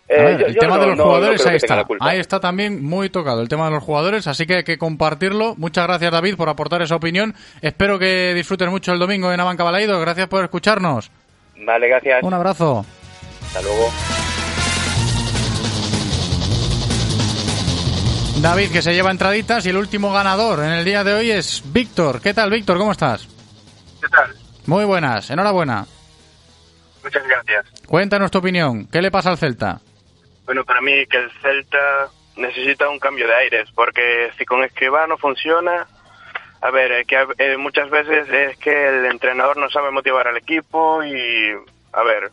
[0.08, 1.86] Eh, ver, yo- el yo tema no- de los no- jugadores, ahí está.
[2.00, 5.54] Ahí está también muy tocado el tema de los jugadores, así que hay que compartirlo.
[5.56, 7.34] Muchas gracias, David, por aportar esa opinión.
[7.62, 10.00] Espero que disfrutes mucho el domingo en Abanca Balaídos.
[10.00, 11.10] Gracias por escucharnos.
[11.56, 12.22] Vale, gracias.
[12.24, 12.84] Un abrazo.
[13.52, 13.92] Hasta luego.
[18.40, 21.62] David, que se lleva entraditas y el último ganador en el día de hoy es
[21.70, 22.22] Víctor.
[22.22, 22.78] ¿Qué tal, Víctor?
[22.78, 23.28] ¿Cómo estás?
[24.00, 24.34] ¿Qué tal?
[24.64, 25.84] Muy buenas, enhorabuena.
[27.04, 27.66] Muchas gracias.
[27.86, 28.86] Cuéntanos tu opinión.
[28.86, 29.80] ¿Qué le pasa al Celta?
[30.46, 35.06] Bueno, para mí que el Celta necesita un cambio de aires, porque si con Escribá
[35.06, 35.86] no funciona,
[36.62, 40.38] a ver, es que eh, muchas veces es que el entrenador no sabe motivar al
[40.38, 41.52] equipo y,
[41.92, 42.30] a ver,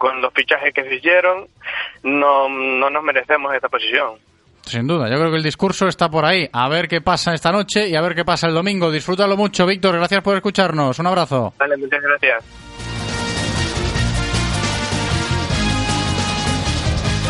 [0.00, 1.46] con los fichajes que se hicieron,
[2.04, 4.14] no, no nos merecemos esta posición.
[4.62, 6.48] Sin duda, yo creo que el discurso está por ahí.
[6.54, 8.90] A ver qué pasa esta noche y a ver qué pasa el domingo.
[8.90, 9.96] Disfrútalo mucho, Víctor.
[9.96, 10.98] Gracias por escucharnos.
[10.98, 11.52] Un abrazo.
[11.58, 12.44] Vale, muchas gracias.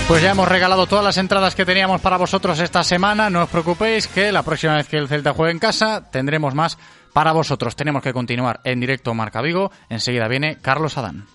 [0.06, 3.30] Pues ya hemos regalado todas las entradas que teníamos para vosotros esta semana.
[3.30, 6.78] No os preocupéis que la próxima vez que el Celta juegue en casa tendremos más
[7.12, 7.74] para vosotros.
[7.74, 9.72] Tenemos que continuar en directo Marca Vigo.
[9.88, 11.26] Enseguida viene Carlos Adán.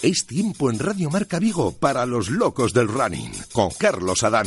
[0.00, 4.46] Es tiempo en Radio Marca Vigo para los locos del running con Carlos Adán.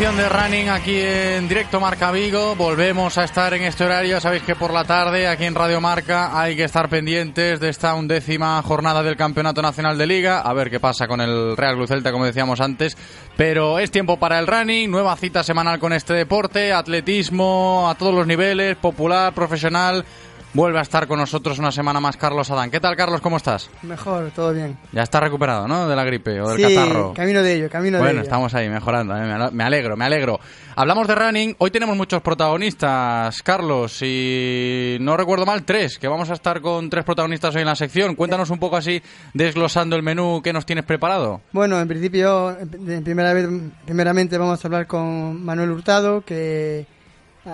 [0.00, 2.56] De running aquí en directo Marca Vigo.
[2.56, 4.18] Volvemos a estar en este horario.
[4.18, 7.94] Sabéis que por la tarde aquí en Radio Marca hay que estar pendientes de esta
[7.94, 10.40] undécima jornada del Campeonato Nacional de Liga.
[10.40, 12.96] A ver qué pasa con el Real Cruz Celta, como decíamos antes.
[13.36, 14.90] Pero es tiempo para el running.
[14.90, 16.72] Nueva cita semanal con este deporte.
[16.72, 20.06] Atletismo a todos los niveles, popular, profesional.
[20.52, 22.72] Vuelve a estar con nosotros una semana más Carlos Adán.
[22.72, 23.20] ¿Qué tal, Carlos?
[23.20, 23.70] ¿Cómo estás?
[23.82, 24.76] Mejor, todo bien.
[24.90, 25.86] Ya está recuperado, ¿no?
[25.88, 27.14] De la gripe o del sí, catarro.
[27.14, 28.22] camino de ello, camino de Bueno, ello.
[28.24, 29.16] estamos ahí mejorando.
[29.16, 29.20] ¿eh?
[29.20, 30.40] Me ale- Me alegro, me alegro.
[30.74, 31.54] Hablamos de running.
[31.58, 34.02] Hoy tenemos muchos protagonistas, Carlos.
[34.02, 36.00] Y no recuerdo mal, tres.
[36.00, 38.16] Que vamos a estar con tres protagonistas hoy en la sección.
[38.16, 39.00] Cuéntanos un poco así,
[39.32, 41.42] desglosando el menú que nos tienes preparado.
[41.52, 42.56] Bueno, en principio,
[43.04, 43.48] primera vez,
[43.84, 46.86] primeramente vamos a hablar con Manuel Hurtado, que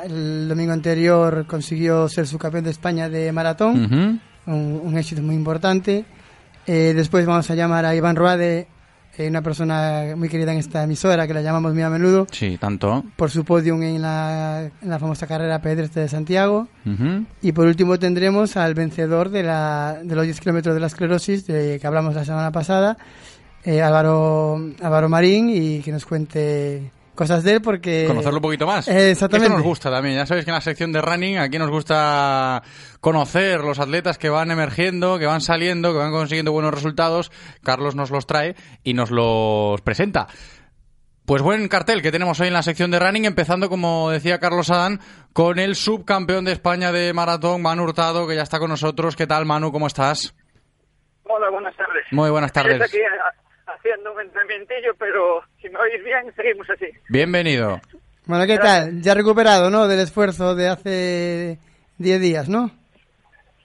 [0.04, 6.04] el domingo anterior consiguió ser subcampeón de España de maratón, un, un éxito muy importante.
[6.66, 8.66] Eh, después vamos a llamar a Iván Roade,
[9.16, 12.58] eh, una persona muy querida en esta emisora, que la llamamos muy a menudo, Sí,
[12.58, 13.04] tanto.
[13.14, 16.68] por su podium en la, en la famosa carrera pedestre de Santiago.
[17.40, 21.46] Y por último tendremos al vencedor de, la, de los 10 kilómetros de la esclerosis
[21.46, 22.98] de que hablamos la semana pasada,
[23.64, 28.04] eh, Álvaro, Álvaro Marín, y que nos cuente cosas de él porque...
[28.06, 28.86] Conocerlo un poquito más.
[28.88, 29.46] Eh, exactamente.
[29.46, 30.16] Esto nos gusta también.
[30.16, 32.62] Ya sabéis que en la sección de running aquí nos gusta
[33.00, 37.32] conocer los atletas que van emergiendo, que van saliendo, que van consiguiendo buenos resultados.
[37.62, 40.28] Carlos nos los trae y nos los presenta.
[41.26, 44.70] Pues buen cartel que tenemos hoy en la sección de running, empezando, como decía Carlos
[44.70, 45.00] Adán,
[45.32, 49.16] con el subcampeón de España de maratón, Manu Hurtado, que ya está con nosotros.
[49.16, 49.72] ¿Qué tal, Manu?
[49.72, 50.36] ¿Cómo estás?
[51.24, 52.04] Hola, buenas tardes.
[52.12, 52.80] Muy buenas tardes.
[52.80, 52.98] Aquí
[53.86, 56.86] haciendo un entrenamientillo, pero si me oís bien, seguimos así.
[57.08, 57.80] Bienvenido.
[58.26, 59.00] Bueno, ¿qué tal?
[59.00, 59.86] Ya recuperado, ¿no?
[59.86, 61.58] Del esfuerzo de hace
[61.98, 62.70] 10 días, ¿no?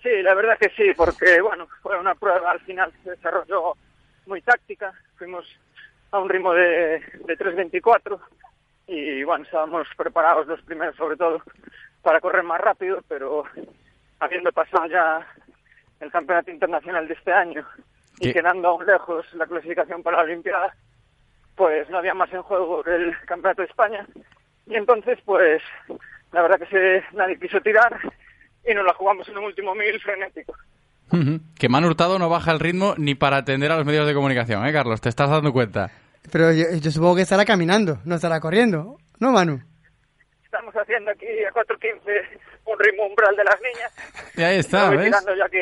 [0.04, 3.74] Sí, la verdad que sí, porque, bueno, fue una prueba al final se desarrolló
[4.28, 4.94] muy táctica.
[5.18, 5.46] Fuimos
[6.12, 8.20] a un ritmo de, de 3.24
[8.88, 11.42] y, bueno, estábamos preparados los primeros, sobre todo,
[12.04, 13.44] para correr más rápido, pero
[14.20, 15.26] habiendo pasado ya
[16.00, 17.66] el campeonato internacional de este año
[18.22, 20.76] y quedando aún lejos la clasificación para la Olimpiada,
[21.56, 24.06] pues no había más en juego que el campeonato de España.
[24.68, 25.62] Y entonces, pues,
[26.32, 28.00] la verdad que se, nadie quiso tirar
[28.66, 30.54] y nos la jugamos en un último mil frenético.
[31.60, 34.66] Que Manu Hurtado no baja el ritmo ni para atender a los medios de comunicación,
[34.66, 35.02] ¿eh, Carlos?
[35.02, 35.92] ¿Te estás dando cuenta?
[36.32, 38.98] Pero yo, yo supongo que estará caminando, no estará corriendo.
[39.20, 39.62] ¿No, Manu?
[40.62, 43.92] Estamos haciendo aquí a 4.15 un ritmo umbral de las niñas.
[44.38, 45.12] Y ahí está, ¿ves?
[45.12, 45.58] ya aquí.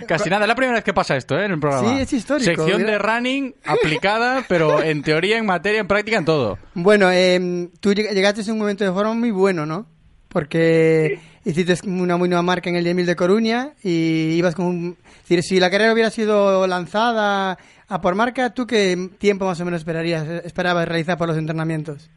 [0.06, 1.46] Casi nada, es la primera vez que pasa esto, ¿eh?
[1.46, 1.88] En el programa.
[1.96, 2.44] Sí, es histórico.
[2.62, 2.98] Sección de Mira.
[2.98, 6.58] running aplicada, pero en teoría, en materia, en práctica, en todo.
[6.74, 9.86] Bueno, eh, tú lleg- llegaste en un momento de forma muy bueno, ¿no?
[10.28, 14.96] Porque hiciste una muy nueva marca en el 10.000 de Coruña y ibas con un...
[15.06, 17.58] es decir, si la carrera hubiera sido lanzada
[17.88, 22.10] a por marca, ¿tú qué tiempo más o menos esperarías, esperabas realizar por los entrenamientos?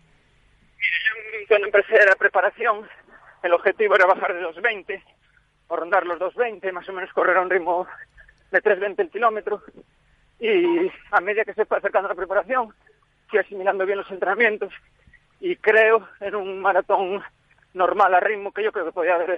[1.51, 2.87] Cuando empecé la preparación,
[3.43, 5.03] el objetivo era bajar de 2.20
[5.67, 7.85] o rondar los 2.20, más o menos correr a un ritmo
[8.51, 9.61] de 3.20 el kilómetro.
[10.39, 12.73] Y a medida que se fue acercando la preparación,
[13.27, 14.71] fui asimilando bien los entrenamientos
[15.41, 17.21] y creo en un maratón
[17.73, 19.37] normal a ritmo que yo creo que podía haber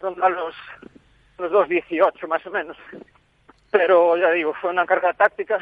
[0.00, 0.54] rondado los,
[1.36, 2.76] los 2.18 más o menos.
[3.72, 5.58] Pero ya digo, fue una carga táctica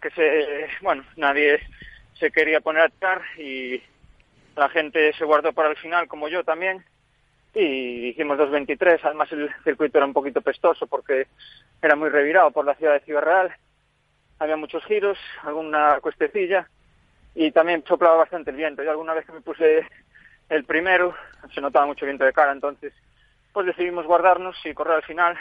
[0.00, 1.58] que se, bueno, nadie
[2.14, 3.82] se quería poner a tirar y
[4.58, 6.84] la gente se guardó para el final, como yo también,
[7.54, 9.00] y hicimos 2.23.
[9.04, 11.28] Además, el circuito era un poquito pestoso porque
[11.80, 13.56] era muy revirado por la ciudad de Ciudad Real.
[14.38, 16.68] Había muchos giros, alguna cuestecilla,
[17.34, 18.82] y también soplaba bastante el viento.
[18.82, 19.86] Yo alguna vez que me puse
[20.48, 21.14] el primero,
[21.54, 22.92] se notaba mucho viento de cara, entonces
[23.52, 25.38] pues decidimos guardarnos y correr al final.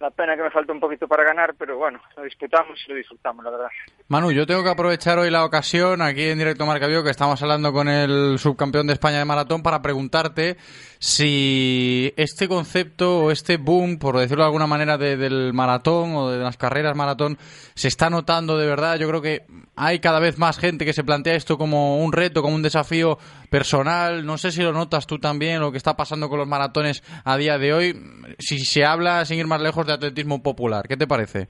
[0.00, 2.96] La pena que me faltó un poquito para ganar, pero bueno, lo disputamos y lo
[2.96, 3.68] disfrutamos, la verdad.
[4.08, 7.70] Manu, yo tengo que aprovechar hoy la ocasión, aquí en directo Marca que estamos hablando
[7.70, 10.56] con el subcampeón de España de maratón, para preguntarte
[10.98, 16.30] si este concepto o este boom, por decirlo de alguna manera, de- del maratón o
[16.30, 17.36] de las carreras maratón,
[17.74, 18.96] se está notando de verdad.
[18.98, 19.44] Yo creo que
[19.76, 23.18] hay cada vez más gente que se plantea esto como un reto, como un desafío
[23.50, 24.24] personal.
[24.24, 27.36] No sé si lo notas tú también, lo que está pasando con los maratones a
[27.36, 28.02] día de hoy.
[28.38, 30.86] Si se habla, sin ir más lejos, de atletismo popular.
[30.88, 31.48] ¿Qué te parece?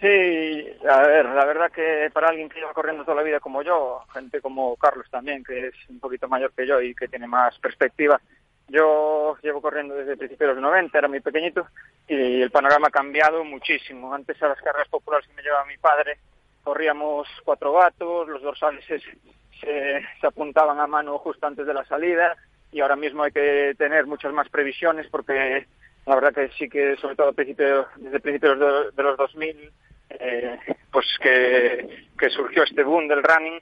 [0.00, 3.62] Sí, a ver, la verdad que para alguien que lleva corriendo toda la vida como
[3.62, 7.28] yo, gente como Carlos también, que es un poquito mayor que yo y que tiene
[7.28, 8.20] más perspectiva,
[8.66, 11.68] yo llevo corriendo desde principios de los 90, era muy pequeñito,
[12.08, 14.12] y el panorama ha cambiado muchísimo.
[14.12, 16.18] Antes a las carreras populares que me llevaba mi padre,
[16.64, 21.84] corríamos cuatro gatos, los dorsales se, se, se apuntaban a mano justo antes de la
[21.84, 22.36] salida,
[22.72, 25.68] y ahora mismo hay que tener muchas más previsiones porque
[26.06, 28.66] la verdad que sí que sobre todo a principio- desde principios de,
[28.96, 29.70] de los 2000
[30.10, 30.58] eh,
[30.90, 33.60] pues que, que surgió este boom del running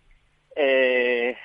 [0.57, 1.37] eh,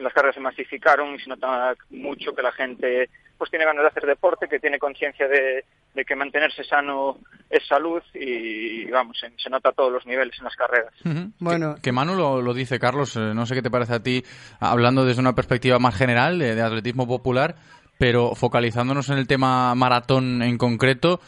[0.00, 3.88] las carreras se masificaron y se nota mucho que la gente pues tiene ganas de
[3.88, 7.18] hacer deporte que tiene conciencia de, de que mantenerse sano
[7.50, 10.92] es salud y vamos se, se nota a todos los niveles en las carreras.
[11.40, 14.02] Bueno, Que, que Manu lo, lo dice, Carlos, eh, no sé qué te parece a
[14.02, 14.22] ti,
[14.60, 17.56] hablando desde una perspectiva más general de, de atletismo popular,
[18.04, 21.20] pero focalizándonos en el tema maratón en concreto,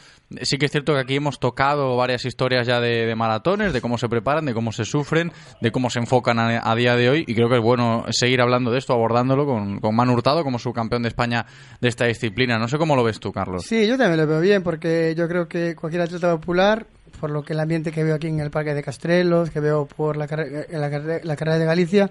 [0.43, 3.97] sí que es cierto que aquí hemos tocado varias historias ya de, maratones, de cómo
[3.97, 5.33] se preparan, de cómo se sufren,
[5.63, 8.71] de cómo se enfocan a, día de hoy, y creo que es bueno seguir hablando
[8.71, 11.47] de esto, abordándolo con, con Manu Hurtado como subcampeón de España
[11.81, 12.59] de esta disciplina.
[12.59, 13.65] No sé cómo lo ves tú, Carlos.
[13.65, 16.87] Sí, yo también lo veo bien porque yo creo que cualquier atleta popular,
[17.19, 19.87] por lo que el ambiente que veo aquí en el Parque de Castrelos, que veo
[19.87, 22.11] por la, la carrera de Galicia,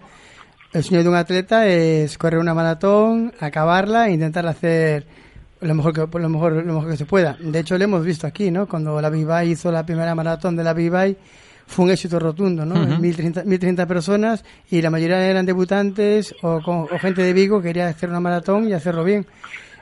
[0.75, 5.05] el sueño de un atleta es correr una maratón, acabarla e intentar hacer
[5.61, 7.37] lo mejor que lo mejor lo mejor que se pueda.
[7.39, 8.67] De hecho, lo hemos visto aquí, ¿no?
[8.67, 11.17] Cuando la Vivai hizo la primera maratón de la Vivai,
[11.67, 12.75] fue un éxito rotundo, ¿no?
[12.75, 13.01] Ujú.
[13.01, 17.69] 1030, 1030 personas y la mayoría eran debutantes o, con- o gente de Vigo que
[17.69, 19.25] quería hacer una maratón y hacerlo bien.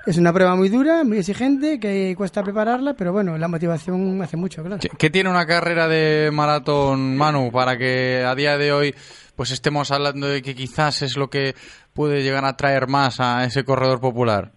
[0.06, 4.36] Es una prueba muy dura, muy exigente, que cuesta prepararla, pero bueno, la motivación hace
[4.36, 4.82] mucho, claro.
[4.82, 8.94] ¿Qué, qué tiene una carrera de maratón, Manu, para que a día de hoy
[9.38, 11.54] pues estemos hablando de que quizás es lo que
[11.94, 14.52] puede llegar a atraer más a ese corredor popular?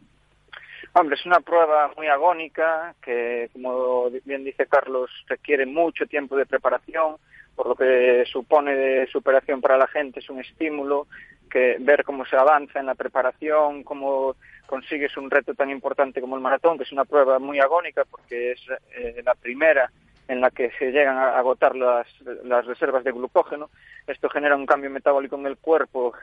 [0.95, 6.47] Hombre, es una prueba muy agónica que, como bien dice Carlos, requiere mucho tiempo de
[6.47, 7.17] preparación,
[7.55, 11.07] por lo que supone de superación para la gente, es un estímulo,
[11.51, 14.37] que ver cómo se avanza en la preparación, cómo
[14.67, 18.53] consigues un reto tan importante como el maratón, que es una prueba muy agónica porque
[18.53, 18.61] es
[18.97, 19.91] eh, la primera
[20.29, 22.07] en la que se llegan a agotar las,
[22.45, 23.71] las reservas de glucógeno.
[24.07, 26.15] Esto genera un cambio metabólico en el cuerpo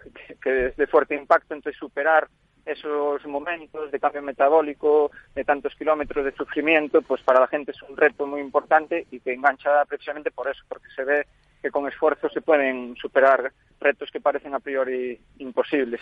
[0.41, 2.27] que, es de fuerte impacto, entonces superar
[2.65, 7.81] esos momentos de cambio metabólico, de tantos kilómetros de sufrimiento, pues para la gente es
[7.83, 11.27] un reto muy importante y que engancha precisamente por eso, porque se ve
[11.61, 16.01] que con esfuerzo se pueden superar retos que parecen a priori imposibles.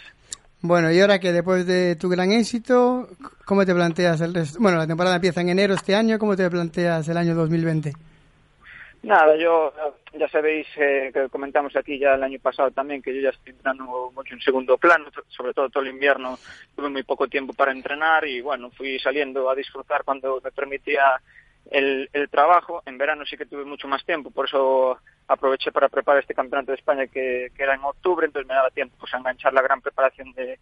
[0.63, 3.07] Bueno, y ahora que después de tu gran éxito,
[3.45, 4.59] ¿cómo te planteas el resto?
[4.59, 7.93] Bueno, la temporada empieza en enero este año, ¿cómo te planteas el año 2020?
[9.03, 9.73] Nada, yo
[10.13, 13.53] ya sabéis eh, que comentamos aquí ya el año pasado también que yo ya estoy
[13.53, 16.37] entrando mucho en segundo plano, sobre todo todo el invierno
[16.75, 21.19] tuve muy poco tiempo para entrenar y bueno, fui saliendo a disfrutar cuando me permitía
[21.69, 22.81] el, el trabajo.
[22.85, 26.71] En verano sí que tuve mucho más tiempo, por eso aproveché para preparar este campeonato
[26.71, 29.61] de España que, que era en octubre, entonces me daba tiempo pues, a enganchar la
[29.61, 30.59] gran preparación de,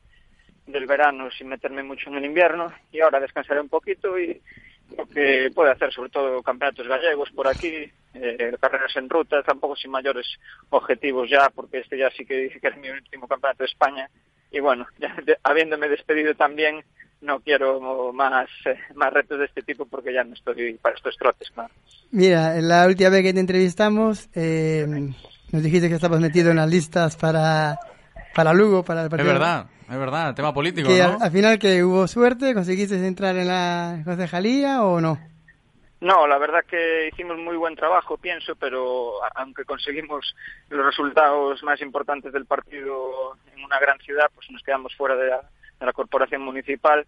[0.68, 4.42] del verano sin meterme mucho en el invierno y ahora descansaré un poquito y
[4.96, 9.76] lo que puede hacer sobre todo campeonatos gallegos por aquí, eh, carreras en ruta, tampoco
[9.76, 10.28] sin mayores
[10.70, 14.10] objetivos ya, porque este ya sí que dije que era mi último campeonato de España
[14.52, 16.84] y bueno, ya habiéndome despedido también
[17.22, 21.16] no quiero más, eh, más retos de este tipo porque ya no estoy para estos
[21.18, 21.74] trotes, claro.
[22.12, 24.86] Mira, la última vez que te entrevistamos, eh,
[25.52, 27.78] nos dijiste que estabas metido en las listas para,
[28.34, 29.34] para Lugo, para el Es partido.
[29.34, 31.04] verdad, es verdad, tema político, Que ¿no?
[31.16, 35.20] al, al final que hubo suerte, ¿conseguiste entrar en la concejalía o no?
[36.02, 40.34] No, la verdad que hicimos muy buen trabajo, pienso, pero aunque conseguimos
[40.70, 45.28] los resultados más importantes del partido en una gran ciudad, pues nos quedamos fuera de
[45.28, 45.42] la,
[45.80, 47.06] de la corporación municipal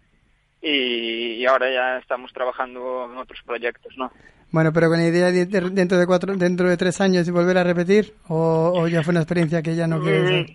[0.60, 4.10] y, y ahora ya estamos trabajando en otros proyectos, ¿no?
[4.50, 7.32] Bueno, pero con la idea de, de- dentro de cuatro, dentro de tres años de
[7.32, 10.50] volver a repetir, o, o ya fue una experiencia que ya no quieres.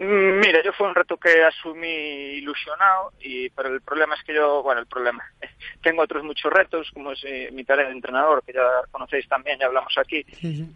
[0.00, 4.32] Mm, Mira, yo fue un reto que asumí ilusionado, y, pero el problema es que
[4.32, 5.24] yo, bueno, el problema,
[5.82, 8.62] tengo otros muchos retos, como es eh, mi tarea de entrenador, que ya
[8.92, 10.24] conocéis también, ya hablamos aquí,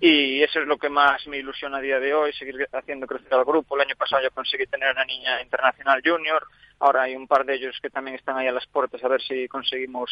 [0.01, 3.33] y eso es lo que más me ilusiona a día de hoy, seguir haciendo crecer
[3.35, 3.77] al grupo.
[3.77, 6.45] El año pasado yo conseguí tener una niña internacional junior,
[6.81, 9.23] ahora hay un par de ellos que también están ahí a las puertas a ver
[9.23, 10.11] si conseguimos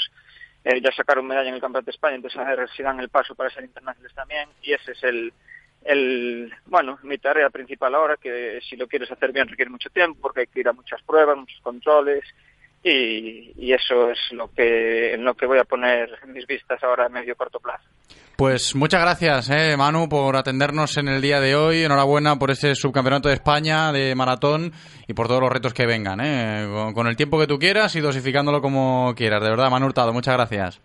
[0.62, 3.00] eh, ya sacar un medalla en el Campeonato de España, entonces a ver si dan
[3.00, 5.32] el paso para ser internacionales también, y ese es el,
[5.84, 10.18] el bueno mi tarea principal ahora que si lo quieres hacer bien requiere mucho tiempo
[10.20, 12.22] porque hay que ir a muchas pruebas muchos controles
[12.82, 17.06] y, y eso es lo que en lo que voy a poner mis vistas ahora
[17.06, 17.84] a medio corto plazo
[18.36, 21.82] Pues muchas gracias, eh, Manu, por atendernos en el día de hoy.
[21.82, 24.72] Enhorabuena por ese subcampeonato de España de maratón
[25.06, 26.20] y por todos los retos que vengan.
[26.22, 29.42] Eh, con, con el tiempo que tú quieras y dosificándolo como quieras.
[29.42, 30.80] De verdad, Manu Hurtado, muchas gracias.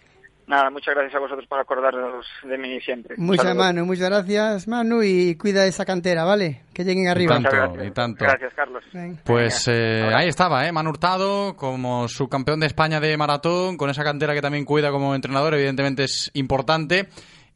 [0.47, 3.55] Nada muchas gracias a vosotros por acordaros de mí siempre Muchas.
[3.55, 6.63] Manu, muchas gracias Manu y cuida esa cantera, ¿vale?
[6.73, 7.37] Que lleguen arriba.
[7.39, 8.25] Y tanto, y tanto.
[8.25, 8.83] gracias Carlos
[9.23, 10.71] Pues eh, ahí estaba, ¿eh?
[10.71, 15.15] Manu Hurtado como subcampeón de España de maratón, con esa cantera que también cuida como
[15.15, 17.07] entrenador, evidentemente es importante.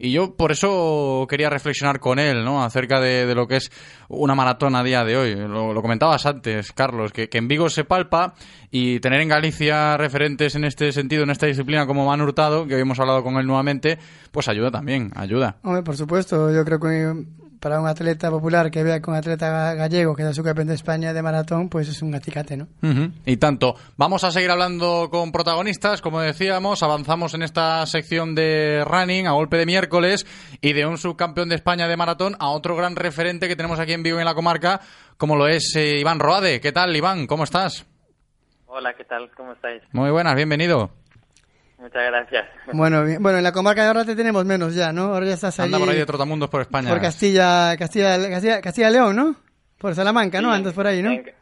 [0.02, 2.64] Y yo por eso quería reflexionar con él, ¿no?
[2.64, 3.70] Acerca de, lo que es
[4.08, 5.36] una maratón a día de hoy.
[5.36, 8.34] Lo, comentabas antes, Carlos, que, que en Vigo se palpa
[8.72, 12.76] y tener en Galicia referentes en este sentido, en esta disciplina como Manu Hurtado, que
[12.76, 14.00] hoy hemos hablado con él nuevamente,
[14.32, 15.58] pues ayuda también, ayuda.
[15.64, 17.26] Hombre, por supuesto, yo creo que
[17.60, 20.76] para un atleta popular que vea un atleta ga- gallego que da su campeón de
[20.76, 22.68] España de maratón, pues es un acicate, ¿no?
[23.26, 23.76] Y tanto.
[23.98, 29.32] Vamos a seguir hablando con protagonistas, como decíamos, avanzamos en esta sección de running a
[29.32, 30.26] golpe de miércoles
[30.62, 33.94] y de un subcampeón de España de maratón a otro gran referente que tenemos aquí
[33.94, 34.82] en Vigo y en la comarca,
[35.18, 36.62] como lo es eh, Iván Roade.
[36.62, 37.28] ¿Qué tal, Iván?
[37.28, 37.86] ¿Cómo estás?
[38.68, 39.30] Hola, ¿qué tal?
[39.36, 39.82] ¿Cómo estáis?
[39.92, 40.92] Muy buenas, bienvenido.
[41.90, 42.46] Muchas gracias.
[42.72, 45.06] Bueno, bien- bueno, en la comarca de ahora te tenemos menos ya, ¿no?
[45.14, 46.88] Ahora ya estás Anda allí por ahí de trotamundos por España.
[46.90, 49.36] por Castilla, Castilla, Castilla, Castilla León, ¿no?
[49.80, 50.50] Por Salamanca, ¿no?
[50.52, 51.10] Sí, Andas por ahí, ¿no?
[51.12, 51.34] en-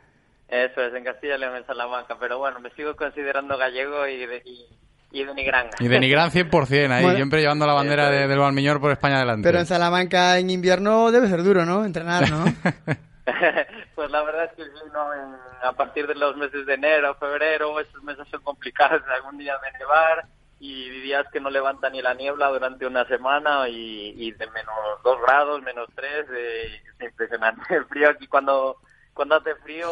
[0.47, 2.15] Eso es, en Castilla León, en Salamanca.
[2.17, 4.65] Pero bueno, me sigo considerando gallego y de, y,
[5.11, 5.67] y de Nigrán.
[5.79, 7.17] Y de Nigrán 100%, ahí, Bueno.
[7.17, 9.45] siempre llevando la bandera de- del Valmiñor por España adelante.
[9.45, 11.83] Pero en Salamanca en invierno debe ser duro, ¿no?
[11.83, 12.45] Entrenar, ¿no?
[13.95, 15.13] pues la verdad es que sí, ¿no?
[15.13, 19.01] En- a partir de los meses de enero, febrero, estos meses son complicados.
[19.13, 20.23] Algún día de nevar
[20.59, 24.75] y días que no levanta ni la niebla durante una semana y, y de menos
[25.03, 27.61] dos grados, menos tres, eh, es impresionante.
[27.75, 28.77] El frío aquí cuando,
[29.13, 29.89] cuando hace frío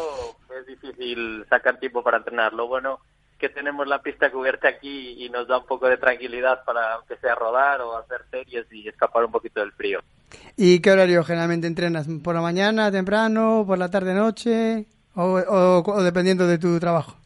[0.58, 2.52] es difícil sacar tiempo para entrenar.
[2.52, 3.00] Lo bueno
[3.38, 7.16] que tenemos la pista cubierta aquí y nos da un poco de tranquilidad para aunque
[7.18, 10.00] sea rodar o hacer series y escapar un poquito del frío.
[10.56, 12.06] ¿Y qué horario generalmente entrenas?
[12.24, 17.16] ¿Por la mañana, temprano, por la tarde, noche o, dependiendo de tu trabajo?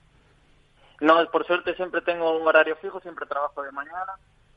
[1.01, 4.13] No, por suerte siempre tengo un horario fijo, siempre trabajo de mañana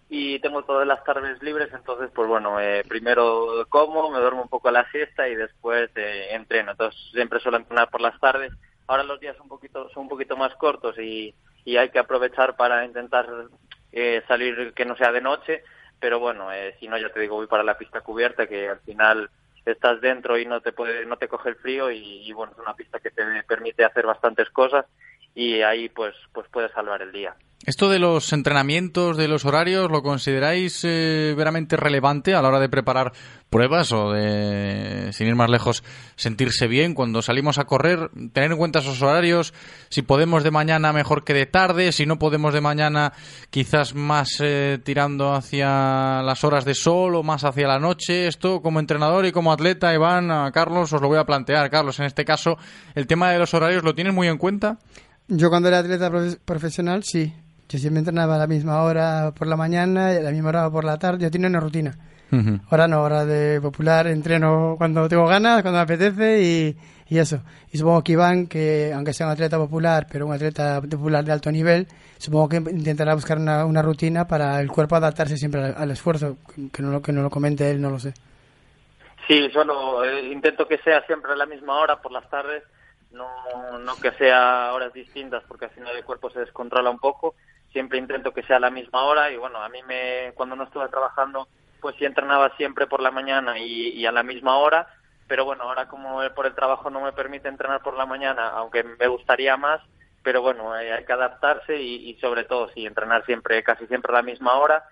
[0.10, 4.50] y tengo todas las tardes libres, entonces pues bueno, eh, primero como, me duermo un
[4.50, 6.72] poco a la siesta y después eh, entreno.
[6.72, 8.52] Entonces siempre suelo entrenar por las tardes.
[8.88, 11.34] Ahora los días son un poquito, son un poquito más cortos y,
[11.66, 13.28] y hay que aprovechar para intentar
[13.94, 15.64] eh, salir que no sea de noche,
[16.00, 18.80] pero bueno, eh, si no ya te digo voy para la pista cubierta que al
[18.82, 19.30] final
[19.66, 22.60] estás dentro y no te puede, no te coge el frío y, y, bueno es
[22.60, 24.86] una pista que te permite hacer bastantes cosas
[25.36, 27.36] y ahí pues pues puedes salvar el día.
[27.66, 32.60] Esto de los entrenamientos, de los horarios, ¿lo consideráis eh, veramente relevante a la hora
[32.60, 33.14] de preparar
[33.50, 35.82] pruebas o de, sin ir más lejos,
[36.18, 38.10] sentirse bien cuando salimos a correr?
[38.34, 39.54] Tener en cuenta esos horarios,
[39.88, 43.14] si podemos de mañana mejor que de tarde, si no podemos de mañana
[43.50, 48.28] quizás más eh, tirando hacia las horas de sol o más hacia la noche.
[48.28, 51.70] Esto como entrenador y como atleta, Iván, Carlos, os lo voy a plantear.
[51.70, 52.58] Carlos, en este caso,
[52.94, 54.80] ¿el tema de los horarios lo tienes muy en cuenta?
[55.28, 57.34] Yo cuando era atleta profe- profesional, sí.
[57.70, 60.70] Yo siempre entrenaba a la misma hora por la mañana y a la misma hora
[60.70, 61.24] por la tarde.
[61.24, 61.96] Yo tenía una rutina.
[62.72, 66.78] Ahora no, ahora de popular entreno cuando tengo ganas, cuando me apetece y,
[67.08, 67.44] y eso.
[67.72, 71.32] Y supongo que Iván, que aunque sea un atleta popular, pero un atleta popular de
[71.32, 71.88] alto nivel,
[72.18, 76.38] supongo que intentará buscar una, una rutina para el cuerpo adaptarse siempre al, al esfuerzo.
[76.72, 78.16] Que no, lo, que no lo comente él, no lo sé.
[79.28, 82.64] Sí, solo eh, intento que sea siempre a la misma hora por las tardes,
[83.14, 87.36] no, no que sea horas distintas porque al final el cuerpo se descontrola un poco.
[87.72, 90.64] Siempre intento que sea a la misma hora y bueno, a mí me cuando no
[90.64, 91.48] estuve trabajando
[91.82, 94.88] pues sí entrenaba siempre por la mañana y, a la misma hora,
[95.28, 98.84] pero bueno, ahora como por el trabajo no me permite entrenar por la mañana, aunque
[98.84, 99.82] me gustaría más,
[100.24, 104.14] pero bueno, eh, hay que adaptarse y, y sobre todo sí entrenar siempre casi siempre
[104.14, 104.86] a la misma hora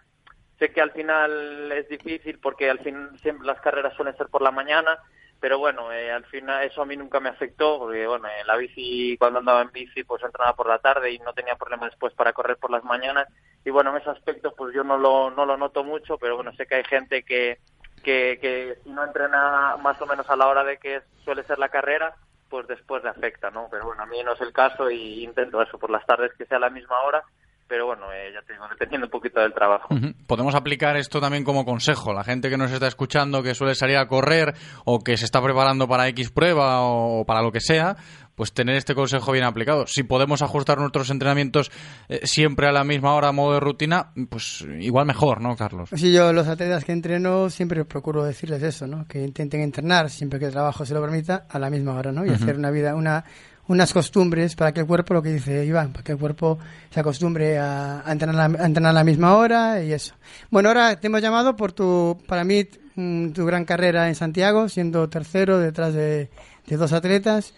[0.62, 4.44] sé que al final es difícil porque al fin siempre las carreras suelen ser por
[4.44, 5.00] la mañana
[5.42, 8.56] pero bueno eh, al final eso a mí nunca me afectó porque bueno en la
[8.56, 12.14] bici cuando andaba en bici pues entrenaba por la tarde y no tenía problema después
[12.14, 13.28] para correr por las mañanas.
[13.66, 16.54] Y bueno en ese aspecto pues yo no lo no lo noto mucho pero bueno
[16.54, 17.58] sé que hay gente que
[18.04, 21.58] que, que si no entrena más o menos a la hora de que suele ser
[21.58, 22.16] la carrera
[22.48, 25.60] pues después le afecta no pero bueno a mí no es el caso y intento
[25.62, 27.24] eso por las tardes que sea la misma hora
[27.72, 29.88] pero bueno, eh, ya te digo, dependiendo un poquito del trabajo.
[30.28, 32.12] Podemos aplicar esto también como consejo.
[32.12, 34.54] La gente que nos está escuchando, que suele salir a correr
[34.84, 37.96] o que se está preparando para X prueba o para lo que sea,
[38.36, 39.88] pues tener este consejo bien aplicado.
[39.88, 41.72] Si podemos ajustar nuestros entrenamientos
[42.10, 45.92] eh, siempre a la misma hora, a modo de rutina, pues igual mejor, ¿no, Carlos?
[45.96, 49.08] Sí, yo los atletas que entreno siempre procuro decirles eso, ¿no?
[49.08, 52.26] Que intenten entrenar siempre que el trabajo se lo permita a la misma hora, ¿no?
[52.26, 53.24] Y hacer una vida, una
[53.72, 57.00] unas costumbres para que el cuerpo, lo que dice Iván, para que el cuerpo se
[57.00, 60.14] acostumbre a, entrenar, a, entrenar a la misma hora y eso.
[60.50, 64.68] Bueno, ahora te hemos llamado por tu, para mí, mm, tu gran carrera en Santiago,
[64.68, 66.30] siendo tercero detrás de,
[66.68, 67.56] dos atletas.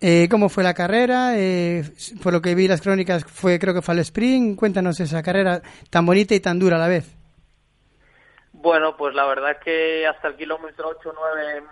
[0.00, 1.32] Eh, ¿Cómo fue la carrera?
[1.34, 1.82] Eh,
[2.22, 4.58] por lo que vi las crónicas, fue creo que fue al sprint.
[4.58, 7.16] Cuéntanos esa carrera tan bonita y tan dura a la vez.
[8.52, 11.62] Bueno, pues la verdad que hasta el kilómetro 8 o 9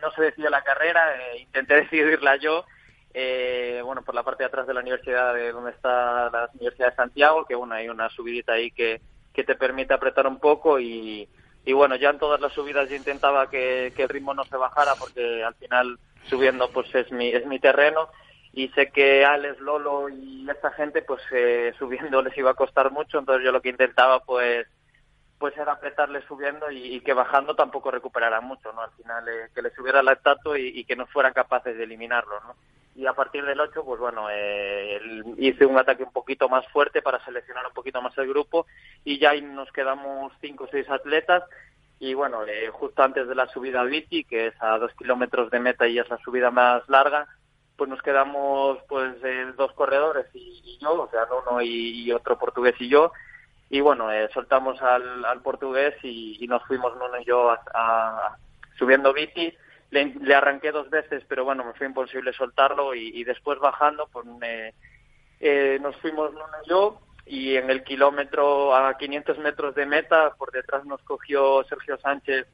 [0.00, 2.64] no se decidió la carrera, eh, intenté decidirla yo,
[3.14, 6.90] eh, bueno, por la parte de atrás de la universidad, de donde está la Universidad
[6.90, 9.00] de Santiago, que bueno, hay una subidita ahí que,
[9.32, 11.28] que te permite apretar un poco y,
[11.74, 14.94] bueno, ya en todas las subidas yo intentaba que, que el ritmo no se bajara
[14.98, 15.98] porque al final
[16.28, 18.08] subiendo pues es mi, es mi terreno
[18.52, 22.90] y sé que Alex, Lolo y esta gente pues eh, subiendo les iba a costar
[22.90, 24.66] mucho, entonces yo lo que intentaba pues
[25.38, 28.82] pues era apretarle subiendo y, que bajando tampoco recuperaran mucho, ¿no?
[28.82, 31.82] Al final eh, que le subiera el lactato y, y que no fueran capaces de
[31.82, 32.54] eliminarlo, ¿no?
[32.94, 35.00] Y a partir del 8, pues bueno, eh,
[35.38, 38.66] hice un ataque un poquito más fuerte para seleccionar un poquito más el grupo
[39.04, 41.42] y ya nos quedamos cinco o seis atletas
[41.98, 45.50] y bueno, eh, justo antes de la subida a Viti, que es a dos kilómetros
[45.50, 47.26] de meta y es la subida más larga,
[47.76, 52.38] pues nos quedamos pues eh, dos corredores y, y yo, o sea, uno y, otro
[52.38, 53.12] portugués y yo,
[53.70, 57.60] y bueno, eh, soltamos al, al portugués y, y nos fuimos Nuno y yo a,
[57.72, 58.36] a-
[58.78, 59.54] subiendo bici.
[59.92, 64.24] Le, le arranqué dos veces, pero bueno, me fue imposible soltarlo y, después bajando, pues
[64.26, 64.74] me-
[65.38, 70.34] eh, nos fuimos Nuno y yo y en el kilómetro a 500 metros de meta,
[70.38, 72.46] por detrás nos cogió Sergio Sánchez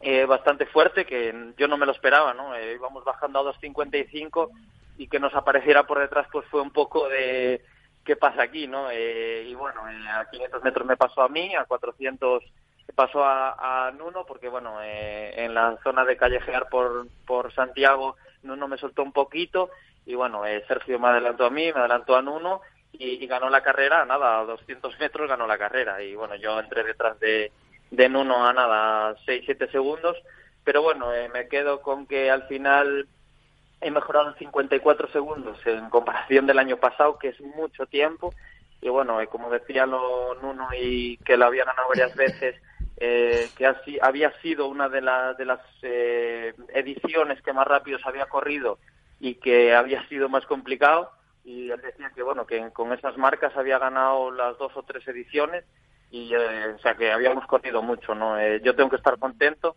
[0.00, 2.54] eh, bastante fuerte, que yo no me lo esperaba, ¿no?
[2.56, 4.50] Eh, íbamos bajando a 2.55
[4.98, 7.62] y que nos apareciera por detrás pues fue un poco de
[8.04, 8.90] qué pasa aquí, ¿no?
[8.90, 12.42] Eh, y bueno, eh, a 500 metros me pasó a mí, a 400
[12.94, 18.16] pasó a, a Nuno, porque bueno, eh, en la zona de callejear por, por Santiago,
[18.42, 19.70] Nuno me soltó un poquito
[20.08, 22.62] y bueno, eh, Sergio me adelantó a mí, me adelantó a Nuno
[22.92, 26.02] y, ganó la carrera, nada, a 200 metros ganó la carrera.
[26.02, 27.52] Y bueno, yo entré detrás de,
[27.90, 30.16] de Nuno a nada, 6-7 segundos.
[30.64, 33.06] Pero bueno, eh, me quedo con que al final
[33.82, 38.32] he mejorado en 54 segundos en comparación del año pasado, que es mucho tiempo.
[38.80, 42.56] Y bueno, eh, como decía lo Nuno y que lo había ganado varias veces,
[43.00, 47.98] eh, que así, había sido una de, la- de las eh, ediciones que más rápido
[47.98, 48.78] se había corrido
[49.20, 51.10] y que había sido más complicado.
[51.44, 55.06] Y él decía que bueno, que con esas marcas había ganado las dos o tres
[55.08, 55.64] ediciones
[56.10, 58.38] y eh, o sea que habíamos corrido mucho, ¿no?
[58.38, 59.76] Eh, yo tengo que estar contento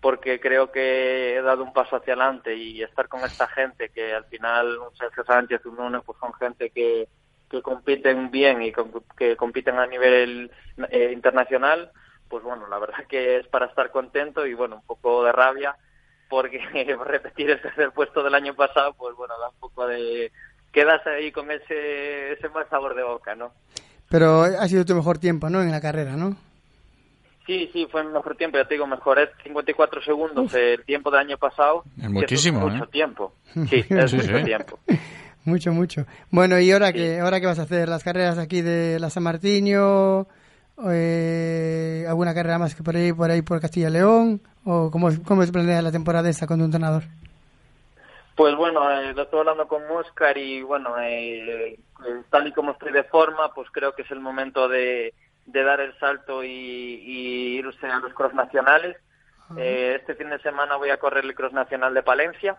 [0.00, 4.12] porque creo que he dado un paso hacia adelante y estar con esta gente que
[4.12, 7.08] al final un Sergio Sánchez, un Nuno, pues son gente que,
[7.48, 8.72] que compiten bien y
[9.16, 10.50] que compiten a nivel
[10.90, 11.90] eh, internacional,
[12.28, 15.76] pues bueno, la verdad que es para estar contento y bueno, un poco de rabia
[16.28, 16.58] porque
[17.06, 20.32] repetir el tercer puesto del año pasado, pues bueno, da un poco de...
[20.72, 23.52] Quedas ahí con ese, ese mal sabor de boca, ¿no?
[24.08, 25.62] Pero ha sido tu mejor tiempo, ¿no?
[25.62, 26.36] En la carrera, ¿no?
[27.46, 31.20] Sí, sí, fue el mejor tiempo, ya te digo, mejoré 54 segundos el tiempo del
[31.20, 31.84] año pasado.
[32.02, 32.88] Es muchísimo, es mucho ¿eh?
[32.90, 33.34] tiempo.
[33.68, 34.44] Sí, es Sí, mucho sí.
[34.44, 34.78] tiempo.
[35.46, 36.06] Mucho, mucho.
[36.30, 37.86] Bueno, ¿y ahora qué, ahora qué vas a hacer?
[37.86, 40.26] ¿Las carreras aquí de la San Martiño?
[40.90, 44.40] Eh, ¿Alguna carrera más que por ahí, por ahí por Castilla y León?
[44.64, 47.04] ¿O cómo, cómo se planea la temporada esta con tu entrenador?
[48.34, 51.78] Pues bueno, eh, lo estoy hablando con Oscar y bueno, eh, eh,
[52.30, 55.14] tal y como estoy de forma, pues creo que es el momento de,
[55.46, 58.96] de dar el salto y, y irse a los cross nacionales.
[59.56, 62.56] Eh, este fin de semana voy a correr el cross nacional de Palencia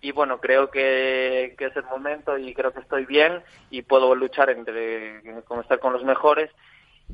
[0.00, 4.14] y bueno, creo que, que es el momento y creo que estoy bien y puedo
[4.14, 6.50] luchar entre con estar con los mejores.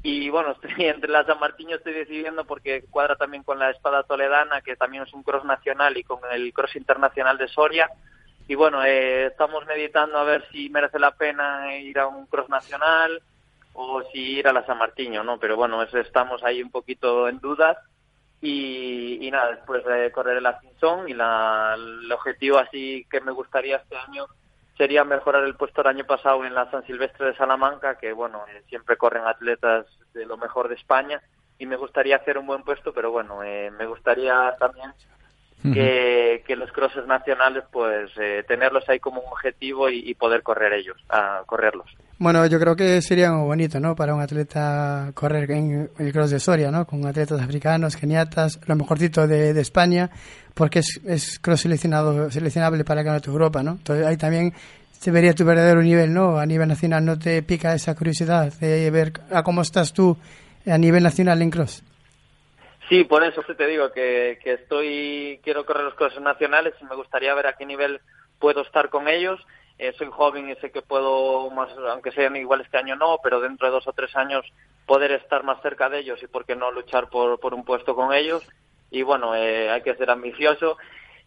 [0.02, 4.02] Y bueno, estoy entre la San Martiño estoy decidiendo porque cuadra también con la Espada
[4.02, 7.90] Toledana, que también es un cross nacional, y con el cross internacional de Soria.
[8.46, 12.48] Y bueno, eh, estamos meditando a ver si merece la pena ir a un cross
[12.48, 13.22] nacional
[13.72, 15.38] o si ir a la San Martiño, ¿no?
[15.38, 17.78] Pero bueno, eso estamos ahí un poquito en dudas.
[18.42, 23.76] Y, y nada, después de correr el y la, el objetivo así que me gustaría
[23.76, 24.26] este año
[24.76, 28.44] sería mejorar el puesto del año pasado en la San Silvestre de Salamanca, que bueno,
[28.48, 31.22] eh, siempre corren atletas de lo mejor de España
[31.58, 34.92] y me gustaría hacer un buen puesto, pero bueno, eh, me gustaría también
[35.72, 40.42] que, que los crosses nacionales pues eh, tenerlos ahí como un objetivo y, y poder
[40.42, 41.86] correr ellos, a correrlos.
[42.18, 43.96] Bueno, yo creo que sería muy bonito, ¿no?
[43.96, 46.86] Para un atleta correr en el cross de Soria, ¿no?
[46.86, 50.10] Con atletas africanos, keniatas, lo mejorcito de, de España,
[50.54, 53.72] porque es, es cross seleccionado, seleccionable para el Campeonato de Europa, ¿no?
[53.72, 54.52] Entonces ahí también
[54.92, 56.38] se vería tu verdadero nivel, ¿no?
[56.38, 60.16] A nivel nacional, ¿no te pica esa curiosidad de ver a cómo estás tú
[60.66, 61.82] a nivel nacional en cross?
[62.88, 66.96] Sí, por eso te digo que, que estoy quiero correr los crosses nacionales y me
[66.96, 68.00] gustaría ver a qué nivel
[68.38, 69.40] puedo estar con ellos.
[69.78, 73.40] Eh, soy joven y sé que puedo, más, aunque sean iguales este año no, pero
[73.40, 74.44] dentro de dos o tres años
[74.86, 77.96] poder estar más cerca de ellos y por qué no luchar por, por un puesto
[77.96, 78.46] con ellos.
[78.90, 80.76] Y bueno, eh, hay que ser ambicioso.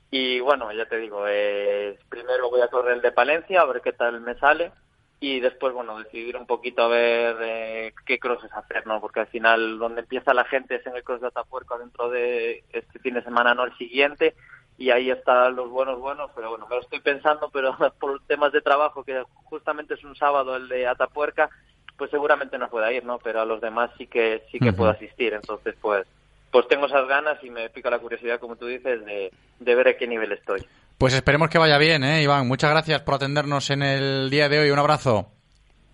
[0.10, 3.82] Y bueno, ya te digo, eh, primero voy a correr el de Palencia, a ver
[3.82, 4.72] qué tal me sale.
[5.20, 9.02] Y después, bueno, decidir un poquito a ver eh, qué crosses hacer, ¿no?
[9.02, 12.64] Porque al final, donde empieza la gente es en el cross de Atapuerca dentro de
[12.72, 14.36] este fin de semana, no el siguiente.
[14.78, 16.30] Y ahí están los buenos, buenos.
[16.36, 20.16] Pero bueno, me lo estoy pensando, pero por temas de trabajo, que justamente es un
[20.16, 21.50] sábado el de Atapuerca,
[21.98, 23.18] pues seguramente no pueda ir, ¿no?
[23.18, 25.34] Pero a los demás sí que sí que puedo asistir.
[25.34, 26.06] Entonces, pues
[26.52, 29.90] pues tengo esas ganas y me pica la curiosidad, como tú dices, de, de ver
[29.90, 30.66] a qué nivel estoy.
[30.98, 32.48] Pues esperemos que vaya bien, ¿eh, Iván?
[32.48, 34.72] Muchas gracias por atendernos en el día de hoy.
[34.72, 35.28] Un abrazo.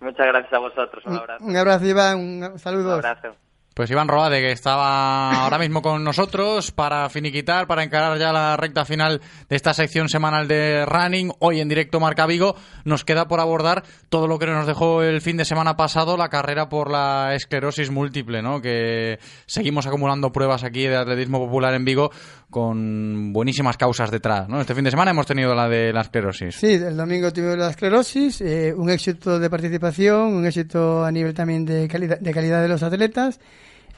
[0.00, 1.04] Muchas gracias a vosotros.
[1.06, 1.44] Un abrazo.
[1.44, 2.94] Un abrazo, Iván, un Un saludo.
[2.94, 3.34] abrazo.
[3.74, 8.56] Pues Iván Roade, que estaba ahora mismo con nosotros para finiquitar, para encarar ya la
[8.56, 13.26] recta final de esta sección semanal de Running, hoy en directo Marca Vigo, nos queda
[13.26, 16.88] por abordar todo lo que nos dejó el fin de semana pasado, la carrera por
[16.88, 18.60] la esclerosis múltiple, ¿no?
[18.60, 22.12] Que seguimos acumulando pruebas aquí de atletismo popular en Vigo
[22.50, 24.60] con buenísimas causas detrás, ¿no?
[24.60, 26.54] Este fin de semana hemos tenido la de la esclerosis.
[26.54, 31.34] Sí, el domingo tuvimos la esclerosis, eh, un éxito de participación, un éxito a nivel
[31.34, 33.40] también de calidad, de calidad de los atletas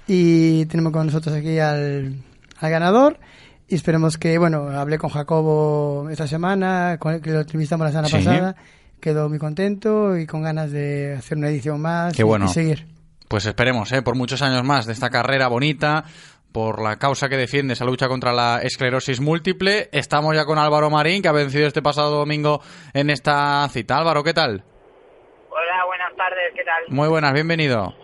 [0.06, 2.14] y tenemos con nosotros aquí al,
[2.60, 3.18] al ganador
[3.68, 7.90] y esperemos que, bueno, hablé con Jacobo esta semana, con el que lo entrevistamos la
[7.90, 8.16] semana Sí.
[8.16, 8.56] pasada,
[9.00, 12.44] quedó muy contento y con ganas de hacer una edición más Qué y- bueno.
[12.46, 12.86] y seguir.
[13.28, 14.02] Pues esperemos, ¿eh?
[14.02, 16.04] por muchos años más de esta carrera bonita,
[16.52, 19.88] por la causa que defiende esa lucha contra la esclerosis múltiple.
[19.92, 22.62] Estamos ya con Álvaro Marín, que ha vencido este pasado domingo
[22.94, 23.98] en esta cita.
[23.98, 24.62] Álvaro, ¿qué tal?
[25.50, 26.94] Hola, buenas tardes, ¿qué tal?
[26.94, 27.94] Muy buenas, bienvenido.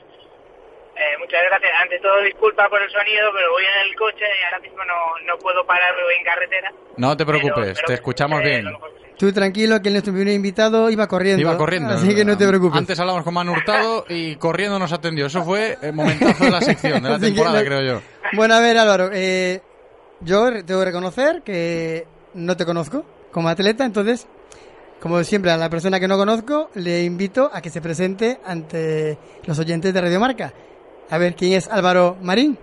[1.33, 1.73] Muchas gracias.
[1.81, 5.27] Ante todo, disculpa por el sonido, pero voy en el coche y ahora mismo no,
[5.33, 6.73] no puedo parar, voy en carretera.
[6.99, 8.67] No te preocupes, pero te escuchamos eh, bien.
[9.17, 11.41] Tú tranquilo que nuestro primer invitado iba corriendo.
[11.41, 11.95] Iba corriendo.
[11.95, 12.77] Así que no te preocupes.
[12.79, 15.25] Antes hablamos con Manu Hurtado y corriendo nos atendió.
[15.27, 18.03] Eso fue el momentazo de la sección, de la temporada, no- creo yo.
[18.35, 19.63] Bueno, a ver, Álvaro, eh,
[20.21, 24.27] yo tengo que reconocer que no te conozco como atleta, entonces,
[25.01, 29.17] como siempre, a la persona que no conozco, le invito a que se presente ante
[29.47, 30.53] los oyentes de Radio Marca.
[31.13, 32.59] A ver, ¿quién es Álvaro Marín?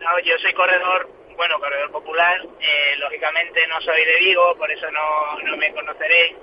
[0.00, 2.36] No, yo soy corredor, bueno, corredor popular.
[2.60, 6.34] eh, lógicamente no soy de Vigo, por eso no, no me conoceréis.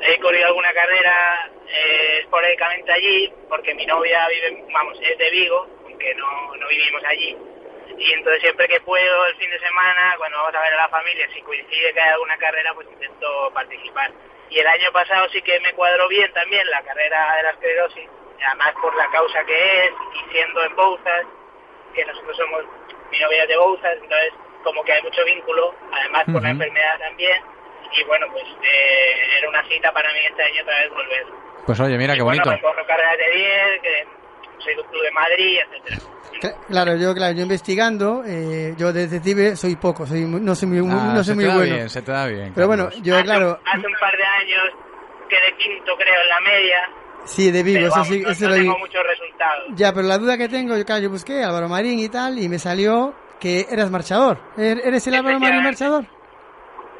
[0.00, 5.66] He corrido alguna carrera eh, esporádicamente allí, porque mi novia vive, vamos, es de Vigo,
[5.84, 7.36] aunque no, no vivimos allí.
[7.98, 10.88] Y entonces siempre que puedo, el fin de semana, cuando vamos a ver a la
[10.88, 14.12] familia, si coincide que hay alguna carrera, pues intento participar.
[14.48, 18.08] Y el año pasado sí que me cuadró bien también la carrera de la esclerosis,
[18.46, 21.26] además por la causa que es, y siendo en Bouzas,
[21.94, 22.64] que nosotros somos,
[23.10, 26.98] mi novia es de Bouzas, entonces como que hay mucho vínculo, además por la enfermedad
[26.98, 27.42] también,
[27.92, 31.26] y bueno, pues eh, era una cita para mí este año otra vez volver.
[31.66, 32.56] Pues oye, mira Y qué bueno, bonito.
[32.56, 34.06] me corro carreras de 10, que
[34.58, 35.96] soy de un club de Madrid, etcétera.
[36.40, 40.68] Cla- Claro, yo, claro, yo investigando, eh, yo de detective soy poco, soy, no soy
[40.68, 41.74] muy, Ah, no se soy te muy da bueno.
[41.74, 42.52] bien, se te da bien.
[42.54, 44.68] Pero bueno, yo, claro, Hace un par de años
[45.28, 46.90] quedé quinto, creo, en la media,
[47.24, 49.64] sí, de Vigo, eso sí, eso no tengo muchos resultados.
[49.74, 52.48] Ya, pero la duda que tengo, yo, claro, yo busqué Álvaro Marín y tal, y
[52.48, 54.38] me salió que eras marchador.
[54.56, 56.04] ¿Er- ¿Eres el Álvaro Marín marchador?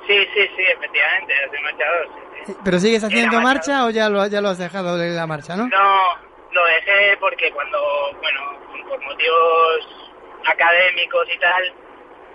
[0.06, 2.56] Sí, sí, sí, efectivamente, soy marchador, sí, sí.
[2.64, 5.68] ¿Pero sigues haciendo marcha o ya lo, ya lo has dejado de la marcha, no?
[5.68, 5.96] No,
[6.52, 7.78] lo dejé porque cuando,
[8.20, 8.40] bueno,
[8.88, 10.10] por motivos
[10.46, 11.62] académicos y tal,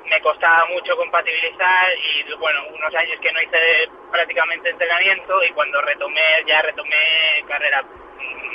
[0.09, 3.57] me costaba mucho compatibilizar y, bueno, unos años que no hice
[4.11, 6.95] prácticamente entrenamiento y cuando retomé, ya retomé
[7.47, 7.83] carrera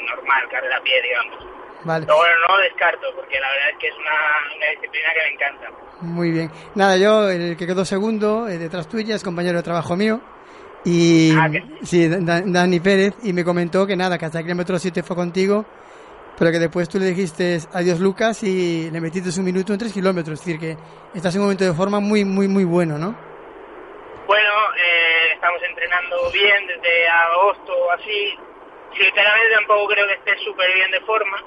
[0.07, 1.47] normal, carrera a pie, digamos.
[1.85, 5.09] Vale, Pero bueno, no lo descarto porque la verdad es que es una, una disciplina
[5.15, 5.71] que me encanta.
[6.03, 6.51] muy bien.
[6.75, 10.21] Nada, yo, el que quedó segundo, eh, detrás tuya, es compañero de trabajo mío.
[10.85, 11.51] Y Ah,
[11.83, 15.15] sí, Da- Dani Pérez, y me comentó que nada, que hasta el kilómetro 7 fue
[15.17, 15.65] contigo,
[16.41, 19.93] pero que después tú le dijiste adiós Lucas y le metiste un minuto en 3
[19.93, 20.41] kilómetros.
[20.41, 20.73] Es decir, que
[21.13, 23.13] estás en un momento de forma muy, muy, muy bueno, ¿no?
[24.27, 28.39] Bueno, eh, estamos entrenando bien desde agosto así.
[28.97, 31.45] Sinceramente tampoco creo que esté súper bien de forma,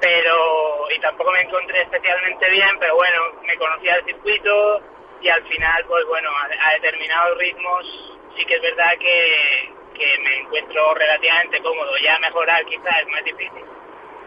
[0.00, 4.80] pero y tampoco me encontré especialmente bien, pero bueno, me conocía el circuito
[5.22, 10.18] y al final, pues bueno, a, a determinados ritmos sí que es verdad que, que
[10.22, 11.90] me encuentro relativamente cómodo.
[11.98, 13.64] Ya mejorar quizás es más difícil,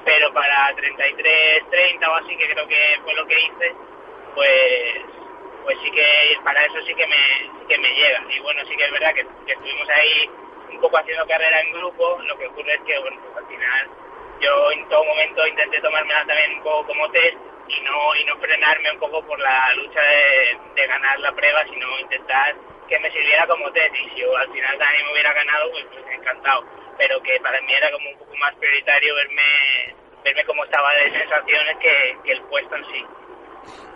[0.08, 3.76] pero para 33, 30 o así, que creo que fue lo que hice,
[4.34, 5.02] pues
[5.64, 7.16] pues sí que para eso sí que me
[7.60, 8.24] sí que me llega.
[8.30, 10.30] Y bueno sí que es verdad que, estuvimos ahí
[10.72, 12.22] un poco haciendo carrera en grupo.
[12.22, 13.90] Lo que ocurre es que bueno pues al final
[14.40, 17.36] yo en todo momento intenté tomármela también un poco como test
[17.68, 21.66] y no y no frenarme un poco por la lucha de, de ganar la prueba
[21.66, 22.56] sino intentar
[22.88, 23.94] que me sirviera como test.
[23.94, 27.62] Y si yo al final también me hubiera ganado pues, pues encantado pero que para
[27.62, 32.32] mí era como un poco más prioritario verme verme cómo estaba de sensaciones que, que
[32.34, 33.06] el puesto en sí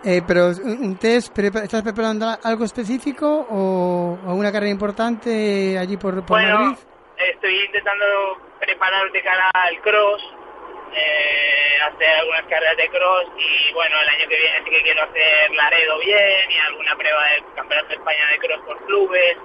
[0.03, 6.15] Eh, pero un test, ¿estás preparando algo específico o, o una carrera importante allí por,
[6.25, 6.77] por Bueno, Madrid?
[7.17, 8.05] estoy intentando
[8.59, 10.21] preparar de cara al cross,
[10.93, 15.03] eh, hacer algunas carreras de cross y bueno, el año que viene sí que quiero
[15.03, 19.37] hacer Laredo bien y alguna prueba del Campeonato de España de cross por clubes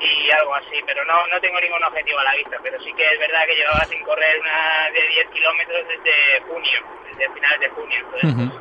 [0.00, 3.04] y algo así, pero no, no tengo ningún objetivo a la vista, pero sí que
[3.04, 6.78] es verdad que llevaba sin correr una de 10 kilómetros desde junio,
[7.10, 8.60] desde finales de junio, entonces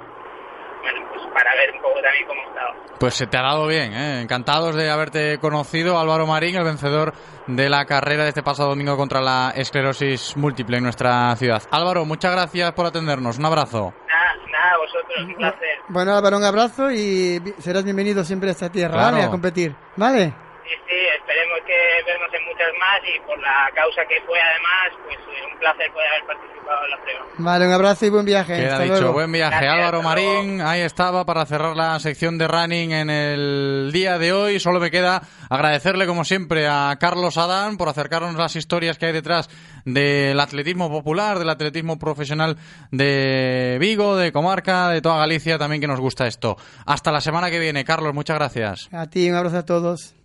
[0.82, 2.74] bueno, pues para ver un poco también cómo estaba.
[2.99, 4.22] Pues se te ha dado bien, ¿eh?
[4.22, 7.14] encantados de haberte conocido, Álvaro Marín, el vencedor
[7.48, 11.62] de la carrera de este pasado domingo contra la esclerosis múltiple en nuestra ciudad.
[11.72, 13.94] Álvaro, muchas gracias por atendernos, un abrazo.
[14.08, 15.80] Nada, nada, vosotros, un placer.
[15.90, 19.12] Bueno, Álvaro, un abrazo y serás bienvenido siempre a esta tierra, Claro.
[19.18, 19.24] ¿vale?
[19.28, 20.34] A competir, ¿vale?
[20.72, 21.76] Sí, sí, esperemos que
[22.06, 25.91] vernos en muchas más y por la causa que fue además, pues eh, un placer
[25.91, 27.26] poder haber participado en la prueba.
[27.38, 28.56] Vale, un abrazo y buen viaje.
[28.56, 29.14] Queda dicho, luego.
[29.14, 29.68] buen viaje.
[29.68, 34.61] Álvaro Marín, ahí estaba para cerrar la sección de running en el día de hoy.
[34.61, 39.14] Solo me queda agradecerle, como siempre, a Carlos Adán por acercarnos las historias que hay
[39.14, 39.49] detrás
[39.84, 42.56] del atletismo popular, del atletismo profesional
[42.91, 46.56] de Vigo, de Comarca, de toda Galicia, también que nos gusta esto.
[46.85, 48.88] Hasta la semana que viene, Carlos, muchas gracias.
[48.93, 50.15] A ti, un abrazo a todos.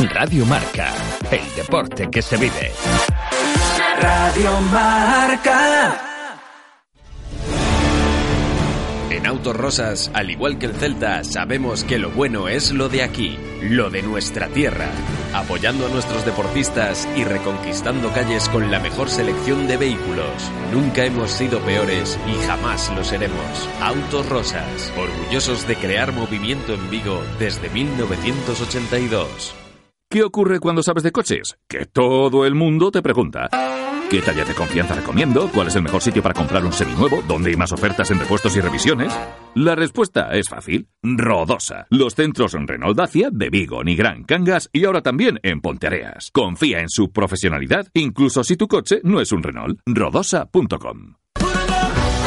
[0.00, 0.92] Radio Marca,
[1.30, 2.72] el deporte que se vive.
[4.00, 6.00] Radio Marca.
[9.10, 13.04] En Autos Rosas, al igual que el Celta, sabemos que lo bueno es lo de
[13.04, 14.88] aquí, lo de nuestra tierra.
[15.32, 20.50] apoyando a nuestros deportistas y reconquistando calles con la mejor selección de vehículos.
[20.72, 23.68] Nunca hemos sido peores y jamás lo seremos.
[23.80, 29.63] Autos Rosas, orgullosos de crear movimiento en Vigo desde 1982.
[30.14, 31.58] ¿Qué ocurre cuando sabes de coches?
[31.68, 33.50] Que todo el mundo te pregunta.
[34.08, 35.50] ¿Qué talla de confianza recomiendo?
[35.52, 37.20] ¿Cuál es el mejor sitio para comprar un seminuevo?
[37.26, 39.12] ¿Dónde hay más ofertas en repuestos y revisiones?
[39.56, 40.86] La respuesta es fácil.
[41.02, 41.88] Rodosa.
[41.90, 46.30] Los centros en Renault Dacia de Vigo, Nigrán, Cangas y ahora también en Ponteareas.
[46.32, 49.80] Confía en su profesionalidad, incluso si tu coche no es un Renault.
[49.84, 51.23] Rodosa.com.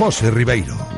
[0.00, 0.89] José Ribeiro.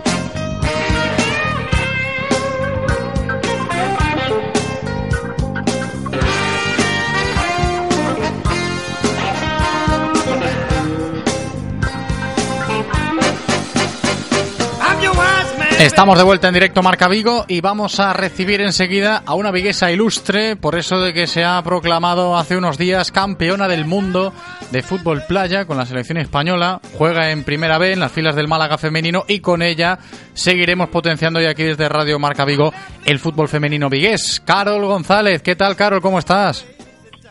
[15.82, 19.90] Estamos de vuelta en directo Marca Vigo y vamos a recibir enseguida a una viguesa
[19.90, 24.32] ilustre, por eso de que se ha proclamado hace unos días campeona del mundo
[24.70, 26.80] de fútbol playa con la selección española.
[26.96, 29.98] Juega en primera B en las filas del Málaga femenino y con ella
[30.34, 32.72] seguiremos potenciando ya aquí desde Radio Marca Vigo
[33.04, 34.40] el fútbol femenino vigués.
[34.46, 36.00] Carol González, ¿qué tal Carol?
[36.00, 36.64] ¿Cómo estás?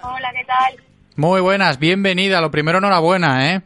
[0.04, 0.76] Hola, ¿qué tal?
[1.16, 2.42] Muy buenas, bienvenida.
[2.42, 3.62] Lo primero, enhorabuena, ¿eh?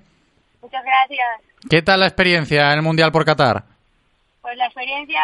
[0.62, 1.28] Muchas gracias.
[1.68, 3.75] ¿Qué tal la experiencia en el Mundial por Qatar?
[4.46, 5.22] Pues la experiencia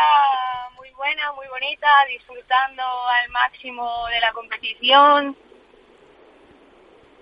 [0.76, 5.38] muy buena, muy bonita, disfrutando al máximo de la competición.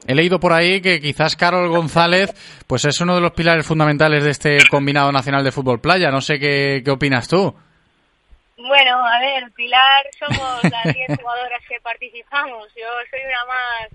[0.08, 2.32] He leído por ahí que quizás Carol González
[2.68, 6.10] pues es uno de los pilares fundamentales de este combinado nacional de fútbol playa.
[6.10, 7.54] No sé qué, qué opinas tú.
[8.56, 12.70] Bueno, a ver, Pilar, somos las 10 jugadoras que participamos.
[12.78, 13.90] Yo soy una más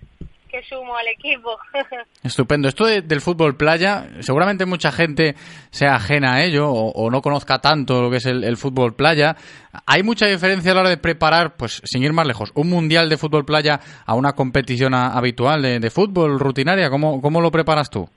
[0.55, 1.59] que sumo al equipo.
[2.23, 2.69] Estupendo.
[2.69, 5.35] Esto de- del fútbol playa, seguramente mucha gente
[5.71, 8.95] sea ajena a ello o, o no conozca tanto lo que es el, el fútbol
[8.95, 9.35] playa.
[9.87, 13.09] Hay mucha diferencia a la hora de preparar, pues sin ir más lejos, un mundial
[13.09, 16.91] de fútbol playa a una competición a- habitual de, de fútbol rutinaria.
[16.91, 18.09] ¿Cómo, ¿Cómo lo preparas tú?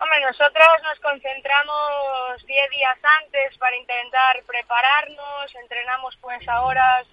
[0.00, 7.06] Hombre, nosotros nos concentramos 10 días antes para intentar prepararnos, entrenamos pues a horas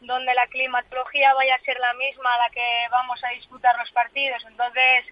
[0.00, 3.90] donde la climatología vaya a ser la misma a la que vamos a disputar los
[3.92, 5.04] partidos, entonces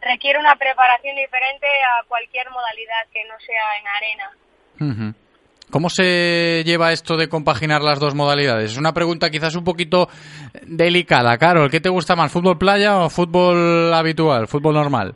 [0.00, 5.14] requiere una preparación diferente a cualquier modalidad que no sea en arena.
[5.70, 8.72] ¿Cómo se lleva esto de compaginar las dos modalidades?
[8.72, 10.08] Es una pregunta quizás un poquito
[10.62, 11.36] delicada.
[11.38, 15.14] Carol, ¿qué te gusta más, fútbol playa o fútbol habitual, fútbol normal?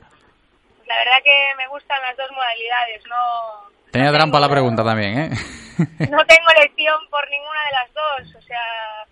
[0.86, 5.30] La verdad que me gustan las dos modalidades, no, Tenía trampa la pregunta también, ¿eh?
[5.78, 9.04] no tengo elección por ninguna de las dos, o sea,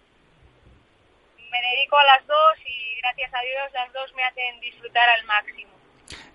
[1.37, 5.25] me dedico a las dos y gracias a Dios las dos me hacen disfrutar al
[5.27, 5.69] máximo.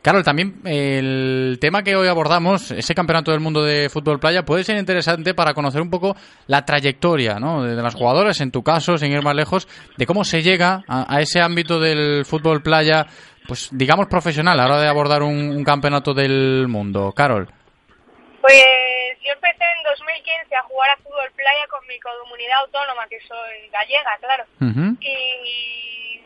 [0.02, 4.66] Carol, también el tema que hoy abordamos, ese campeonato del mundo de fútbol playa, puede
[4.66, 6.14] ser interesante para conocer un poco
[6.48, 7.64] la trayectoria ¿no?
[7.64, 9.66] de, de las jugadoras, en tu caso, sin ir más lejos,
[9.96, 13.06] de cómo se llega a, a ese ámbito del fútbol playa,
[13.48, 17.14] pues digamos profesional, a la hora de abordar un, un campeonato del mundo.
[17.16, 17.48] Carol.
[18.44, 23.22] Pues yo empecé en 2015 a jugar a fútbol playa con mi comunidad autónoma, que
[23.22, 24.44] soy gallega, claro.
[24.60, 24.98] Ujú.
[25.00, 26.22] Y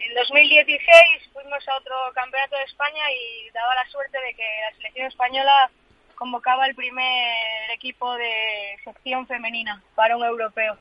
[0.00, 4.76] en 2016 fuimos a otro campeonato de España y daba la suerte de que la
[4.76, 5.70] selección española
[6.16, 10.76] convocaba el primer equipo de sección femenina para un europeo.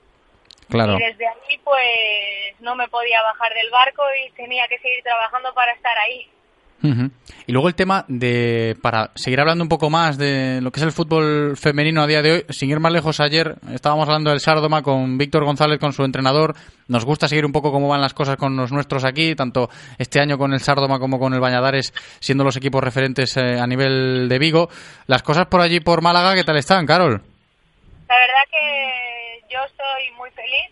[0.68, 0.98] Claro.
[0.98, 5.54] Y desde ahí pues no me podía bajar del barco y tenía que seguir trabajando
[5.54, 6.28] para estar ahí.
[6.84, 10.86] Y luego el tema de, para seguir hablando un poco más de lo que es
[10.86, 14.40] el fútbol femenino a día de hoy, sin ir más lejos, ayer estábamos hablando del
[14.40, 16.56] Sárdoma con Víctor González, con su entrenador.
[16.88, 20.20] Nos gusta seguir un poco cómo van las cosas con los nuestros aquí, tanto este
[20.20, 24.28] año con el Sárdoma como con el Bañadares, siendo los equipos referentes eh, a nivel
[24.28, 24.70] de Vigo.
[25.08, 27.22] Las cosas por allí, por Málaga, ¿qué tal están, Carol?
[28.08, 30.72] La verdad que yo estoy muy feliz.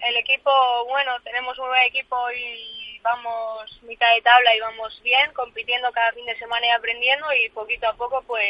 [0.00, 0.50] El equipo,
[0.88, 6.12] bueno, tenemos un buen equipo y vamos mitad de tabla y vamos bien, compitiendo cada
[6.12, 8.44] fin de semana y aprendiendo y poquito a poco pues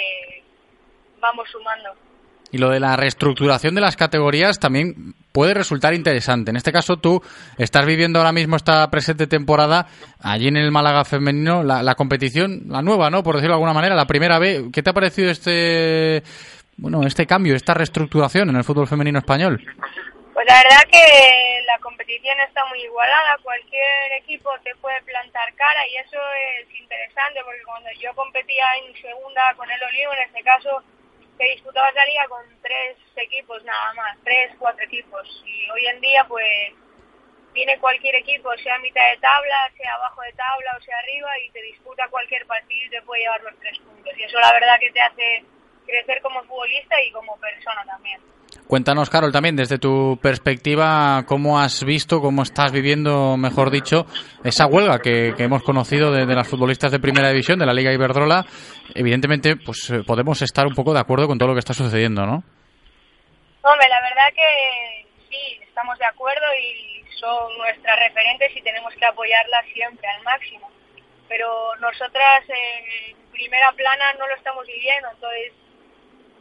[1.21, 1.91] vamos sumando.
[2.51, 6.51] Y lo de la reestructuración de las categorías también puede resultar interesante.
[6.51, 7.23] En este caso, tú
[7.59, 9.87] estás viviendo ahora mismo esta presente temporada
[10.21, 13.23] allí en el Málaga femenino, la, la competición, la nueva, ¿no?
[13.23, 14.71] Por decirlo de alguna manera, la primera B.
[14.73, 16.23] ¿Qué te ha parecido este
[16.79, 19.61] bueno, este cambio, esta reestructuración en el fútbol femenino español?
[20.39, 25.85] Pues la verdad que la competición está muy igualada, cualquier equipo te puede plantar cara
[25.89, 26.17] y eso
[26.61, 30.85] es interesante porque cuando yo competía en segunda con el Olivo, en este caso,
[31.37, 36.01] se disputaba la liga con tres equipos nada más, tres, cuatro equipos y hoy en
[36.01, 36.73] día pues
[37.53, 41.51] viene cualquier equipo, sea mitad de tabla, sea abajo de tabla o sea arriba y
[41.51, 44.79] te disputa cualquier partido y te puede llevar los tres puntos y eso la verdad
[44.79, 45.45] que te hace
[45.85, 48.38] crecer como futbolista y como persona también.
[48.69, 54.05] Cuéntanos, Carol, también desde tu perspectiva, cómo has visto, cómo estás viviendo, mejor dicho,
[54.45, 58.45] esa huelga que, hemos conocido de, las futbolistas de Primera División, de la Liga Iberdrola.
[58.95, 62.27] Evidentemente, pues eh, podemos estar un poco de acuerdo con todo lo que está sucediendo,
[62.27, 62.45] ¿no?
[63.63, 69.07] Hombre, la verdad que sí, estamos de acuerdo y son nuestras referentes y tenemos que
[69.07, 70.71] apoyarlas siempre al máximo.
[71.27, 75.53] Pero nosotras en primera plana no lo estamos viviendo, entonces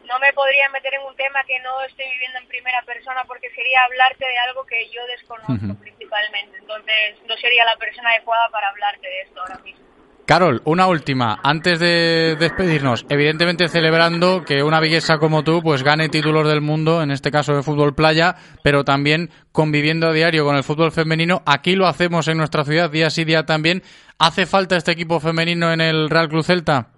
[0.07, 3.49] no me podría meter en un tema que no estoy viviendo en primera persona porque
[3.51, 6.57] sería hablarte de algo que yo desconozco principalmente.
[6.57, 9.85] Entonces no sería la persona adecuada para hablarte de esto ahora mismo.
[10.25, 16.09] Carol, una última, antes de despedirnos, evidentemente celebrando que una viguesa como tú pues gane
[16.09, 20.57] títulos del mundo, en este caso de fútbol playa, pero también conviviendo a diario con
[20.57, 23.83] el fútbol femenino, aquí lo hacemos en nuestra ciudad día sí día también.
[24.19, 26.89] ¿Hace falta este equipo femenino en el Real Cruz Celta?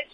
[0.00, 0.08] es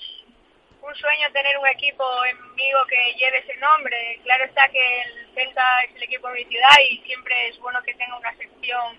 [0.92, 4.20] un sueño tener un equipo en Vigo que lleve ese nombre.
[4.24, 7.82] Claro está que el Celta es el equipo de mi ciudad y siempre es bueno
[7.82, 8.98] que tenga una sección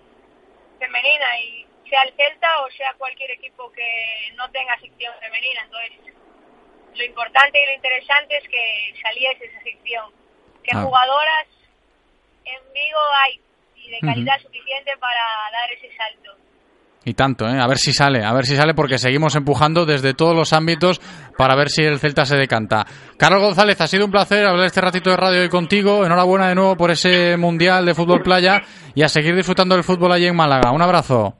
[0.78, 5.62] femenina y sea el Celta o sea cualquier equipo que no tenga sección femenina.
[5.64, 6.14] Entonces,
[6.94, 10.10] lo importante y lo interesante es que saliese esa sección.
[10.64, 10.82] Que ah.
[10.82, 11.46] jugadoras
[12.44, 13.40] en Vigo hay
[13.76, 15.22] y de calidad suficiente para
[15.52, 16.44] dar ese salto.
[17.04, 17.60] Y tanto, ¿eh?
[17.60, 21.00] A ver si sale, a ver si sale porque seguimos empujando desde todos los ámbitos
[21.36, 22.86] para ver si el Celta se decanta.
[23.16, 26.04] Carlos González, ha sido un placer hablar este ratito de radio hoy contigo.
[26.04, 28.62] Enhorabuena de nuevo por ese Mundial de Fútbol Playa
[28.94, 30.70] y a seguir disfrutando del fútbol allí en Málaga.
[30.70, 31.36] Un abrazo.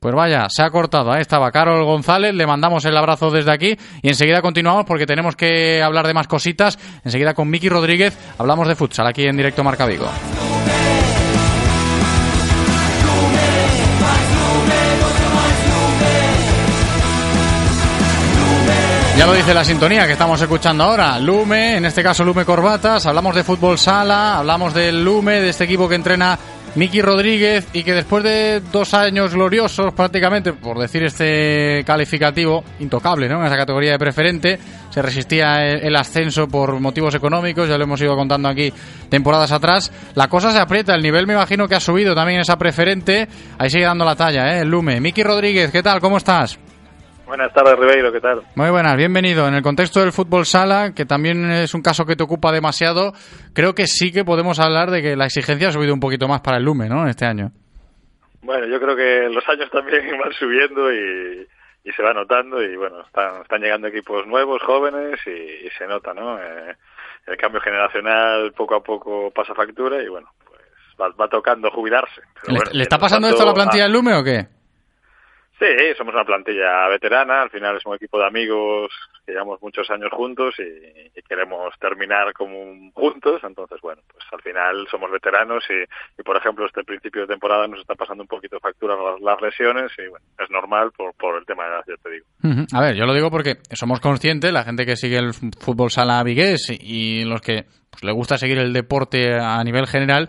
[0.00, 1.12] Pues vaya, se ha cortado.
[1.12, 2.34] Ahí estaba Carol González.
[2.34, 6.26] Le mandamos el abrazo desde aquí y enseguida continuamos porque tenemos que hablar de más
[6.26, 6.78] cositas.
[7.04, 10.08] Enseguida con Miki Rodríguez hablamos de futsal aquí en directo Marca Vigo.
[19.20, 21.18] Ya lo dice la sintonía que estamos escuchando ahora.
[21.18, 23.04] Lume, en este caso Lume Corbatas.
[23.04, 26.38] Hablamos de fútbol sala, hablamos del Lume, de este equipo que entrena
[26.74, 33.28] Miki Rodríguez y que después de dos años gloriosos, prácticamente, por decir este calificativo, intocable,
[33.28, 33.40] ¿no?
[33.40, 38.00] En esa categoría de preferente, se resistía el ascenso por motivos económicos, ya lo hemos
[38.00, 38.72] ido contando aquí
[39.10, 39.92] temporadas atrás.
[40.14, 43.28] La cosa se aprieta, el nivel me imagino que ha subido también esa preferente.
[43.58, 44.60] Ahí sigue dando la talla, ¿eh?
[44.60, 44.98] El Lume.
[44.98, 46.00] Miki Rodríguez, ¿qué tal?
[46.00, 46.58] ¿Cómo estás?
[47.30, 48.42] Buenas tardes, Ribeiro, ¿qué tal?
[48.56, 49.46] Muy buenas, bienvenido.
[49.46, 53.12] En el contexto del fútbol sala, que también es un caso que te ocupa demasiado,
[53.54, 56.40] creo que sí que podemos hablar de que la exigencia ha subido un poquito más
[56.40, 57.06] para el Lume, ¿no?
[57.06, 57.52] Este año.
[58.42, 61.46] Bueno, yo creo que los años también van subiendo y,
[61.94, 66.36] se va notando y bueno, están, están llegando equipos nuevos, jóvenes y, se nota, ¿no?
[66.36, 66.74] Eh,
[67.28, 72.22] el cambio generacional poco a poco pasa factura y bueno, pues va, tocando jubilarse.
[72.72, 74.59] ¿Le, está pasando esto a la plantilla del Lume o qué?
[75.60, 75.66] Sí,
[75.98, 78.90] somos una plantilla veterana, al final es un equipo de amigos
[79.26, 84.88] que llevamos muchos años juntos y, queremos terminar como juntos, entonces bueno, pues al final
[84.90, 88.96] somos veteranos y, por ejemplo este principio de temporada nos está pasando un poquito factura
[89.20, 92.66] las, lesiones y bueno, es normal por, por el tema de edad, ya te digo.
[92.72, 96.24] A ver, yo lo digo porque somos conscientes, la gente que sigue el fútbol sala
[96.24, 100.28] vigués y los que pues, le gusta seguir el deporte a nivel general,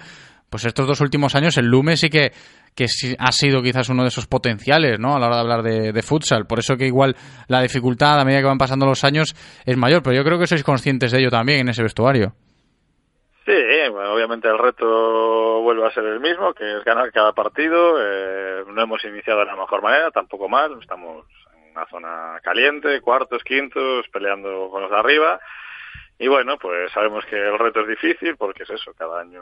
[0.52, 2.32] pues estos dos últimos años el Lume sí que
[2.76, 2.86] que
[3.20, 5.16] ha sido quizás uno de esos potenciales ¿no?
[5.16, 6.46] a la hora de hablar de, futsal.
[6.46, 7.16] Por eso que igual
[7.48, 9.36] la dificultad a medida que van pasando los años
[9.66, 12.34] es mayor, pero yo creo que sois conscientes de ello también en ese vestuario.
[13.46, 13.52] Sí,
[14.12, 17.96] obviamente el reto vuelve a ser el mismo, que es ganar cada partido.
[18.00, 20.78] Eh, no hemos iniciado de la mejor manera, tampoco mal.
[20.80, 21.26] Estamos
[21.56, 25.40] en una zona caliente, cuartos, quintos, peleando con los de arriba.
[26.20, 29.42] Y bueno, pues sabemos que el reto es difícil porque es eso, cada año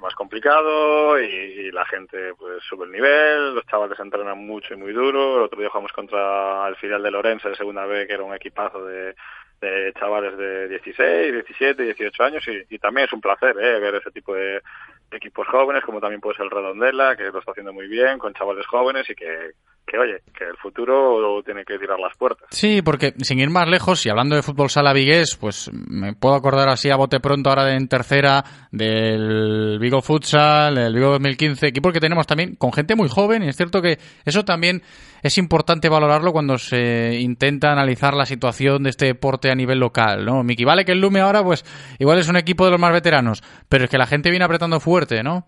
[0.00, 4.92] más complicado y, la gente pues sube el nivel, los chavales entrenan mucho y muy
[4.92, 5.36] duro.
[5.36, 8.34] El otro día jugamos contra el filial de Lorenzo de segunda vez, que era un
[8.34, 9.14] equipazo de,
[9.98, 13.78] chavales de 16, 17, 18 años y, también es un placer ¿eh?
[13.78, 14.62] ver ese tipo de,
[15.12, 18.34] equipos jóvenes, como también puede ser el Redondela, que lo está haciendo muy bien, con
[18.34, 19.52] chavales jóvenes y que
[19.86, 22.46] que oye, que el futuro tiene que tirar las puertas.
[22.50, 26.34] Sí, porque sin ir más lejos, y hablando de fútbol sala vigués, pues me puedo
[26.34, 31.66] acordar así a bote pronto ahora de en tercera del Vigo Futsal, el Vigo 2015,
[31.66, 34.82] equipo que tenemos también con gente muy joven, y es cierto que eso también
[35.22, 40.24] es importante valorarlo cuando se intenta analizar la situación de este deporte a nivel local,
[40.24, 40.42] ¿no?
[40.42, 41.64] Miki, vale que el Lume ahora, pues
[41.98, 44.78] igual es un equipo de los más veteranos, pero es que la gente viene apretando
[44.80, 45.46] fuerte, ¿no?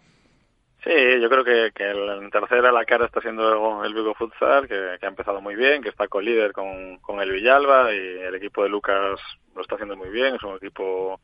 [0.84, 4.98] Sí, yo creo que, que en tercera la cara está siendo el Vigo Futsal, que,
[5.00, 8.64] ha empezado muy bien, que está con líder con, con el Villalba y el equipo
[8.64, 9.20] de Lucas
[9.54, 10.34] lo está haciendo muy bien.
[10.34, 11.20] Es un equipo,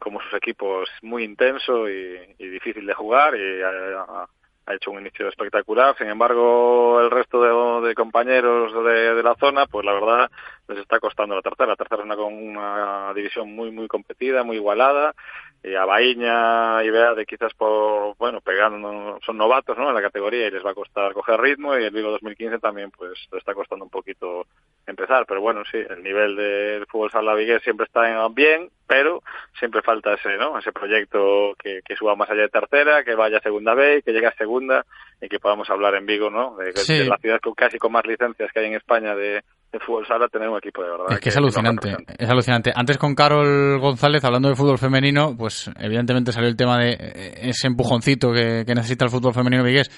[0.00, 4.26] como sus equipos, muy intenso y, difícil de jugar y ha,
[4.74, 5.96] hecho un inicio espectacular.
[5.96, 10.30] Sin embargo, el resto de, de compañeros de, de, la zona, pues la verdad
[10.66, 11.68] les está costando la tercera.
[11.68, 15.14] La tercera es una, una división muy, muy competida, muy igualada
[15.62, 19.88] y a Baíña y Bea de quizás por, bueno, pegando, son novatos, ¿no?
[19.88, 22.90] En la categoría y les va a costar coger ritmo y el Vigo 2015 también,
[22.90, 24.46] pues, le está costando un poquito
[24.86, 29.22] empezar, pero bueno, sí, el nivel del fútbol sala vigués siempre está bien, pero
[29.58, 30.58] siempre falta ese, ¿no?
[30.58, 34.12] Ese proyecto que, que suba más allá de tercera, que vaya a segunda B, que
[34.12, 34.86] llegue a segunda
[35.20, 36.56] y que podamos hablar en Vigo, ¿no?
[36.56, 36.98] De, Sí.
[36.98, 40.06] de la ciudad con casi con más licencias que hay en España de, de fútbol
[40.06, 41.06] sala, tener un equipo de verdad.
[41.10, 42.72] Es que es alucinante, es alucinante.
[42.74, 47.48] Antes con Carol González, hablando de fútbol femenino, pues evidentemente salió el tema de eh,
[47.50, 49.90] ese empujoncito que, que necesita el fútbol femenino vigués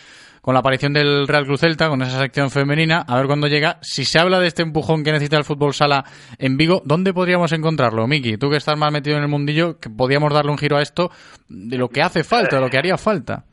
[0.43, 3.79] con la aparición del Real Cruz Celta, con esa sección femenina, a ver cuándo llega.
[3.81, 6.05] Si se habla de este empujón que necesita el fútbol sala
[6.37, 8.37] en Vigo, ¿dónde podríamos encontrarlo, Miki?
[8.37, 11.11] Tú que estás más metido en el mundillo, que podríamos darle un giro a esto
[11.49, 13.45] de lo que hace falta, de lo que haría falta.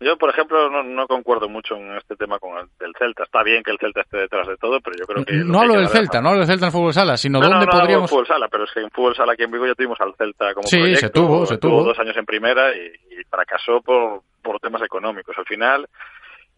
[0.00, 3.24] Yo, por ejemplo, no, no concuerdo mucho en este tema con el del Celta.
[3.24, 5.34] Está bien que el Celta esté detrás de todo, pero yo creo que...
[5.44, 7.66] No hablo del Celta, no hablo del Celta en fútbol sala, sino No, no, dónde
[7.66, 8.10] no, podríamos...
[8.10, 10.54] fútbol sala, pero es que en fútbol sala aquí en Vigo ya tuvimos al Celta
[10.54, 11.00] como Sí, proyecto.
[11.06, 11.84] se tuvo, se tuvo.
[11.84, 12.86] dos años en primera y,
[13.20, 15.36] y fracasó por, por temas económicos.
[15.36, 15.86] Al final,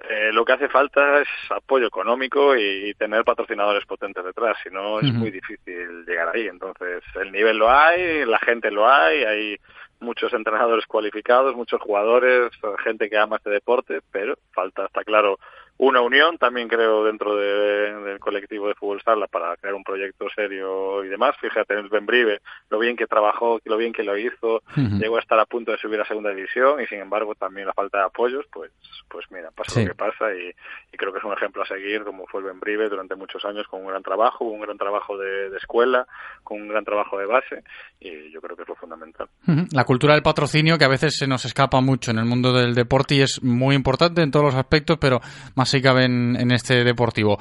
[0.09, 4.71] eh, lo que hace falta es apoyo económico y, y tener patrocinadores potentes detrás, si
[4.71, 6.47] no es muy difícil llegar ahí.
[6.47, 9.57] Entonces, el nivel lo hay, la gente lo hay, hay
[10.03, 12.51] muchos entrenadores cualificados, muchos jugadores,
[12.85, 15.39] gente que ama este deporte, pero falta, está claro,
[15.85, 20.27] una unión también creo dentro de- del colectivo de fútbol sala para crear un proyecto
[20.35, 21.35] serio y demás.
[21.41, 22.41] Fíjate en el Benbrive,
[22.71, 25.79] lo bien que trabajó, lo bien que lo hizo, llegó a estar a punto de
[25.79, 28.71] subir a segunda división y sin embargo también la falta de apoyos, pues,
[29.09, 29.81] pues mira, pasa Sí.
[29.85, 30.51] lo que pasa y,
[30.93, 33.67] y creo que es un ejemplo a seguir como fue el Benbrive durante muchos años
[33.67, 36.07] con un gran trabajo, un gran trabajo de, de escuela,
[36.45, 37.65] con un gran trabajo de base
[37.99, 39.27] y yo creo que es lo fundamental.
[39.73, 42.75] La cultura del patrocinio que a veces se nos escapa mucho en el mundo del
[42.75, 45.21] deporte y es muy importante en todos los aspectos, pero
[45.57, 47.39] más si cabe en, en este deportivo.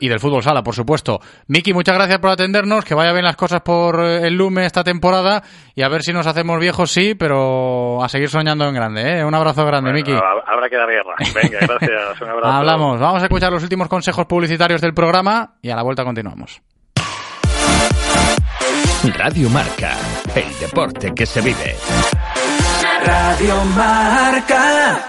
[0.00, 1.20] Y del fútbol sala, por supuesto.
[1.46, 4.82] Miki, muchas gracias por atendernos, que vaya bien las cosas por eh, el Lume esta
[4.82, 5.44] temporada
[5.76, 9.18] y a ver si nos hacemos viejos, sí, pero a seguir soñando en grande.
[9.18, 9.24] ¿eh?
[9.24, 10.10] Un abrazo grande, Miki.
[10.10, 11.14] Habrá habrá que dar guerra.
[11.34, 12.20] Venga, gracias.
[12.20, 12.52] Un abrazo.
[12.52, 16.60] Hablamos, vamos a escuchar los últimos consejos publicitarios del programa y a la vuelta continuamos.
[19.16, 19.96] Radio Marca,
[20.34, 21.76] el deporte que se vive.
[23.04, 25.08] Radio Marca.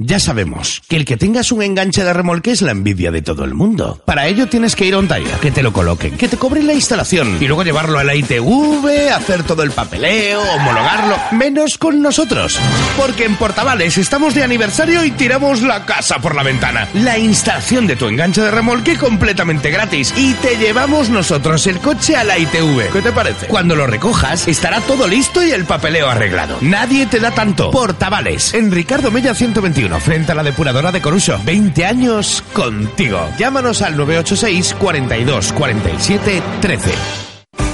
[0.00, 3.42] Ya sabemos que el que tengas un enganche de remolque es la envidia de todo
[3.42, 4.00] el mundo.
[4.04, 6.68] Para ello tienes que ir a un taller, que te lo coloquen, que te cobren
[6.68, 11.16] la instalación y luego llevarlo a la ITV, hacer todo el papeleo, homologarlo.
[11.32, 12.60] Menos con nosotros.
[12.96, 16.88] Porque en Portavales estamos de aniversario y tiramos la casa por la ventana.
[16.94, 22.14] La instalación de tu enganche de remolque completamente gratis y te llevamos nosotros el coche
[22.14, 22.92] a la ITV.
[22.92, 23.48] ¿Qué te parece?
[23.48, 26.58] Cuando lo recojas estará todo listo y el papeleo arreglado.
[26.60, 27.72] Nadie te da tanto.
[27.72, 31.40] Portavales, en Ricardo Mella 121, frente a la depuradora de Coruso.
[31.44, 33.18] 20 años contigo.
[33.38, 36.90] Llámanos al 986 42 47 13.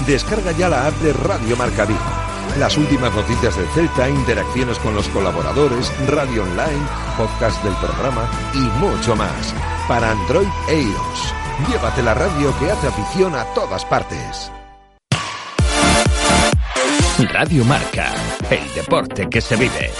[0.06, 2.00] Descarga ya la app de Radio Marca Vigo.
[2.58, 6.86] Las últimas noticias del Celta, interacciones con los colaboradores, radio online,
[7.16, 9.54] podcast del programa y mucho más.
[9.88, 11.34] Para Android e iOS.
[11.68, 14.52] Llévate la radio que hace afición a todas partes.
[17.32, 18.12] Radio Marca,
[18.50, 19.90] el deporte que se vive.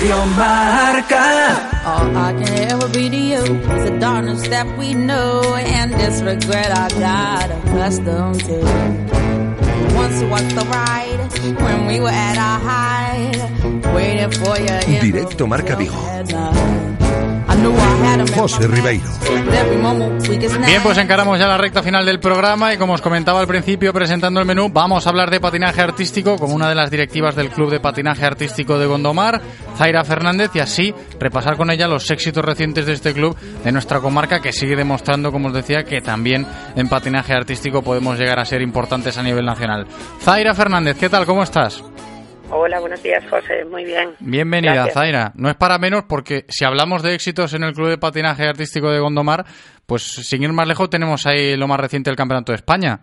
[0.00, 1.84] Radio Marca.
[1.84, 6.22] All I can ever be to you is the darkness that we know and this
[6.22, 8.60] regret I got accustomed to.
[9.94, 11.20] Once was the ride
[11.60, 16.99] when we were at our height, waiting for you Directo Marca Vigo.
[18.34, 19.04] José Ribeiro.
[20.66, 23.92] Bien, pues encaramos ya la recta final del programa y como os comentaba al principio
[23.92, 27.50] presentando el menú, vamos a hablar de patinaje artístico con una de las directivas del
[27.50, 29.42] Club de Patinaje Artístico de Gondomar,
[29.76, 34.00] Zaira Fernández, y así repasar con ella los éxitos recientes de este club de nuestra
[34.00, 36.46] comarca que sigue demostrando, como os decía, que también
[36.76, 39.86] en patinaje artístico podemos llegar a ser importantes a nivel nacional.
[40.20, 41.26] Zaira Fernández, ¿qué tal?
[41.26, 41.82] ¿Cómo estás?
[42.52, 43.64] Hola, buenos días, José.
[43.64, 44.14] Muy bien.
[44.18, 44.94] Bienvenida, Gracias.
[44.94, 45.32] Zaira.
[45.36, 48.90] No es para menos porque si hablamos de éxitos en el Club de Patinaje Artístico
[48.90, 49.44] de Gondomar,
[49.86, 52.98] pues sin ir más lejos tenemos ahí lo más reciente del Campeonato de España.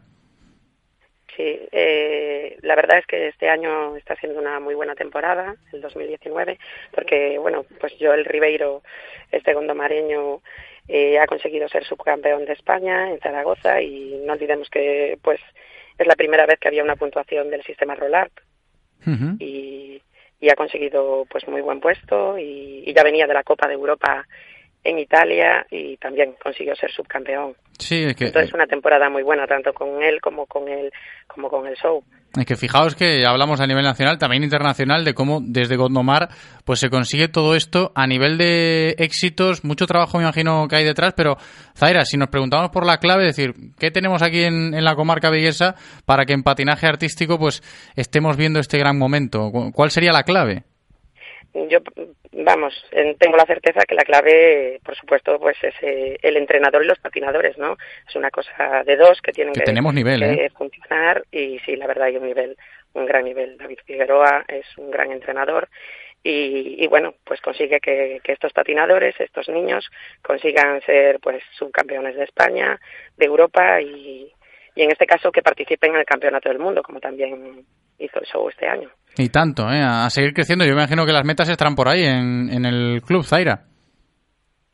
[1.33, 5.79] Sí, eh, la verdad es que este año está siendo una muy buena temporada, el
[5.79, 6.59] 2019,
[6.91, 8.81] porque, bueno, pues yo, el Ribeiro,
[9.31, 10.41] este gondomareño,
[10.89, 15.39] eh, ha conseguido ser subcampeón de España en Zaragoza y no olvidemos que, pues,
[15.97, 18.33] es la primera vez que había una puntuación del sistema Rollart
[19.39, 20.01] y,
[20.39, 23.73] y ha conseguido, pues, muy buen puesto y, y ya venía de la Copa de
[23.73, 24.25] Europa
[24.83, 27.55] en Italia y también consiguió ser subcampeón.
[27.77, 30.91] Sí, es que, Entonces una temporada muy buena tanto con él como con el
[31.27, 32.03] como con el show.
[32.35, 36.29] Es que fijaos que hablamos a nivel nacional, también internacional, de cómo desde Gondomar
[36.65, 40.83] pues se consigue todo esto a nivel de éxitos, mucho trabajo me imagino que hay
[40.83, 41.37] detrás, pero
[41.75, 45.29] Zaira, si nos preguntamos por la clave, es decir, ¿qué tenemos aquí en, la comarca
[45.29, 45.75] viguesa
[46.05, 47.63] para que en patinaje artístico pues
[47.95, 49.49] estemos viendo este gran momento?
[49.51, 50.63] ¿Cu- ¿Cuál sería la clave?
[51.69, 51.79] Yo
[52.31, 56.83] vamos, en- tengo la certeza que la clave, por supuesto, pues es eh, el entrenador
[56.83, 57.77] y los patinadores, ¿no?
[58.07, 60.49] Es una cosa de dos que tienen Que que, tenemos nivel, que ¿eh?
[60.51, 62.55] funcionar y sí, la verdad hay un nivel,
[62.93, 63.57] un gran nivel.
[63.57, 65.67] David Figueroa es un gran entrenador
[66.23, 69.89] y, y bueno, pues consigue que, que estos patinadores, estos niños,
[70.21, 72.79] consigan ser pues subcampeones de España,
[73.15, 74.31] de Europa y,
[74.75, 77.65] y en este caso que participen en el Campeonato del Mundo, como también
[77.99, 78.89] hizo el show este año.
[79.17, 79.81] Y tanto, ¿eh?
[79.81, 80.63] A seguir creciendo.
[80.65, 83.65] Yo me imagino que las metas estarán por ahí en, en el club, Zaira.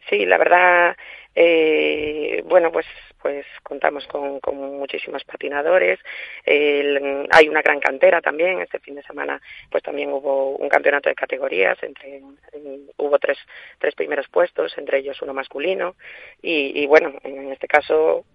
[0.10, 0.96] Sí, la verdad,
[1.36, 2.86] eh, bueno, pues
[3.22, 5.98] pues contamos con, con muchísimos patinadores.
[6.44, 8.60] El- hay una gran cantera también.
[8.60, 9.42] Este fin de semana,
[9.72, 11.82] pues también hubo un campeonato de categorías.
[11.84, 13.38] Entre en- hubo tres
[13.80, 15.96] tres primeros puestos, entre ellos uno masculino.
[16.42, 18.26] Y, y bueno, en este caso,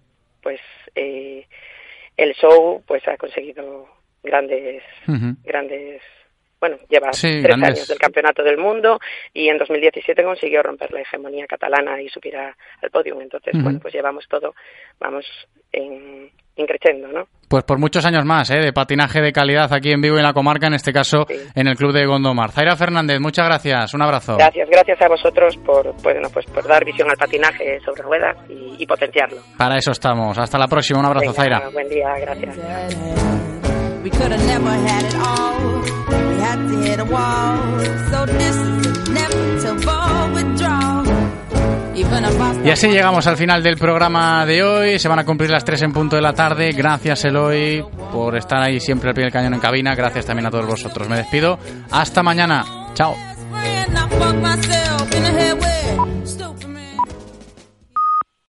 [0.42, 0.58] pues
[0.94, 1.46] eh,
[2.16, 3.86] el show, pues ha conseguido
[4.22, 4.82] grandes
[5.44, 6.02] grandes
[6.60, 8.98] bueno, lleva Sí, tres grandes- años del campeonato del mundo
[9.32, 13.20] y en 2017 consiguió romper la hegemonía catalana y subir a- al podio.
[13.20, 14.56] Entonces, bueno, pues llevamos todo,
[14.98, 15.24] vamos
[15.70, 17.28] en, increciendo, ¿no?
[17.48, 18.58] Pues por muchos años más, ¿eh?
[18.58, 21.68] De patinaje de calidad aquí en vivo y en la comarca, en este caso en
[21.68, 22.50] el club de Gondomar.
[22.50, 23.94] Zaira Fernández, muchas gracias.
[23.94, 24.36] Un abrazo.
[24.36, 28.82] Gracias, gracias a vosotros por, bueno, pues por dar visión al patinaje sobre ruedas y,
[28.82, 29.38] y potenciarlo.
[29.56, 30.36] Para eso estamos.
[30.36, 30.98] Hasta la próxima.
[30.98, 31.68] Un abrazo, Venga, Zaira.
[31.72, 32.58] Buen día, gracias.
[34.02, 35.82] We could have never had it all.
[36.08, 37.58] We had to hit a wall.
[38.10, 41.04] So this is inevitable withdrawal.
[41.94, 44.98] Even if I Y así llegamos al final del programa de hoy.
[44.98, 46.72] Se van a cumplir las 3 en punto de la tarde.
[46.72, 49.94] Gracias, Eloy, por estar ahí siempre al pie del cañón en cabina.
[49.94, 51.08] Gracias también a todos vosotros.
[51.08, 51.58] Me despido.
[51.90, 52.64] Hasta mañana.
[52.94, 53.14] Chao.